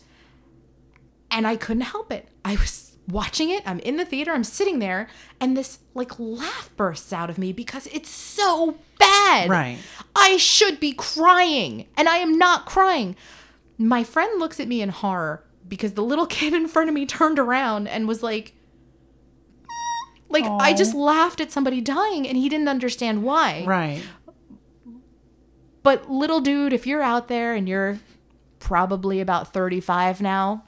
And 1.30 1.46
I 1.46 1.58
couldn't 1.58 1.82
help 1.82 2.10
it. 2.12 2.30
I 2.46 2.56
was 2.56 2.85
watching 3.08 3.50
it. 3.50 3.64
I'm 3.66 3.80
in 3.80 3.98
the 3.98 4.06
theater. 4.06 4.32
I'm 4.32 4.44
sitting 4.44 4.80
there 4.80 5.08
and 5.40 5.56
this 5.56 5.80
like 5.94 6.20
laugh 6.20 6.70
bursts 6.76 7.14
out 7.14 7.30
of 7.30 7.38
me 7.38 7.52
because 7.52 7.88
it's 7.88 8.10
so 8.10 8.78
bad. 9.00 9.50
Right. 9.50 9.78
I 10.16 10.38
should 10.38 10.80
be 10.80 10.94
crying 10.94 11.88
and 11.98 12.10
I 12.10 12.18
am 12.18 12.38
not 12.38 12.66
crying. 12.66 13.16
My 13.78 14.04
friend 14.04 14.40
looks 14.40 14.60
at 14.60 14.68
me 14.68 14.82
in 14.82 14.90
horror 14.90 15.44
because 15.68 15.94
the 15.94 16.04
little 16.04 16.26
kid 16.28 16.54
in 16.54 16.68
front 16.68 16.90
of 16.90 16.96
me 16.96 17.06
turned 17.06 17.40
around 17.40 17.88
and 17.88 18.08
was 18.08 18.24
like 18.24 18.54
like 20.28 20.46
I 20.46 20.74
just 20.74 20.94
laughed 20.96 21.40
at 21.40 21.52
somebody 21.52 21.82
dying 21.82 22.28
and 22.28 22.36
he 22.36 22.50
didn't 22.50 22.68
understand 22.68 23.24
why. 23.24 23.64
Right. 23.66 24.02
But 25.84 26.10
little 26.10 26.42
dude, 26.42 26.74
if 26.74 26.88
you're 26.88 27.04
out 27.04 27.28
there 27.28 27.54
and 27.54 27.70
you're 27.70 28.00
probably 28.58 29.22
about 29.22 29.54
35 29.54 30.22
now, 30.22 30.64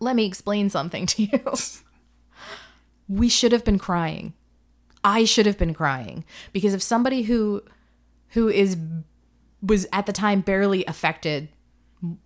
let 0.00 0.16
me 0.16 0.26
explain 0.26 0.70
something 0.70 1.06
to 1.06 1.22
you. 1.22 1.54
we 3.08 3.28
should 3.28 3.52
have 3.52 3.64
been 3.64 3.78
crying. 3.78 4.34
I 5.02 5.24
should 5.24 5.46
have 5.46 5.56
been 5.56 5.72
crying 5.74 6.24
because 6.52 6.74
if 6.74 6.82
somebody 6.82 7.22
who 7.22 7.62
who 8.30 8.48
is 8.48 8.76
was 9.62 9.86
at 9.92 10.06
the 10.06 10.12
time 10.12 10.40
barely 10.40 10.84
affected 10.86 11.48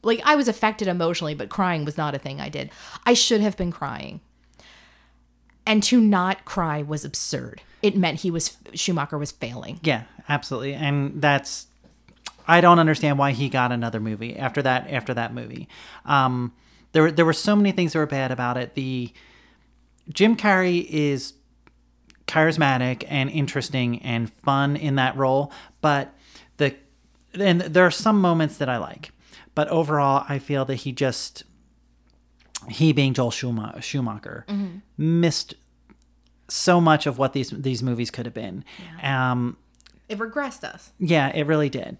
like 0.03 0.21
I 0.25 0.37
was 0.37 0.49
affected 0.49 0.89
emotionally, 0.89 1.35
but 1.35 1.49
crying 1.49 1.85
was 1.85 1.97
not 1.97 2.15
a 2.15 2.19
thing 2.19 2.41
I 2.41 2.49
did. 2.49 2.71
I 3.05 3.15
should 3.15 3.41
have 3.41 3.57
been 3.57 3.73
crying. 3.73 4.21
And 5.67 5.83
to 5.85 6.01
not 6.01 6.45
cry 6.45 6.83
was 6.83 7.05
absurd. 7.05 7.63
It 7.83 7.97
meant 7.97 8.21
he 8.21 8.31
was 8.31 8.57
Schumacher 8.75 9.19
was 9.19 9.33
failing. 9.33 9.81
Yeah. 9.83 10.05
Absolutely. 10.29 10.75
And 10.75 11.21
that's. 11.21 11.67
I 12.47 12.61
don't 12.61 12.79
understand 12.79 13.19
why 13.19 13.33
he 13.33 13.49
got 13.49 13.73
another 13.73 14.01
movie 14.01 14.37
after 14.37 14.61
that. 14.63 14.91
After 14.91 15.15
that 15.15 15.33
movie, 15.33 15.69
um, 16.05 16.53
there 16.95 17.03
were 17.03 17.13
there 17.13 17.25
were 17.27 17.33
so 17.35 17.55
many 17.55 17.71
things 17.73 17.93
that 17.93 17.99
were 17.99 18.07
bad 18.07 18.31
about 18.33 18.57
it. 18.57 18.75
The 18.75 19.13
Jim 20.09 20.37
Carrey 20.37 20.87
is 20.89 21.35
charismatic 22.27 23.05
and 23.09 23.29
interesting 23.31 24.01
and 24.03 24.33
fun 24.33 24.77
in 24.77 24.95
that 24.97 25.17
role, 25.17 25.53
but 25.83 26.15
the 26.57 26.75
and 27.35 27.61
there 27.61 27.85
are 27.85 27.91
some 27.91 28.21
moments 28.21 28.57
that 28.59 28.69
I 28.69 28.79
like, 28.79 29.11
but 29.55 29.69
overall 29.69 30.25
I 30.29 30.39
feel 30.39 30.65
that 30.65 30.77
he 30.77 30.93
just 30.93 31.45
he 32.69 32.93
being 32.93 33.13
Joel 33.13 33.31
Schumacher, 33.31 33.83
Schumacher 33.83 34.47
missed 34.97 35.55
so 36.49 36.81
much 36.81 37.07
of 37.07 37.19
what 37.19 37.33
these 37.35 37.51
these 37.51 37.83
movies 37.83 38.11
could 38.11 38.25
have 38.27 38.35
been. 38.35 38.65
Um, 39.03 39.57
It 40.09 40.19
regressed 40.19 40.65
us. 40.65 40.93
yeah, 40.99 41.29
it 41.35 41.47
really 41.47 41.69
did. 41.69 41.99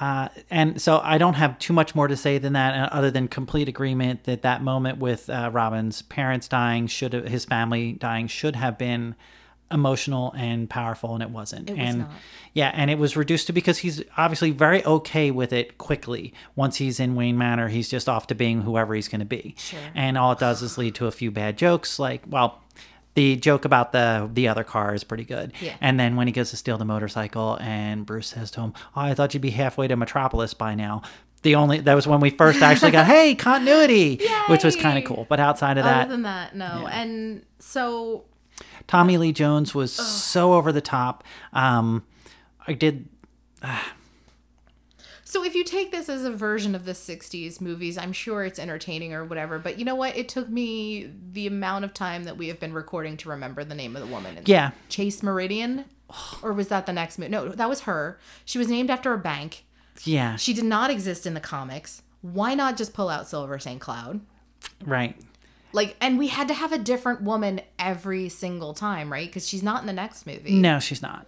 Uh, 0.00 0.28
and 0.50 0.80
so 0.80 1.00
I 1.02 1.18
don't 1.18 1.34
have 1.34 1.58
too 1.58 1.72
much 1.72 1.94
more 1.94 2.08
to 2.08 2.16
say 2.16 2.38
than 2.38 2.54
that, 2.54 2.74
uh, 2.74 2.94
other 2.94 3.10
than 3.10 3.28
complete 3.28 3.68
agreement 3.68 4.24
that 4.24 4.42
that 4.42 4.62
moment 4.62 4.98
with 4.98 5.30
uh, 5.30 5.50
Robin's 5.52 6.02
parents 6.02 6.48
dying 6.48 6.86
should 6.86 7.12
have, 7.12 7.26
his 7.26 7.44
family 7.44 7.92
dying 7.92 8.26
should 8.26 8.56
have 8.56 8.78
been 8.78 9.14
emotional 9.70 10.32
and 10.36 10.68
powerful, 10.68 11.14
and 11.14 11.22
it 11.22 11.30
wasn't. 11.30 11.70
It 11.70 11.76
was 11.76 11.88
and 11.88 11.98
not. 12.00 12.10
yeah, 12.52 12.70
and 12.74 12.90
it 12.90 12.98
was 12.98 13.16
reduced 13.16 13.46
to 13.46 13.52
because 13.52 13.78
he's 13.78 14.02
obviously 14.16 14.50
very 14.50 14.84
okay 14.84 15.30
with 15.30 15.52
it 15.52 15.78
quickly. 15.78 16.34
Once 16.54 16.76
he's 16.76 17.00
in 17.00 17.14
Wayne 17.14 17.38
Manor, 17.38 17.68
he's 17.68 17.88
just 17.88 18.08
off 18.08 18.26
to 18.28 18.34
being 18.34 18.62
whoever 18.62 18.94
he's 18.94 19.08
going 19.08 19.20
to 19.20 19.24
be. 19.24 19.54
Sure. 19.58 19.80
And 19.94 20.18
all 20.18 20.32
it 20.32 20.38
does 20.38 20.62
is 20.62 20.76
lead 20.78 20.94
to 20.96 21.06
a 21.06 21.10
few 21.10 21.30
bad 21.30 21.56
jokes, 21.56 21.98
like 21.98 22.22
well. 22.26 22.61
The 23.14 23.36
joke 23.36 23.64
about 23.64 23.92
the 23.92 24.30
the 24.32 24.48
other 24.48 24.64
car 24.64 24.94
is 24.94 25.04
pretty 25.04 25.24
good. 25.24 25.52
Yeah. 25.60 25.74
And 25.80 26.00
then 26.00 26.16
when 26.16 26.26
he 26.26 26.32
goes 26.32 26.50
to 26.50 26.56
steal 26.56 26.78
the 26.78 26.84
motorcycle, 26.84 27.58
and 27.60 28.06
Bruce 28.06 28.28
says 28.28 28.50
to 28.52 28.62
him, 28.62 28.72
"Oh, 28.96 29.02
I 29.02 29.14
thought 29.14 29.34
you'd 29.34 29.40
be 29.40 29.50
halfway 29.50 29.86
to 29.88 29.96
Metropolis 29.96 30.54
by 30.54 30.74
now." 30.74 31.02
The 31.42 31.56
only 31.56 31.80
that 31.80 31.94
was 31.94 32.06
when 32.06 32.20
we 32.20 32.30
first 32.30 32.62
actually 32.62 32.90
got, 32.92 33.06
"Hey, 33.06 33.34
continuity," 33.38 34.20
which 34.48 34.64
was 34.64 34.76
kind 34.76 34.96
of 34.96 35.04
cool. 35.04 35.26
But 35.28 35.40
outside 35.40 35.76
of 35.76 35.84
Other 35.84 35.94
that, 35.94 36.08
than 36.08 36.22
that, 36.22 36.56
no. 36.56 36.86
And 36.90 37.44
so 37.58 38.24
Tommy 38.86 39.18
Lee 39.18 39.32
Jones 39.32 39.74
was 39.74 39.92
so 39.92 40.54
over 40.54 40.72
the 40.72 40.80
top. 40.80 41.24
Um, 41.52 42.04
I 42.66 42.72
did 42.72 43.08
so 45.32 45.42
if 45.42 45.54
you 45.54 45.64
take 45.64 45.90
this 45.90 46.10
as 46.10 46.26
a 46.26 46.30
version 46.30 46.74
of 46.74 46.84
the 46.84 46.92
60s 46.92 47.58
movies, 47.58 47.96
I'm 47.96 48.12
sure 48.12 48.44
it's 48.44 48.58
entertaining 48.58 49.14
or 49.14 49.24
whatever, 49.24 49.58
but 49.58 49.78
you 49.78 49.84
know 49.86 49.94
what? 49.94 50.14
It 50.14 50.28
took 50.28 50.46
me 50.50 51.10
the 51.32 51.46
amount 51.46 51.86
of 51.86 51.94
time 51.94 52.24
that 52.24 52.36
we 52.36 52.48
have 52.48 52.60
been 52.60 52.74
recording 52.74 53.16
to 53.16 53.30
remember 53.30 53.64
the 53.64 53.74
name 53.74 53.96
of 53.96 54.06
the 54.06 54.12
woman. 54.12 54.40
yeah, 54.44 54.72
Chase 54.90 55.22
Meridian? 55.22 55.86
Or 56.42 56.52
was 56.52 56.68
that 56.68 56.84
the 56.84 56.92
next 56.92 57.18
movie? 57.18 57.30
No, 57.30 57.48
that 57.48 57.66
was 57.70 57.80
her. 57.80 58.18
She 58.44 58.58
was 58.58 58.68
named 58.68 58.90
after 58.90 59.14
a 59.14 59.18
bank. 59.18 59.64
yeah, 60.04 60.36
She 60.36 60.52
did 60.52 60.64
not 60.64 60.90
exist 60.90 61.24
in 61.24 61.32
the 61.32 61.40
comics. 61.40 62.02
Why 62.20 62.54
not 62.54 62.76
just 62.76 62.92
pull 62.92 63.08
out 63.08 63.26
Silver 63.26 63.58
St. 63.58 63.80
Cloud? 63.80 64.20
right. 64.84 65.16
like 65.72 65.96
and 65.98 66.18
we 66.18 66.28
had 66.28 66.46
to 66.48 66.54
have 66.54 66.72
a 66.72 66.78
different 66.78 67.22
woman 67.22 67.62
every 67.78 68.28
single 68.28 68.74
time 68.74 69.10
right 69.10 69.26
because 69.28 69.48
she's 69.48 69.62
not 69.62 69.80
in 69.80 69.86
the 69.86 69.92
next 69.94 70.26
movie 70.26 70.60
No, 70.60 70.78
she's 70.78 71.00
not. 71.00 71.26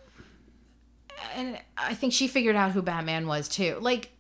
And 1.34 1.58
i 1.76 1.94
think 1.94 2.12
she 2.12 2.26
figured 2.28 2.56
out 2.56 2.72
who 2.72 2.82
batman 2.82 3.26
was 3.26 3.48
too 3.48 3.76
like 3.80 4.10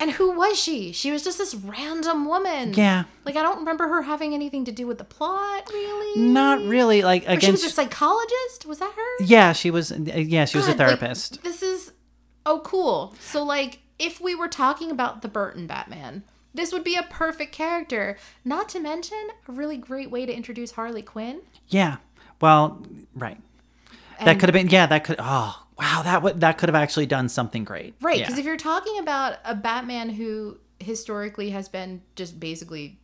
and 0.00 0.12
who 0.12 0.30
was 0.36 0.58
she 0.58 0.92
she 0.92 1.10
was 1.10 1.24
just 1.24 1.38
this 1.38 1.54
random 1.54 2.24
woman 2.26 2.72
Yeah. 2.74 3.04
like 3.24 3.36
i 3.36 3.42
don't 3.42 3.58
remember 3.58 3.88
her 3.88 4.02
having 4.02 4.32
anything 4.34 4.64
to 4.66 4.72
do 4.72 4.86
with 4.86 4.98
the 4.98 5.04
plot 5.04 5.68
really 5.72 6.20
Not 6.22 6.62
really. 6.62 7.02
Like 7.02 7.22
Or 7.24 7.40
she 7.40 7.50
was 7.50 7.62
against. 7.62 7.66
a 7.66 7.70
psychologist 7.70 8.66
was 8.66 8.78
that 8.78 8.92
her 8.92 9.24
yeah, 9.24 9.52
she 9.52 9.70
was. 9.70 9.90
Yeah, 9.92 10.44
she 10.44 10.56
was 10.58 10.66
a 10.68 10.74
God, 10.74 10.78
like, 10.78 10.98
therapist. 11.00 11.42
this 11.42 11.62
is 11.62 11.92
oh 12.46 12.60
cool. 12.64 13.14
So 13.20 13.42
like 13.44 13.80
if 13.98 14.20
we 14.20 14.34
were 14.34 14.48
talking 14.48 14.90
about 14.90 15.22
the 15.22 15.28
Burton 15.28 15.66
Batman, 15.66 16.22
this 16.54 16.72
would 16.72 16.84
be 16.84 16.94
a 16.96 17.02
perfect 17.02 17.52
character. 17.52 18.16
Not 18.44 18.68
to 18.70 18.80
mention 18.80 19.18
a 19.48 19.52
really 19.52 19.76
great 19.76 20.10
way 20.10 20.24
to 20.26 20.32
introduce 20.34 20.72
Harley 20.72 21.02
Quinn. 21.02 21.40
yeah. 21.68 21.96
Well, 22.40 22.82
right. 23.14 23.38
that 24.24 24.38
could 24.38 24.48
have 24.48 24.54
been. 24.54 24.68
Yeah, 24.68 24.86
that 24.86 25.02
could. 25.04 25.16
Oh, 25.18 25.64
wow. 25.78 26.02
That 26.02 26.22
would. 26.22 26.40
That 26.40 26.58
could 26.58 26.68
have 26.68 26.76
actually 26.76 27.06
done 27.06 27.28
something 27.28 27.64
great. 27.64 27.94
Right, 28.00 28.18
Yeah. 28.18 28.24
because 28.26 28.38
if 28.38 28.44
you're 28.44 28.56
talking 28.56 28.98
about 28.98 29.36
a 29.44 29.54
Batman 29.54 30.10
who 30.10 30.58
historically 30.80 31.50
has 31.50 31.68
been 31.68 32.02
just 32.16 32.38
basically 32.38 32.98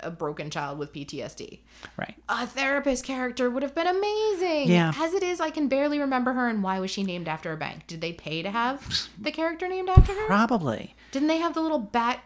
a 0.00 0.10
broken 0.10 0.50
child 0.50 0.78
with 0.78 0.92
PTSD, 0.92 1.60
right. 1.96 2.14
a 2.28 2.46
therapist 2.46 3.04
character 3.04 3.48
would 3.50 3.62
have 3.62 3.74
been 3.74 3.86
amazing. 3.86 4.68
Yeah. 4.68 4.92
As 4.96 5.14
it 5.14 5.22
is, 5.22 5.40
I 5.40 5.50
can 5.50 5.68
barely 5.68 5.98
remember 5.98 6.32
her 6.34 6.48
and 6.48 6.62
why 6.62 6.78
was 6.78 6.90
she 6.90 7.02
named 7.02 7.26
after 7.26 7.52
a 7.52 7.56
bank? 7.56 7.86
Did 7.86 8.00
they 8.00 8.12
pay 8.12 8.42
to 8.42 8.50
have 8.50 9.08
the 9.20 9.32
character 9.32 9.66
named 9.66 9.88
after 9.88 10.12
her? 10.12 10.26
Probably. 10.26 10.94
Didn't 11.10 11.28
they 11.28 11.38
have 11.38 11.54
the 11.54 11.60
little 11.62 11.78
bat 11.78 12.22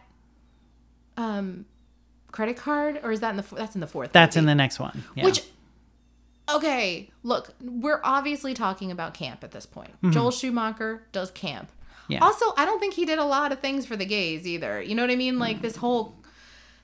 um 1.15 1.65
credit 2.31 2.57
card 2.57 2.99
or 3.03 3.11
is 3.11 3.19
that 3.19 3.29
in 3.29 3.37
the 3.37 3.45
that's 3.55 3.75
in 3.75 3.81
the 3.81 3.87
fourth 3.87 4.11
That's 4.11 4.35
in 4.35 4.45
the 4.45 4.55
next 4.55 4.79
one. 4.79 5.03
Yeah. 5.15 5.25
which 5.25 5.43
okay 6.49 7.09
look 7.23 7.53
we're 7.61 8.01
obviously 8.03 8.53
talking 8.53 8.91
about 8.91 9.13
camp 9.13 9.43
at 9.43 9.51
this 9.51 9.65
point. 9.65 9.91
Joel 10.11 10.31
schumacher 10.31 11.03
does 11.11 11.31
camp. 11.31 11.69
Mm-hmm. 11.69 12.11
Yeah. 12.13 12.19
also 12.23 12.45
i 12.57 12.65
don't 12.65 12.79
think 12.79 12.95
he 12.95 13.05
did 13.05 13.17
a 13.17 13.23
lot 13.23 13.51
of 13.53 13.59
things 13.59 13.85
for 13.85 13.95
the 13.95 14.05
gays 14.05 14.45
either. 14.45 14.81
You 14.81 14.95
know 14.95 15.03
what 15.03 15.11
i 15.11 15.15
mean? 15.15 15.39
Like 15.39 15.61
this 15.61 15.77
whole 15.77 16.15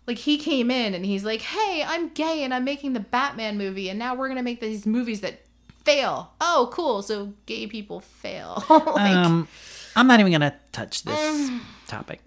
like 0.07 0.18
he 0.18 0.38
came 0.38 0.72
in 0.72 0.93
and 0.93 1.05
he's 1.05 1.24
like 1.26 1.41
hey 1.41 1.84
i'm 1.86 2.10
gay 2.10 2.43
and 2.43 2.51
i'm 2.53 2.64
making 2.64 2.93
the 2.93 2.99
batman 2.99 3.57
movie 3.60 3.89
and 3.89 3.99
now 3.99 4.16
we're 4.16 4.28
gonna 4.28 4.41
make 4.41 4.60
these 4.60 4.86
movies 4.88 5.22
that 5.22 5.41
fail. 5.84 6.34
Oh 6.41 6.70
cool. 6.72 7.01
So 7.01 7.34
gay 7.45 7.68
people 7.68 7.99
fail. 7.99 8.64
Like, 8.70 9.16
um, 9.16 9.47
I'm 9.95 10.07
not 10.07 10.20
even 10.20 10.32
gonna 10.32 10.55
touch 10.72 11.03
this 11.03 11.51
topic. 11.88 12.22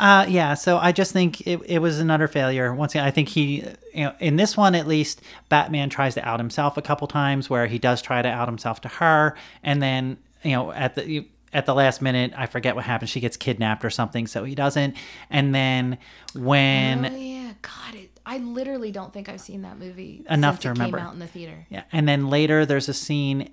Uh, 0.00 0.24
yeah, 0.28 0.54
so 0.54 0.78
I 0.78 0.92
just 0.92 1.12
think 1.12 1.46
it, 1.46 1.60
it 1.66 1.78
was 1.80 2.00
another 2.00 2.26
failure. 2.26 2.74
Once 2.74 2.94
again, 2.94 3.04
I 3.04 3.10
think 3.10 3.28
he, 3.28 3.62
you 3.94 4.04
know, 4.04 4.14
in 4.18 4.36
this 4.36 4.56
one 4.56 4.74
at 4.74 4.86
least, 4.86 5.20
Batman 5.50 5.90
tries 5.90 6.14
to 6.14 6.26
out 6.26 6.40
himself 6.40 6.78
a 6.78 6.82
couple 6.82 7.06
times, 7.06 7.50
where 7.50 7.66
he 7.66 7.78
does 7.78 8.00
try 8.00 8.22
to 8.22 8.28
out 8.28 8.48
himself 8.48 8.80
to 8.80 8.88
her, 8.88 9.36
and 9.62 9.82
then 9.82 10.16
you 10.42 10.52
know 10.52 10.72
at 10.72 10.94
the 10.94 11.28
at 11.52 11.66
the 11.66 11.74
last 11.74 12.00
minute, 12.00 12.32
I 12.34 12.46
forget 12.46 12.74
what 12.76 12.84
happens. 12.86 13.10
She 13.10 13.20
gets 13.20 13.36
kidnapped 13.36 13.84
or 13.84 13.90
something, 13.90 14.26
so 14.26 14.44
he 14.44 14.54
doesn't. 14.54 14.96
And 15.28 15.54
then 15.54 15.98
when 16.34 17.04
oh 17.04 17.16
yeah 17.16 17.52
god 17.62 17.94
it, 17.94 18.08
i 18.24 18.38
literally 18.38 18.92
don't 18.92 19.12
think 19.12 19.28
i've 19.28 19.40
seen 19.40 19.62
that 19.62 19.76
movie 19.78 20.24
Enough 20.30 20.60
to 20.60 20.68
remember. 20.68 20.98
came 20.98 21.06
out 21.06 21.12
in 21.12 21.18
the 21.18 21.26
theater 21.26 21.66
Yeah, 21.68 21.82
and 21.90 22.08
then 22.08 22.30
later 22.30 22.64
there's 22.64 22.88
a 22.88 22.94
scene 22.94 23.50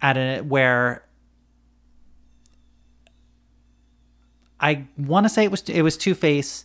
at 0.00 0.16
a 0.16 0.40
where 0.42 1.02
I 4.60 4.84
want 4.96 5.24
to 5.24 5.28
say 5.28 5.44
it 5.44 5.50
was 5.50 5.62
it 5.68 5.82
was 5.82 5.96
Two 5.96 6.14
Face 6.14 6.64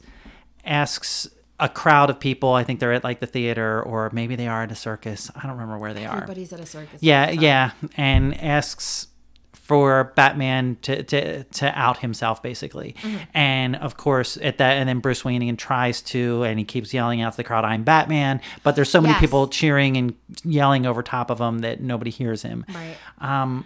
asks 0.65 1.27
a 1.59 1.69
crowd 1.69 2.09
of 2.09 2.19
people. 2.19 2.53
I 2.53 2.63
think 2.63 2.79
they're 2.79 2.93
at 2.93 3.03
like 3.03 3.19
the 3.19 3.27
theater 3.27 3.81
or 3.81 4.09
maybe 4.11 4.35
they 4.35 4.47
are 4.47 4.63
at 4.63 4.71
a 4.71 4.75
circus. 4.75 5.29
I 5.35 5.41
don't 5.43 5.51
remember 5.51 5.77
where 5.77 5.93
they 5.93 6.05
are. 6.05 6.15
everybody's 6.17 6.51
at 6.51 6.59
a 6.59 6.65
circus 6.65 7.01
Yeah, 7.01 7.29
yeah, 7.29 7.71
and 7.95 8.39
asks 8.41 9.07
for 9.53 10.11
Batman 10.15 10.77
to 10.81 11.03
to 11.03 11.43
to 11.45 11.79
out 11.79 11.99
himself 11.99 12.41
basically. 12.43 12.95
Mm-hmm. 13.01 13.17
And 13.33 13.75
of 13.77 13.95
course 13.95 14.37
at 14.41 14.57
that 14.57 14.73
and 14.77 14.89
then 14.89 14.99
Bruce 14.99 15.23
Wayne 15.23 15.41
again 15.41 15.55
tries 15.55 16.01
to 16.01 16.43
and 16.43 16.59
he 16.59 16.65
keeps 16.65 16.93
yelling 16.93 17.21
out 17.21 17.31
to 17.33 17.37
the 17.37 17.43
crowd 17.45 17.63
I'm 17.63 17.83
Batman, 17.83 18.41
but 18.63 18.75
there's 18.75 18.89
so 18.89 18.99
many 18.99 19.13
Yes. 19.13 19.21
people 19.21 19.47
cheering 19.47 19.95
and 19.95 20.15
yelling 20.43 20.85
over 20.85 21.01
top 21.01 21.29
of 21.31 21.39
him 21.39 21.59
that 21.59 21.79
nobody 21.79 22.11
hears 22.11 22.41
him. 22.41 22.65
right 22.73 22.97
Um 23.19 23.65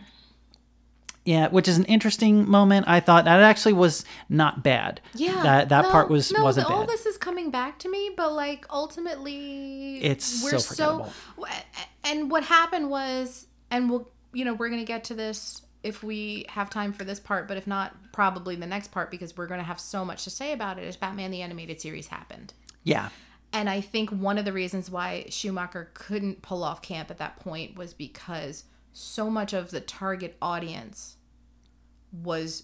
yeah, 1.27 1.49
which 1.49 1.67
is 1.67 1.77
an 1.77 1.83
interesting 1.85 2.49
moment. 2.49 2.87
I 2.87 3.01
thought 3.01 3.25
that 3.25 3.41
actually 3.41 3.73
was 3.73 4.05
not 4.29 4.63
bad. 4.63 5.01
Yeah, 5.13 5.43
that 5.43 5.69
that 5.69 5.81
no, 5.83 5.91
part 5.91 6.09
was 6.09 6.31
no, 6.31 6.41
wasn't 6.41 6.71
All 6.71 6.79
bad. 6.81 6.89
this 6.89 7.05
is 7.05 7.17
coming 7.17 7.51
back 7.51 7.79
to 7.79 7.89
me, 7.89 8.11
but 8.15 8.31
like 8.31 8.65
ultimately, 8.69 9.97
It's 9.97 10.41
we're 10.41 10.57
so 10.57 11.03
forgettable. 11.03 11.11
And 12.05 12.31
what 12.31 12.43
happened 12.43 12.89
was, 12.89 13.47
and 13.69 13.89
we'll, 13.89 14.09
you 14.31 14.45
know, 14.45 14.53
we're 14.53 14.69
gonna 14.69 14.85
get 14.85 15.03
to 15.05 15.15
this 15.15 15.63
if 15.83 16.01
we 16.01 16.45
have 16.47 16.69
time 16.69 16.93
for 16.93 17.03
this 17.03 17.19
part, 17.19 17.45
but 17.49 17.57
if 17.57 17.67
not, 17.67 17.93
probably 18.13 18.55
the 18.55 18.65
next 18.65 18.91
part 18.93 19.11
because 19.11 19.35
we're 19.35 19.47
gonna 19.47 19.63
have 19.63 19.81
so 19.81 20.05
much 20.05 20.23
to 20.23 20.29
say 20.29 20.53
about 20.53 20.77
it. 20.79 20.85
Is 20.85 20.95
Batman 20.95 21.31
the 21.31 21.41
animated 21.41 21.81
series 21.81 22.07
happened? 22.07 22.53
yeah, 22.83 23.09
And 23.51 23.69
I 23.69 23.81
think 23.81 24.11
one 24.11 24.37
of 24.37 24.45
the 24.45 24.53
reasons 24.53 24.89
why 24.89 25.25
Schumacher 25.27 25.91
couldn't 25.93 26.41
pull 26.41 26.63
off 26.63 26.81
camp 26.81 27.11
at 27.11 27.17
that 27.17 27.37
point 27.41 27.75
was 27.75 27.93
because 27.93 28.63
so 28.93 29.29
much 29.29 29.51
of 29.51 29.71
the 29.71 29.81
target 29.81 30.37
audience 30.41 31.16
was 32.11 32.63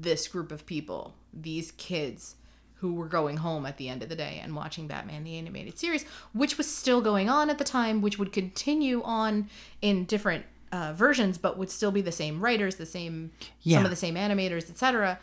this 0.00 0.28
group 0.28 0.52
of 0.52 0.66
people, 0.66 1.14
these 1.32 1.72
kids 1.72 2.36
who 2.76 2.94
were 2.94 3.08
going 3.08 3.38
home 3.38 3.64
at 3.64 3.78
the 3.78 3.88
end 3.88 4.02
of 4.02 4.08
the 4.08 4.16
day 4.16 4.40
and 4.42 4.54
watching 4.54 4.86
Batman 4.86 5.24
the 5.24 5.36
animated 5.38 5.78
series, 5.78 6.04
which 6.34 6.58
was 6.58 6.70
still 6.70 7.00
going 7.00 7.28
on 7.30 7.48
at 7.48 7.56
the 7.58 7.64
time, 7.64 8.02
which 8.02 8.18
would 8.18 8.32
continue 8.32 9.02
on 9.04 9.48
in 9.80 10.04
different 10.04 10.44
uh, 10.70 10.92
versions, 10.92 11.38
but 11.38 11.56
would 11.56 11.70
still 11.70 11.92
be 11.92 12.00
the 12.02 12.12
same 12.12 12.40
writers, 12.40 12.76
the 12.76 12.84
same 12.86 13.30
Yeah. 13.62 13.78
some 13.78 13.84
of 13.84 13.90
the 13.90 13.96
same 13.96 14.16
animators, 14.16 14.68
etc., 14.68 15.18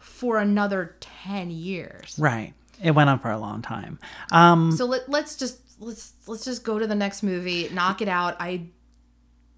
for 0.00 0.38
another 0.38 0.96
ten 1.00 1.50
years. 1.50 2.16
right. 2.18 2.52
It 2.80 2.92
went 2.92 3.10
on 3.10 3.18
for 3.18 3.30
a 3.30 3.38
long 3.38 3.60
time. 3.62 3.98
Um, 4.30 4.70
So 4.72 4.84
let, 4.84 5.08
let's 5.08 5.36
just 5.36 5.58
let's 5.80 6.12
let's 6.28 6.44
just 6.44 6.62
go 6.62 6.78
to 6.78 6.86
the 6.86 6.94
next 6.94 7.22
movie, 7.24 7.68
knock 7.72 8.00
it 8.02 8.08
out. 8.08 8.36
I 8.38 8.66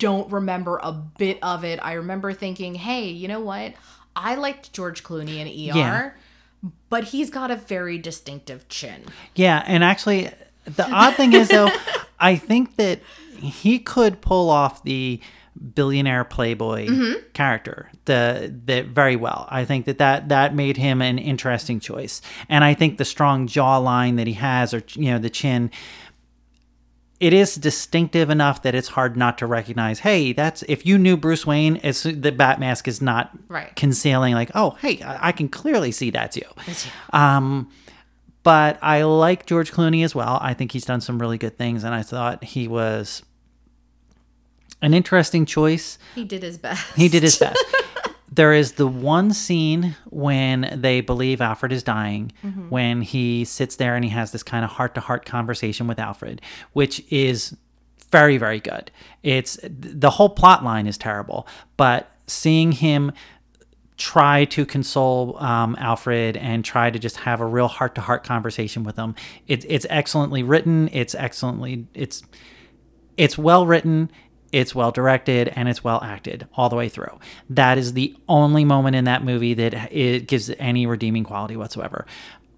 don't 0.01 0.31
remember 0.33 0.81
a 0.83 0.91
bit 0.93 1.39
of 1.43 1.65
it. 1.65 1.79
I 1.83 1.93
remember 1.93 2.33
thinking, 2.33 2.75
"Hey, 2.75 3.09
you 3.09 3.29
know 3.29 3.39
what? 3.41 3.75
I 4.17 4.35
liked 4.35 4.73
George 4.73 5.05
Clooney 5.05 5.37
in 5.37 5.47
ER, 5.47 5.79
Yeah. 5.79 6.11
but 6.89 7.05
he's 7.05 7.31
got 7.31 7.53
a 7.53 7.57
very 7.57 7.97
distinctive 7.99 8.69
chin." 8.69 9.05
Yeah, 9.37 9.63
and 9.67 9.85
actually, 9.85 10.31
the 10.65 10.91
odd 10.91 11.15
thing 11.15 11.33
is 11.35 11.49
though, 11.49 11.71
I 12.19 12.35
think 12.35 12.75
that 12.77 12.99
he 13.41 13.79
could 13.79 14.21
pull 14.21 14.51
off 14.51 14.83
the 14.83 15.21
billionaire 15.75 16.25
playboy 16.25 16.89
character 17.35 17.91
the 18.07 18.53
the 18.65 18.83
very 18.83 19.17
well. 19.17 19.47
I 19.51 19.65
think 19.65 19.85
that, 19.87 19.99
that 19.99 20.29
that 20.31 20.55
made 20.55 20.77
him 20.77 21.03
an 21.03 21.19
interesting 21.19 21.81
choice, 21.81 22.23
and 22.49 22.65
I 22.65 22.75
think 22.75 22.97
the 22.99 23.05
strong 23.05 23.47
jawline 23.47 24.17
that 24.17 24.27
he 24.27 24.33
has, 24.35 24.73
or 24.75 24.83
you 24.95 25.11
know, 25.11 25.19
the 25.19 25.31
chin. 25.31 25.71
It 27.21 27.35
is 27.35 27.55
distinctive 27.57 28.31
enough 28.31 28.63
that 28.63 28.75
it's 28.75 28.89
hard 28.89 29.15
not 29.15 29.37
to 29.39 29.47
recognize. 29.47 29.99
Hey, 30.01 30.33
that's 30.33 30.63
if 30.63 30.87
you 30.87 30.97
knew 30.97 31.19
Bruce 31.19 31.47
Wayne, 31.47 31.79
it's 31.83 32.03
the 32.05 32.33
bat 32.33 32.59
mask 32.59 32.89
is 32.89 33.03
not 33.03 33.31
Right. 33.49 33.77
concealing. 33.77 34.33
Like, 34.35 34.51
oh, 34.55 34.79
hey, 34.81 35.03
I, 35.03 35.29
I 35.29 35.33
can 35.33 35.49
clearly 35.51 35.93
see 35.93 36.09
that's 36.11 36.37
you. 36.39 36.47
Um, 37.13 37.71
but 38.43 38.79
I 38.81 39.03
like 39.03 39.45
George 39.45 39.71
Clooney 39.71 40.03
as 40.03 40.15
well. 40.15 40.39
I 40.41 40.55
think 40.55 40.73
he's 40.73 40.87
done 40.87 41.03
some 41.03 41.19
really 41.19 41.37
good 41.37 41.59
things, 41.59 41.85
and 41.85 41.95
I 41.95 42.03
thought 42.03 42.43
he 42.43 42.67
was 42.67 43.23
an 44.81 44.95
interesting 44.95 45.45
choice. 45.45 45.99
He 46.15 46.25
did 46.25 46.43
his 46.43 46.57
best. 46.57 46.97
He 46.97 47.09
did 47.11 47.23
his 47.23 47.37
best. 47.39 47.63
There 48.33 48.53
is 48.53 48.73
the 48.73 48.87
one 48.87 49.33
scene 49.33 49.97
when 50.09 50.79
they 50.81 51.01
believe 51.01 51.41
Alfred 51.41 51.73
is 51.73 51.83
dying, 51.83 52.33
when 52.69 53.03
he 53.03 53.45
sits 53.45 53.77
there 53.77 53.97
and 53.97 54.05
he 54.05 54.11
has 54.11 54.33
this 54.33 54.43
kind 54.43 54.65
of 54.65 54.71
heart 54.71 54.95
to 54.95 55.01
heart 55.01 55.25
conversation 55.25 55.87
with 55.87 55.99
Alfred, 55.99 56.41
which 56.73 57.05
is 57.11 57.57
very, 58.11 58.39
very 58.39 58.61
good. 58.61 58.91
It's 59.23 59.59
the 59.65 60.11
whole 60.11 60.31
plot 60.31 60.65
line 60.65 60.87
is 60.87 60.97
terrible, 60.97 61.47
but 61.77 62.11
seeing 62.27 62.73
him 62.73 63.13
try 63.97 64.47
to 64.47 64.65
console 64.65 65.37
um, 65.43 65.77
Alfred 65.79 66.37
and 66.37 66.65
try 66.65 66.91
to 66.91 66.99
just 66.99 67.19
have 67.19 67.41
a 67.41 67.47
real 67.47 67.69
heart 67.69 67.95
to 67.97 68.01
heart 68.01 68.25
conversation 68.25 68.83
with 68.83 68.97
him, 68.97 69.15
it's 69.47 69.67
it's 69.69 69.87
excellently 69.91 70.43
written. 70.43 70.89
It's 70.93 71.15
excellently 71.15 71.87
it's 71.95 72.23
it's 73.17 73.37
well 73.37 73.67
written, 73.67 74.11
it's 74.53 74.75
well 74.75 74.91
directed, 74.91 75.49
and 75.49 75.69
it's 75.69 75.85
well 75.85 76.03
acted 76.03 76.47
all 76.55 76.69
the 76.69 76.77
way 76.77 76.89
through. 76.89 77.19
That 77.49 77.79
is 77.79 77.93
the 77.93 78.17
only 78.29 78.65
moment 78.65 78.97
in 78.97 79.05
that 79.05 79.25
movie 79.25 79.55
that 79.55 79.93
it 79.93 80.27
gives 80.27 80.51
any 80.59 80.87
redeeming 80.87 81.25
quality 81.25 81.57
whatsoever. 81.57 82.07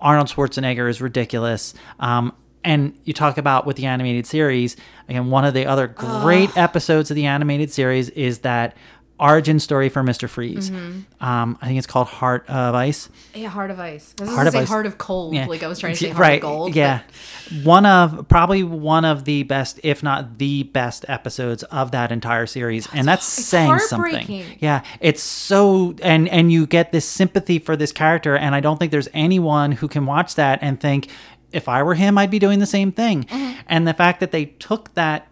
Arnold 0.01 0.29
Schwarzenegger 0.29 0.89
is 0.89 1.01
ridiculous. 1.01 1.75
Um, 2.01 2.35
and 2.65 2.97
you 3.05 3.13
talk 3.13 3.39
about 3.39 3.67
with 3.67 3.77
the 3.77 3.87
animated 3.87 4.27
series, 4.27 4.77
again, 5.09 5.31
one 5.31 5.45
of 5.45 5.55
the 5.55 5.67
other 5.67 5.87
great 5.87 6.57
episodes 6.57 7.11
of 7.11 7.17
the 7.17 7.27
animated 7.27 7.73
series 7.73 8.09
is 8.11 8.41
that 8.41 8.77
origin 9.23 9.61
story 9.61 9.89
for 9.89 10.03
Mister 10.03 10.29
Freeze. 10.29 10.71
Mm-hmm. 10.71 11.25
Um, 11.25 11.57
I 11.63 11.67
think 11.67 11.79
it's 11.79 11.87
called 11.87 12.09
Heart 12.09 12.49
of 12.49 12.75
Ice. 12.75 13.09
Yeah, 13.35 13.49
Heart 13.49 13.71
of 13.71 13.81
Ice. 13.81 14.15
I 14.19 14.23
was 14.23 14.29
Heart 14.31 14.37
Heart 14.37 14.47
of 14.49 14.53
say 14.53 14.59
Ice. 14.61 14.69
Heart 14.69 14.87
of 14.87 14.99
Cold. 14.99 15.35
Yeah. 15.35 15.47
Like 15.47 15.63
I 15.63 15.69
was 15.69 15.79
trying 15.79 15.95
to 15.95 15.99
say 15.99 16.09
Heart 16.11 16.35
of 16.35 16.41
Gold. 16.41 16.75
Yeah, 16.75 17.03
one 17.63 17.87
of 17.87 18.27
probably 18.29 18.63
one 18.63 19.05
of 19.05 19.25
the 19.25 19.45
best, 19.45 19.81
if 19.83 20.03
not 20.03 20.39
the 20.39 20.65
best, 20.65 21.05
episodes 21.09 21.63
of 21.63 21.93
that 21.93 22.13
entire 22.13 22.47
series, 22.47 22.89
and 22.93 23.07
that's 23.07 23.25
saying 23.25 23.79
something. 23.79 24.45
Yeah, 24.59 24.83
it's 25.01 25.23
so, 25.23 25.95
and 26.03 26.29
and 26.29 26.51
you 26.51 26.67
get 26.67 26.93
this 26.93 27.05
sympathy 27.05 27.59
for 27.59 27.77
this 27.77 27.93
character, 27.93 28.37
and 28.37 28.55
I 28.55 28.61
don't 28.61 28.79
think 28.79 28.91
there's 28.91 29.09
anyone 29.15 29.73
who 29.73 29.89
can 29.89 30.05
watch 30.05 30.35
that 30.35 30.59
and 30.61 30.81
think, 30.81 31.09
if 31.53 31.69
I 31.69 31.83
were 31.83 31.95
him, 31.95 32.19
I'd 32.19 32.31
be 32.31 32.39
doing 32.39 32.59
the 32.59 32.67
same 32.67 32.91
thing. 32.91 33.25
Mm-hmm. 33.25 33.61
And 33.69 33.87
the 33.87 33.95
fact 33.95 34.21
that 34.21 34.33
they 34.33 34.47
took 34.47 34.93
that 34.95 35.29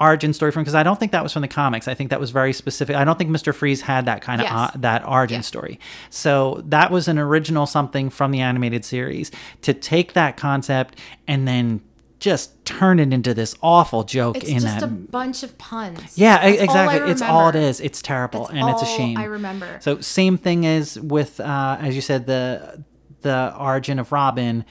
origin 0.00 0.32
story 0.32 0.50
from 0.52 0.62
because 0.62 0.74
I 0.74 0.82
don't 0.82 0.98
think 0.98 1.12
that 1.12 1.22
was 1.22 1.32
from 1.32 1.42
the 1.42 1.48
comics. 1.48 1.86
I 1.88 1.94
think 1.94 2.10
that 2.10 2.18
was 2.20 2.30
very 2.30 2.52
specific. 2.52 2.96
I 2.96 3.04
don't 3.04 3.16
think 3.18 3.30
Mr. 3.30 3.54
Freeze 3.54 3.82
had 3.82 4.06
that 4.06 4.22
kind 4.22 4.40
of 4.40 4.44
Yes. 4.46 4.52
uh, 4.54 4.70
that 4.76 5.06
origin 5.08 5.36
Yeah. 5.38 5.42
story. 5.42 5.80
So 6.10 6.62
that 6.66 6.90
was 6.90 7.06
an 7.08 7.18
original 7.18 7.66
something 7.66 8.10
from 8.10 8.30
the 8.32 8.40
animated 8.40 8.84
series 8.84 9.30
to 9.62 9.72
take 9.74 10.14
that 10.14 10.36
concept 10.36 10.98
and 11.28 11.46
then 11.46 11.80
just 12.20 12.64
turn 12.64 12.98
it 13.00 13.12
into 13.12 13.34
this 13.34 13.54
awful 13.62 14.02
joke 14.02 14.36
It's 14.38 14.48
in 14.48 14.60
just 14.60 14.80
that. 14.80 14.82
a 14.82 14.86
bunch 14.86 15.42
of 15.42 15.58
puns. 15.58 16.16
yeah, 16.16 16.38
That's 16.42 16.58
all 16.58 16.64
exactly. 16.64 17.10
It's 17.12 17.22
all 17.22 17.48
it 17.50 17.54
is. 17.56 17.80
It's 17.80 18.00
terrible 18.00 18.46
That's 18.46 18.52
and 18.58 18.68
it's 18.70 18.82
a 18.82 18.86
shame. 18.86 19.18
I 19.18 19.24
remember. 19.24 19.78
So 19.80 20.00
same 20.00 20.38
thing 20.38 20.64
is 20.64 20.98
with 20.98 21.38
uh, 21.40 21.76
as 21.80 21.94
you 21.94 22.00
said 22.00 22.26
the 22.26 22.82
the 23.22 23.54
origin 23.58 23.98
of 23.98 24.10
Robin. 24.12 24.64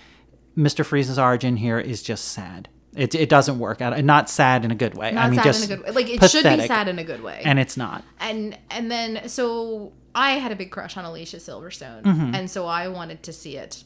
Mr. 0.57 0.85
Freeze's 0.85 1.17
origin 1.17 1.57
here 1.57 1.79
is 1.79 2.03
just 2.03 2.25
sad. 2.25 2.69
It, 2.95 3.15
it 3.15 3.29
doesn't 3.29 3.57
work 3.59 3.81
out. 3.81 3.97
Not 4.03 4.29
sad 4.29 4.63
in 4.65 4.71
a 4.71 4.75
good 4.75 4.95
way. 4.95 5.11
Not 5.11 5.25
I 5.25 5.29
mean, 5.29 5.37
sad 5.37 5.43
just 5.45 5.65
in 5.69 5.71
a 5.71 5.75
good 5.77 5.85
way. 5.87 5.91
Like 5.91 6.09
it 6.09 6.29
should 6.29 6.43
be 6.43 6.67
sad 6.67 6.87
in 6.87 6.99
a 6.99 7.03
good 7.03 7.23
way. 7.23 7.41
and 7.43 7.59
it's 7.59 7.75
not. 7.77 8.03
and 8.19 8.57
and 8.69 8.91
then 8.91 9.27
so 9.29 9.93
I 10.15 10.33
had 10.33 10.51
a 10.51 10.55
big 10.55 10.69
crush 10.71 10.95
on 10.97 11.05
Alicia 11.05 11.37
Silverstone, 11.37 12.03
Mm-hmm. 12.03 12.35
and 12.35 12.51
so 12.51 12.67
I 12.67 12.87
wanted 12.87 13.23
to 13.23 13.33
see 13.33 13.57
it, 13.57 13.83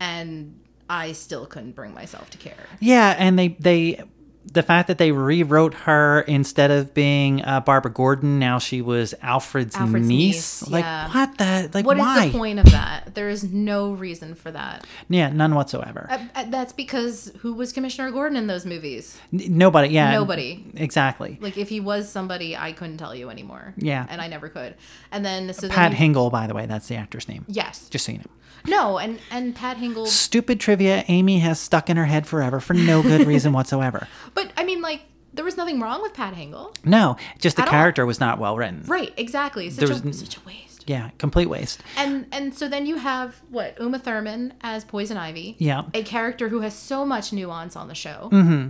and 0.00 0.58
I 0.90 1.12
still 1.12 1.46
couldn't 1.46 1.72
bring 1.74 1.94
myself 1.94 2.28
to 2.30 2.38
care. 2.38 2.66
Yeah, 2.80 3.14
and 3.18 3.38
they 3.38 3.48
they 3.58 4.02
the 4.44 4.62
fact 4.62 4.88
that 4.88 4.98
they 4.98 5.12
rewrote 5.12 5.72
her 5.74 6.22
instead 6.22 6.70
of 6.70 6.92
being 6.94 7.44
uh, 7.44 7.60
Barbara 7.60 7.92
Gordon, 7.92 8.38
now 8.38 8.58
she 8.58 8.82
was 8.82 9.14
Alfred's, 9.22 9.76
Alfred's 9.76 10.06
niece. 10.06 10.62
niece, 10.62 10.70
Like 10.70 10.84
yeah. 10.84 11.08
what 11.12 11.38
the 11.38 11.70
like 11.72 11.86
What 11.86 11.96
is 11.96 12.00
why? 12.00 12.26
the 12.28 12.32
point 12.38 12.58
of 12.58 12.66
that? 12.72 13.14
There 13.14 13.28
is 13.28 13.44
no 13.44 13.92
reason 13.92 14.34
for 14.34 14.50
that. 14.50 14.86
Yeah, 15.08 15.28
none 15.30 15.54
whatsoever. 15.54 16.06
Uh, 16.10 16.18
uh, 16.34 16.44
that's 16.48 16.72
because 16.72 17.32
who 17.40 17.54
was 17.54 17.72
Commissioner 17.72 18.10
Gordon 18.10 18.36
in 18.36 18.46
those 18.46 18.66
movies? 18.66 19.16
N- 19.32 19.56
Nobody. 19.58 19.88
Yeah. 19.88 20.10
Nobody. 20.12 20.64
Exactly. 20.74 21.38
Like 21.40 21.56
if 21.56 21.68
he 21.68 21.80
was 21.80 22.08
somebody, 22.10 22.56
I 22.56 22.72
couldn't 22.72 22.96
tell 22.98 23.14
you 23.14 23.30
anymore. 23.30 23.74
Yeah. 23.76 24.06
and 24.08 24.20
I 24.20 24.28
never 24.28 24.48
could. 24.48 24.74
And 25.10 25.24
then 25.24 25.52
so 25.52 25.68
Pat 25.68 25.92
then 25.92 26.14
Hingle, 26.14 26.30
by 26.30 26.46
the 26.46 26.54
way, 26.54 26.66
that's 26.66 26.88
the 26.88 26.96
actor's 26.96 27.28
name. 27.28 27.44
Yes. 27.48 27.88
Just 27.88 28.04
so 28.06 28.12
you 28.12 28.18
know. 28.18 28.24
No, 28.66 28.98
and 28.98 29.18
and 29.30 29.54
Pat 29.54 29.76
Hingle. 29.78 30.06
Stupid 30.06 30.60
trivia 30.60 31.04
Aimee 31.08 31.40
has 31.40 31.58
stuck 31.58 31.90
in 31.90 31.96
her 31.96 32.04
head 32.06 32.26
forever 32.26 32.60
for 32.60 32.74
no 32.74 33.02
good 33.02 33.26
reason 33.26 33.52
whatsoever. 33.52 34.06
But 34.34 34.52
I 34.56 34.64
mean, 34.64 34.80
like 34.80 35.02
there 35.34 35.44
was 35.44 35.56
nothing 35.56 35.80
wrong 35.80 36.00
with 36.02 36.14
Pat 36.14 36.34
Hingle. 36.34 36.74
No, 36.84 37.16
just 37.38 37.56
the 37.56 37.62
all. 37.64 37.68
character 37.68 38.06
was 38.06 38.20
not 38.20 38.38
well 38.38 38.56
written. 38.56 38.84
Right. 38.86 39.12
Exactly. 39.16 39.68
Such 39.70 39.80
There 39.80 39.88
was 39.88 40.04
n- 40.04 40.12
such 40.12 40.36
a 40.36 40.40
waste. 40.46 40.84
Yeah, 40.86 41.10
complete 41.18 41.46
waste. 41.46 41.82
And 41.96 42.26
and 42.32 42.54
so 42.54 42.68
then 42.68 42.86
you 42.86 42.96
have 42.96 43.40
what 43.50 43.76
Uma 43.80 43.98
Thurman 43.98 44.54
as 44.62 44.84
Poison 44.84 45.16
Ivy. 45.16 45.56
Yeah. 45.58 45.82
A 45.94 46.02
character 46.02 46.48
who 46.48 46.60
has 46.60 46.74
so 46.76 47.04
much 47.06 47.32
nuance 47.32 47.76
on 47.76 47.88
the 47.88 47.94
show. 47.94 48.28
Mm-hmm. 48.32 48.68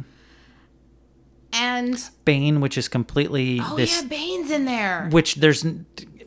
And 1.55 2.11
Bane, 2.25 2.61
which 2.63 2.79
is 2.79 2.89
completely 2.89 3.61
oh 3.63 3.77
this 3.77 3.95
yeah, 4.03 4.09
Bane's 4.09 4.51
in 4.51 4.65
there. 4.65 5.09
which 5.13 5.35
there's 5.37 5.67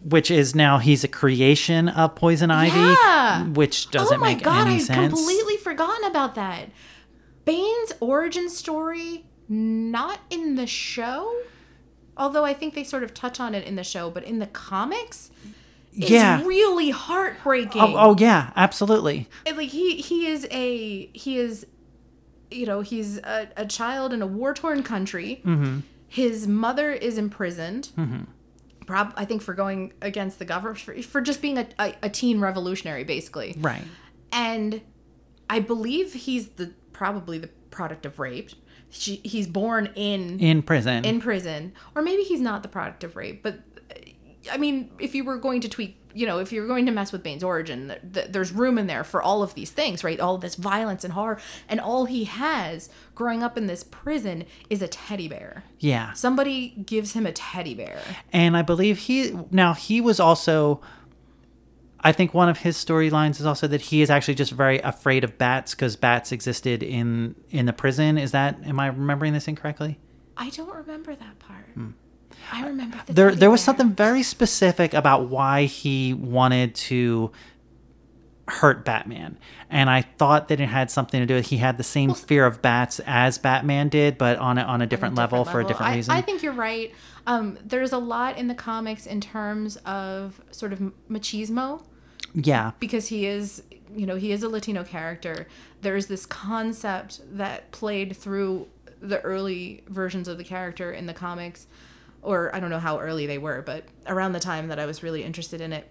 which 0.08 0.30
is 0.30 0.53
now 0.53 0.78
he's 0.78 1.03
a 1.03 1.08
creation 1.08 1.89
of 1.89 2.14
Poison 2.16 2.51
Ivy, 2.51 2.78
Yeah. 2.78 3.43
which 3.47 3.89
doesn't 3.91 4.22
make 4.22 4.43
god, 4.43 4.68
any 4.68 4.80
sense. 4.80 4.89
Oh 4.89 4.93
my 4.93 5.01
god, 5.01 5.03
I've 5.06 5.10
completely 5.18 5.58
forgotten 5.58 6.06
about 6.06 6.36
that. 6.36 6.70
Bane's 7.43 7.91
origin 7.99 8.49
story 8.49 9.26
not 9.49 10.20
in 10.30 10.56
the 10.56 10.68
show. 10.68 11.36
Although 12.18 12.45
I 12.45 12.53
think 12.53 12.76
they 12.76 12.84
sort 12.84 13.03
of 13.03 13.14
touch 13.14 13.39
on 13.39 13.53
it 13.53 13.68
in 13.68 13.76
the 13.76 13.84
show, 13.84 14.10
but 14.10 14.24
in 14.24 14.39
the 14.39 14.47
comics, 14.47 15.32
it's 15.93 16.10
Yeah. 16.10 16.41
really 16.45 16.91
heartbreaking. 16.91 17.82
Oh, 17.82 17.95
oh 17.97 18.16
yeah, 18.18 18.51
absolutely. 18.56 19.28
And, 19.45 19.58
like 19.58 19.70
he 19.70 19.97
he 19.97 20.28
is 20.28 20.47
a 20.51 21.08
he 21.14 21.38
is 21.39 21.66
you 22.51 22.66
know 22.66 22.82
he's 22.82 23.18
a, 23.18 23.49
a 23.58 23.66
child 23.66 24.14
in 24.14 24.22
a 24.22 24.28
war 24.28 24.53
torn 24.53 24.82
country 24.84 25.41
Mm-hmm. 25.45 25.80
his 26.08 26.47
mother 26.47 26.91
is 26.91 27.18
imprisoned 27.18 27.89
prob 28.86 29.13
i 29.17 29.25
think 29.25 29.41
for 29.41 29.53
going 29.53 29.93
against 30.01 30.39
the 30.39 30.45
government 30.45 30.79
for, 30.79 31.01
for 31.01 31.21
just 31.21 31.41
being 31.41 31.57
a, 31.57 31.67
a, 31.79 31.95
a 32.03 32.09
teen 32.09 32.39
revolutionary 32.39 33.03
basically 33.03 33.55
Right. 33.59 33.83
and 34.31 34.81
i 35.49 35.59
believe 35.59 36.13
he's 36.13 36.49
the 36.49 36.73
probably 36.93 37.38
the 37.38 37.49
product 37.71 38.05
of 38.05 38.19
rape 38.19 38.51
she, 38.89 39.15
he's 39.23 39.47
born 39.47 39.89
in 39.95 40.39
In 40.39 40.61
prison. 40.61 41.03
in 41.03 41.19
prison 41.19 41.73
or 41.95 42.01
maybe 42.01 42.23
he's 42.23 42.39
not 42.41 42.61
the 42.63 42.69
product 42.69 43.03
of 43.03 43.15
rape 43.15 43.43
but 43.43 43.59
i 44.52 44.58
mean 44.58 44.91
if 45.00 45.16
you 45.16 45.24
were 45.24 45.38
going 45.38 45.62
to 45.62 45.70
tweet 45.70 45.98
you 46.14 46.26
know 46.26 46.39
if 46.39 46.52
you're 46.52 46.68
going 46.68 46.86
to 46.86 46.91
mess 46.91 47.12
with 47.12 47.22
bane's 47.24 47.43
origin 47.43 47.88
th- 47.88 48.02
th- 48.14 48.28
there's 48.32 48.52
room 48.52 48.78
in 48.78 48.88
there 48.88 49.04
for 49.04 49.22
all 49.22 49.43
of 49.43 49.54
these 49.54 49.72
things 49.72 50.04
right 50.04 50.20
all 50.20 50.38
this 50.38 50.56
violence 50.56 51.04
and 51.04 51.14
horror 51.14 51.39
and 51.68 51.80
all 51.80 52.06
he 52.06 52.24
has 52.24 52.89
growing 53.14 53.43
up 53.43 53.58
in 53.58 53.68
this 53.68 53.84
prison 53.84 54.46
is 54.70 54.82
a 54.82 54.88
teddy 54.88 55.28
bear 55.28 55.64
yeah. 55.80 56.14
somebody 56.14 56.70
gives 56.86 57.14
him 57.14 57.26
a 57.26 57.32
teddy 57.32 57.76
bear 57.76 58.00
And 58.32 58.58
I 58.58 58.62
believe 58.62 58.98
he 59.00 59.38
now 59.52 59.74
he 59.74 60.02
was 60.02 60.20
also 60.20 60.82
I 62.00 62.12
think 62.12 62.34
one 62.34 62.50
of 62.50 62.60
his 62.60 62.78
storylines 62.78 63.39
is 63.39 63.46
also 63.46 63.68
that 63.68 63.82
he 63.82 64.02
is 64.02 64.10
actually 64.12 64.36
just 64.36 64.52
very 64.52 64.80
afraid 64.80 65.24
of 65.24 65.38
bats 65.39 65.74
because 65.74 65.96
bats 65.96 66.32
existed 66.32 66.84
in 66.84 67.36
in 67.50 67.66
the 67.66 67.74
prison. 67.74 68.18
Is 68.18 68.32
that 68.32 68.60
am 68.66 68.80
I 68.80 68.88
remembering 68.88 69.34
this 69.34 69.48
incorrectly? 69.48 70.00
i 70.38 70.50
don't 70.50 70.74
remember 70.74 71.16
that 71.16 71.39
part 71.39 71.68
hmm. 71.74 71.91
I 72.52 72.66
remember 72.66 73.00
the. 73.06 73.14
There 73.14 73.36
there 73.36 73.52
was 73.52 73.62
something 73.62 73.93
very 73.93 74.24
specific 74.24 74.93
about 74.93 75.30
why 75.30 75.66
he 75.66 76.14
wanted 76.14 76.76
to 76.76 77.32
hurt 78.48 78.86
Batman. 78.86 79.38
And 79.70 79.89
I 79.89 80.02
thought 80.02 80.50
that 80.50 80.60
it 80.60 80.68
had 80.68 80.91
something 80.91 81.20
to 81.20 81.26
do 81.26 81.36
with 81.36 81.48
he 81.48 81.58
had 81.58 81.78
the 81.78 81.84
same 81.84 82.14
fear 82.14 82.46
of 82.46 82.62
bats 82.62 83.00
as 83.06 83.38
Batman 83.38 83.89
did, 83.89 84.18
but 84.18 84.38
on 84.38 84.58
a, 84.58 84.62
on 84.62 84.82
a 84.82 84.88
different, 84.88 85.16
level, 85.16 85.46
for 85.46 85.60
a 85.62 85.66
different 85.66 85.91
I, 85.91 85.96
reason. 85.96 86.14
I 86.14 86.22
think 86.22 86.43
you're 86.43 86.54
right. 86.54 86.93
Um, 87.26 87.58
there's 87.64 87.91
a 87.91 87.98
lot 87.98 88.38
in 88.38 88.48
the 88.48 88.56
comics 88.56 89.06
in 89.08 89.20
terms 89.20 89.78
of 89.78 90.39
sort 90.52 90.74
of 90.74 90.80
machismo 91.10 91.82
yeah. 92.34 92.72
because 92.80 93.08
he 93.08 93.26
is, 93.26 93.64
you 93.96 94.06
know, 94.06 94.16
he 94.16 94.32
is 94.32 94.43
a 94.43 94.50
Latino 94.50 94.84
character. 94.84 95.48
There's 95.82 96.06
this 96.08 96.26
concept 96.26 97.22
that 97.38 97.72
played 97.72 98.16
through 98.16 98.68
the 99.02 99.22
early 99.22 99.84
versions 99.88 100.28
of 100.28 100.38
the 100.38 100.43
character 100.43 100.91
in 100.91 101.08
the 101.08 101.14
comics, 101.14 101.68
or 102.26 102.53
I 102.55 102.59
don't 102.59 102.69
know 102.69 102.80
how 102.80 102.99
early 102.99 103.26
they 103.26 103.38
were, 103.38 103.61
but 103.61 103.86
around 104.07 104.34
the 104.34 104.39
time 104.39 104.67
that 104.67 104.80
I 104.80 104.86
was 104.86 105.01
really 105.03 105.23
interested 105.23 105.61
in 105.61 105.71
it, 105.73 105.89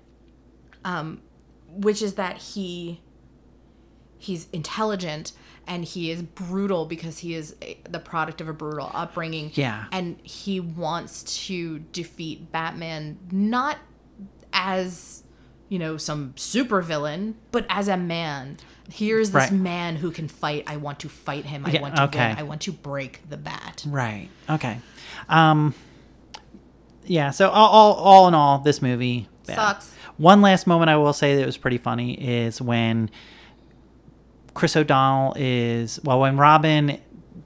um, 0.84 1.20
which 1.68 2.02
is 2.02 2.14
that 2.14 2.38
he 2.38 3.00
he's 4.18 4.48
intelligent 4.52 5.32
and 5.66 5.84
he 5.84 6.10
is 6.10 6.22
brutal 6.22 6.86
because 6.86 7.18
he 7.18 7.34
is 7.34 7.56
a, 7.62 7.78
the 7.88 7.98
product 7.98 8.40
of 8.40 8.48
a 8.48 8.52
brutal 8.52 8.90
upbringing. 8.94 9.50
Yeah. 9.54 9.84
And 9.92 10.18
he 10.22 10.60
wants 10.60 11.46
to 11.46 11.78
defeat 11.92 12.50
Batman 12.52 13.18
not 13.30 13.78
as 14.52 15.22
you 15.68 15.78
know 15.78 15.96
some 15.96 16.32
supervillain, 16.36 17.34
but 17.50 17.66
as 17.68 17.88
a 17.88 17.96
man. 17.96 18.58
Here's 18.92 19.30
this 19.30 19.50
Right. 19.50 19.52
man 19.52 19.96
who 19.96 20.10
can 20.10 20.28
fight. 20.28 20.64
I 20.66 20.76
want 20.76 21.00
to 21.00 21.08
fight 21.08 21.46
him. 21.46 21.64
I 21.64 21.70
Yeah, 21.70 21.80
want 21.80 21.96
to 21.96 22.02
okay. 22.04 22.28
win. 22.28 22.38
I 22.38 22.42
want 22.42 22.60
to 22.62 22.72
break 22.72 23.28
the 23.30 23.38
bat. 23.38 23.82
Right. 23.88 24.28
Okay. 24.48 24.78
Um 25.28 25.74
yeah, 27.04 27.30
so 27.30 27.48
all, 27.50 27.68
all, 27.68 27.94
all 27.94 28.28
in 28.28 28.34
all, 28.34 28.58
this 28.58 28.80
movie 28.82 29.28
bad. 29.46 29.56
Sucks. 29.56 29.94
One 30.16 30.42
last 30.42 30.66
moment 30.66 30.90
I 30.90 30.96
will 30.96 31.12
say 31.12 31.36
that 31.36 31.46
was 31.46 31.56
pretty 31.56 31.78
funny 31.78 32.14
is 32.14 32.62
when 32.62 33.10
Chris 34.54 34.76
O'Donnell 34.76 35.34
is 35.36 36.00
well, 36.04 36.20
when 36.20 36.36
Robin, 36.36 37.00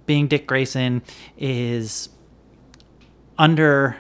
being 0.07 0.29
Dick 0.29 0.47
Grayson, 0.47 1.03
is 1.39 2.11
under 3.39 3.97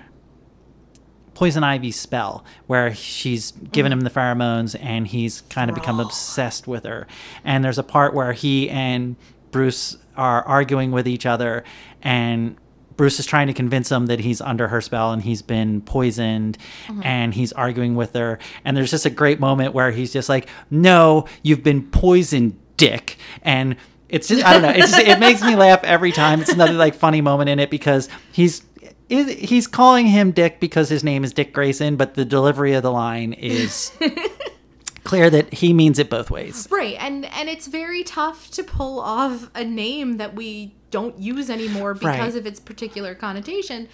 Poison 1.35 1.63
Ivy's 1.65 1.99
spell, 1.99 2.45
where 2.67 2.95
she's 2.95 3.53
given 3.53 3.93
him 3.93 4.01
the 4.01 4.11
pheromones 4.11 4.77
and 4.81 5.07
he's 5.07 5.43
kind 5.43 5.71
of 5.71 5.75
become 5.77 6.01
obsessed 6.01 6.67
with 6.67 6.85
her. 6.85 7.07
And 7.45 7.65
there's 7.65 7.79
a 7.79 7.85
part 7.85 8.13
where 8.13 8.33
he 8.33 8.69
and 8.69 9.17
Bruce 9.51 9.97
are 10.17 10.43
arguing 10.43 10.91
with 10.91 11.07
each 11.09 11.25
other, 11.25 11.65
and 12.03 12.57
Bruce 12.99 13.18
is 13.18 13.24
trying 13.24 13.46
to 13.46 13.55
convince 13.55 13.90
him 13.90 14.07
that 14.07 14.20
he's 14.20 14.42
under 14.42 14.68
her 14.68 14.82
spell 14.82 15.12
and 15.12 15.22
he's 15.22 15.40
been 15.40 15.80
poisoned, 15.80 16.59
mm-hmm. 16.86 17.01
and 17.03 17.32
he's 17.32 17.55
arguing 17.55 17.94
with 17.94 18.12
her. 18.12 18.38
And 18.64 18.76
there's 18.76 18.90
just 18.90 19.07
a 19.07 19.11
great 19.11 19.40
moment 19.40 19.72
where 19.72 19.90
he's 19.92 20.12
just 20.12 20.28
like, 20.28 20.46
"No, 20.70 21.24
you've 21.42 21.62
been 21.62 21.88
poisoned, 21.90 22.59
Dick," 22.76 23.16
and 23.40 23.76
it's 24.11 24.28
just 24.28 24.44
I 24.44 24.53
don't 24.53 24.62
know. 24.62 24.70
It's 24.70 24.90
just, 24.90 25.07
it 25.07 25.18
makes 25.18 25.42
me 25.42 25.57
laugh 25.57 25.82
every 25.84 26.12
time. 26.12 26.42
It's 26.42 26.53
another 26.53 26.74
like 26.74 26.94
funny 26.94 27.22
moment 27.22 27.49
in 27.49 27.59
it 27.59 27.70
because 27.70 28.11
he's 28.32 28.62
is 29.09 29.30
he's 29.32 29.66
calling 29.66 30.07
him 30.07 30.32
Dick 30.32 30.61
because 30.61 30.88
his 30.88 31.03
name 31.03 31.24
is 31.24 31.32
Dick 31.32 31.53
Grayson, 31.53 31.96
but 31.96 32.14
the 32.14 32.24
delivery 32.24 32.74
of 32.74 32.82
the 32.82 32.92
line 32.92 33.32
is 33.32 33.92
clear 35.09 35.31
that 35.31 35.53
he 35.55 35.73
means 35.73 35.99
it 35.99 36.09
both 36.11 36.31
ways. 36.31 36.69
Right, 36.71 36.97
and 37.01 37.25
and 37.27 37.49
it's 37.49 37.67
very 37.67 38.05
tough 38.05 38.51
to 38.53 38.63
pull 38.63 39.01
off 39.01 39.51
a 39.55 39.65
name 39.65 40.19
that 40.19 40.35
we 40.35 40.75
don't 40.91 41.19
use 41.19 41.51
anymore 41.51 41.95
because 41.95 42.07
Right. 42.35 42.35
of 42.37 42.47
its 42.47 42.61
particular 42.61 43.15
connotation. 43.15 43.89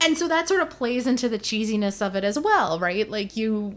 And 0.00 0.16
so 0.16 0.28
that 0.28 0.46
sort 0.46 0.60
of 0.60 0.68
plays 0.70 1.06
into 1.06 1.28
the 1.28 1.38
cheesiness 1.38 2.00
of 2.06 2.14
it 2.14 2.22
as 2.24 2.38
well, 2.38 2.78
right? 2.78 3.10
Like 3.10 3.36
you 3.36 3.76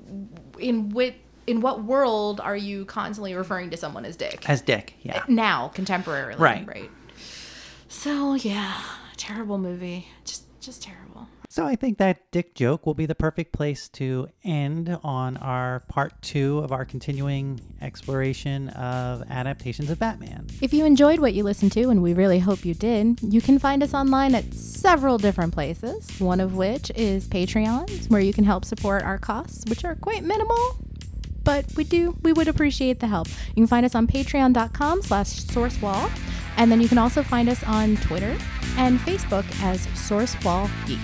in 0.59 0.89
what 0.89 1.13
in 1.47 1.61
what 1.61 1.83
world 1.83 2.39
are 2.41 2.57
you 2.57 2.85
constantly 2.85 3.33
referring 3.33 3.69
to 3.71 3.77
someone 3.77 4.05
as 4.05 4.15
dick? 4.15 4.47
As 4.47 4.61
Dick, 4.61 4.93
yeah. 5.01 5.17
Eh, 5.17 5.21
now, 5.29 5.71
contemporarily, 5.73 6.37
Right. 6.37 6.67
right? 6.67 6.91
So, 7.87 8.35
yeah, 8.35 8.79
terrible 9.17 9.57
movie. 9.57 10.07
Just 10.25 10.43
just 10.61 10.83
terrible. 10.83 11.27
So 11.51 11.65
I 11.65 11.75
think 11.75 11.97
that 11.97 12.29
Dick 12.29 12.53
joke 12.53 12.85
will 12.85 12.93
be 12.93 13.07
the 13.07 13.15
perfect 13.15 13.53
place 13.53 13.89
to 13.89 14.29
end 14.43 14.95
on 15.03 15.35
our 15.37 15.79
part 15.87 16.21
two 16.21 16.59
of 16.59 16.71
our 16.71 16.85
continuing 16.85 17.59
exploration 17.81 18.69
of 18.69 19.23
adaptations 19.31 19.89
of 19.89 19.97
Batman. 19.97 20.45
If 20.61 20.75
you 20.75 20.85
enjoyed 20.85 21.19
what 21.19 21.33
you 21.33 21.43
listened 21.43 21.71
to, 21.71 21.89
and 21.89 22.03
we 22.03 22.13
really 22.13 22.37
hope 22.37 22.65
you 22.65 22.75
did, 22.75 23.19
you 23.23 23.41
can 23.41 23.57
find 23.57 23.81
us 23.81 23.95
online 23.95 24.35
at 24.35 24.53
several 24.53 25.17
different 25.17 25.51
places, 25.51 26.07
one 26.19 26.39
of 26.39 26.55
which 26.55 26.91
is 26.91 27.27
Patreon, 27.27 28.11
where 28.11 28.21
you 28.21 28.31
can 28.31 28.43
help 28.43 28.63
support 28.63 29.01
our 29.01 29.17
costs, 29.17 29.65
which 29.67 29.83
are 29.83 29.95
quite 29.95 30.23
minimal. 30.23 30.77
But 31.43 31.65
we 31.75 31.83
do, 31.83 32.15
we 32.21 32.31
would 32.31 32.47
appreciate 32.47 32.99
the 32.99 33.07
help. 33.07 33.27
You 33.27 33.55
can 33.55 33.67
find 33.67 33.87
us 33.87 33.95
on 33.95 34.05
patreon.com 34.05 35.01
slash 35.01 35.41
sourcewall, 35.45 36.11
and 36.57 36.71
then 36.71 36.79
you 36.79 36.87
can 36.87 36.99
also 36.99 37.23
find 37.23 37.49
us 37.49 37.63
on 37.63 37.95
Twitter 37.97 38.37
and 38.77 38.99
Facebook 38.99 39.45
as 39.63 39.87
Sourcewall 39.87 40.69
Geek. 40.85 40.99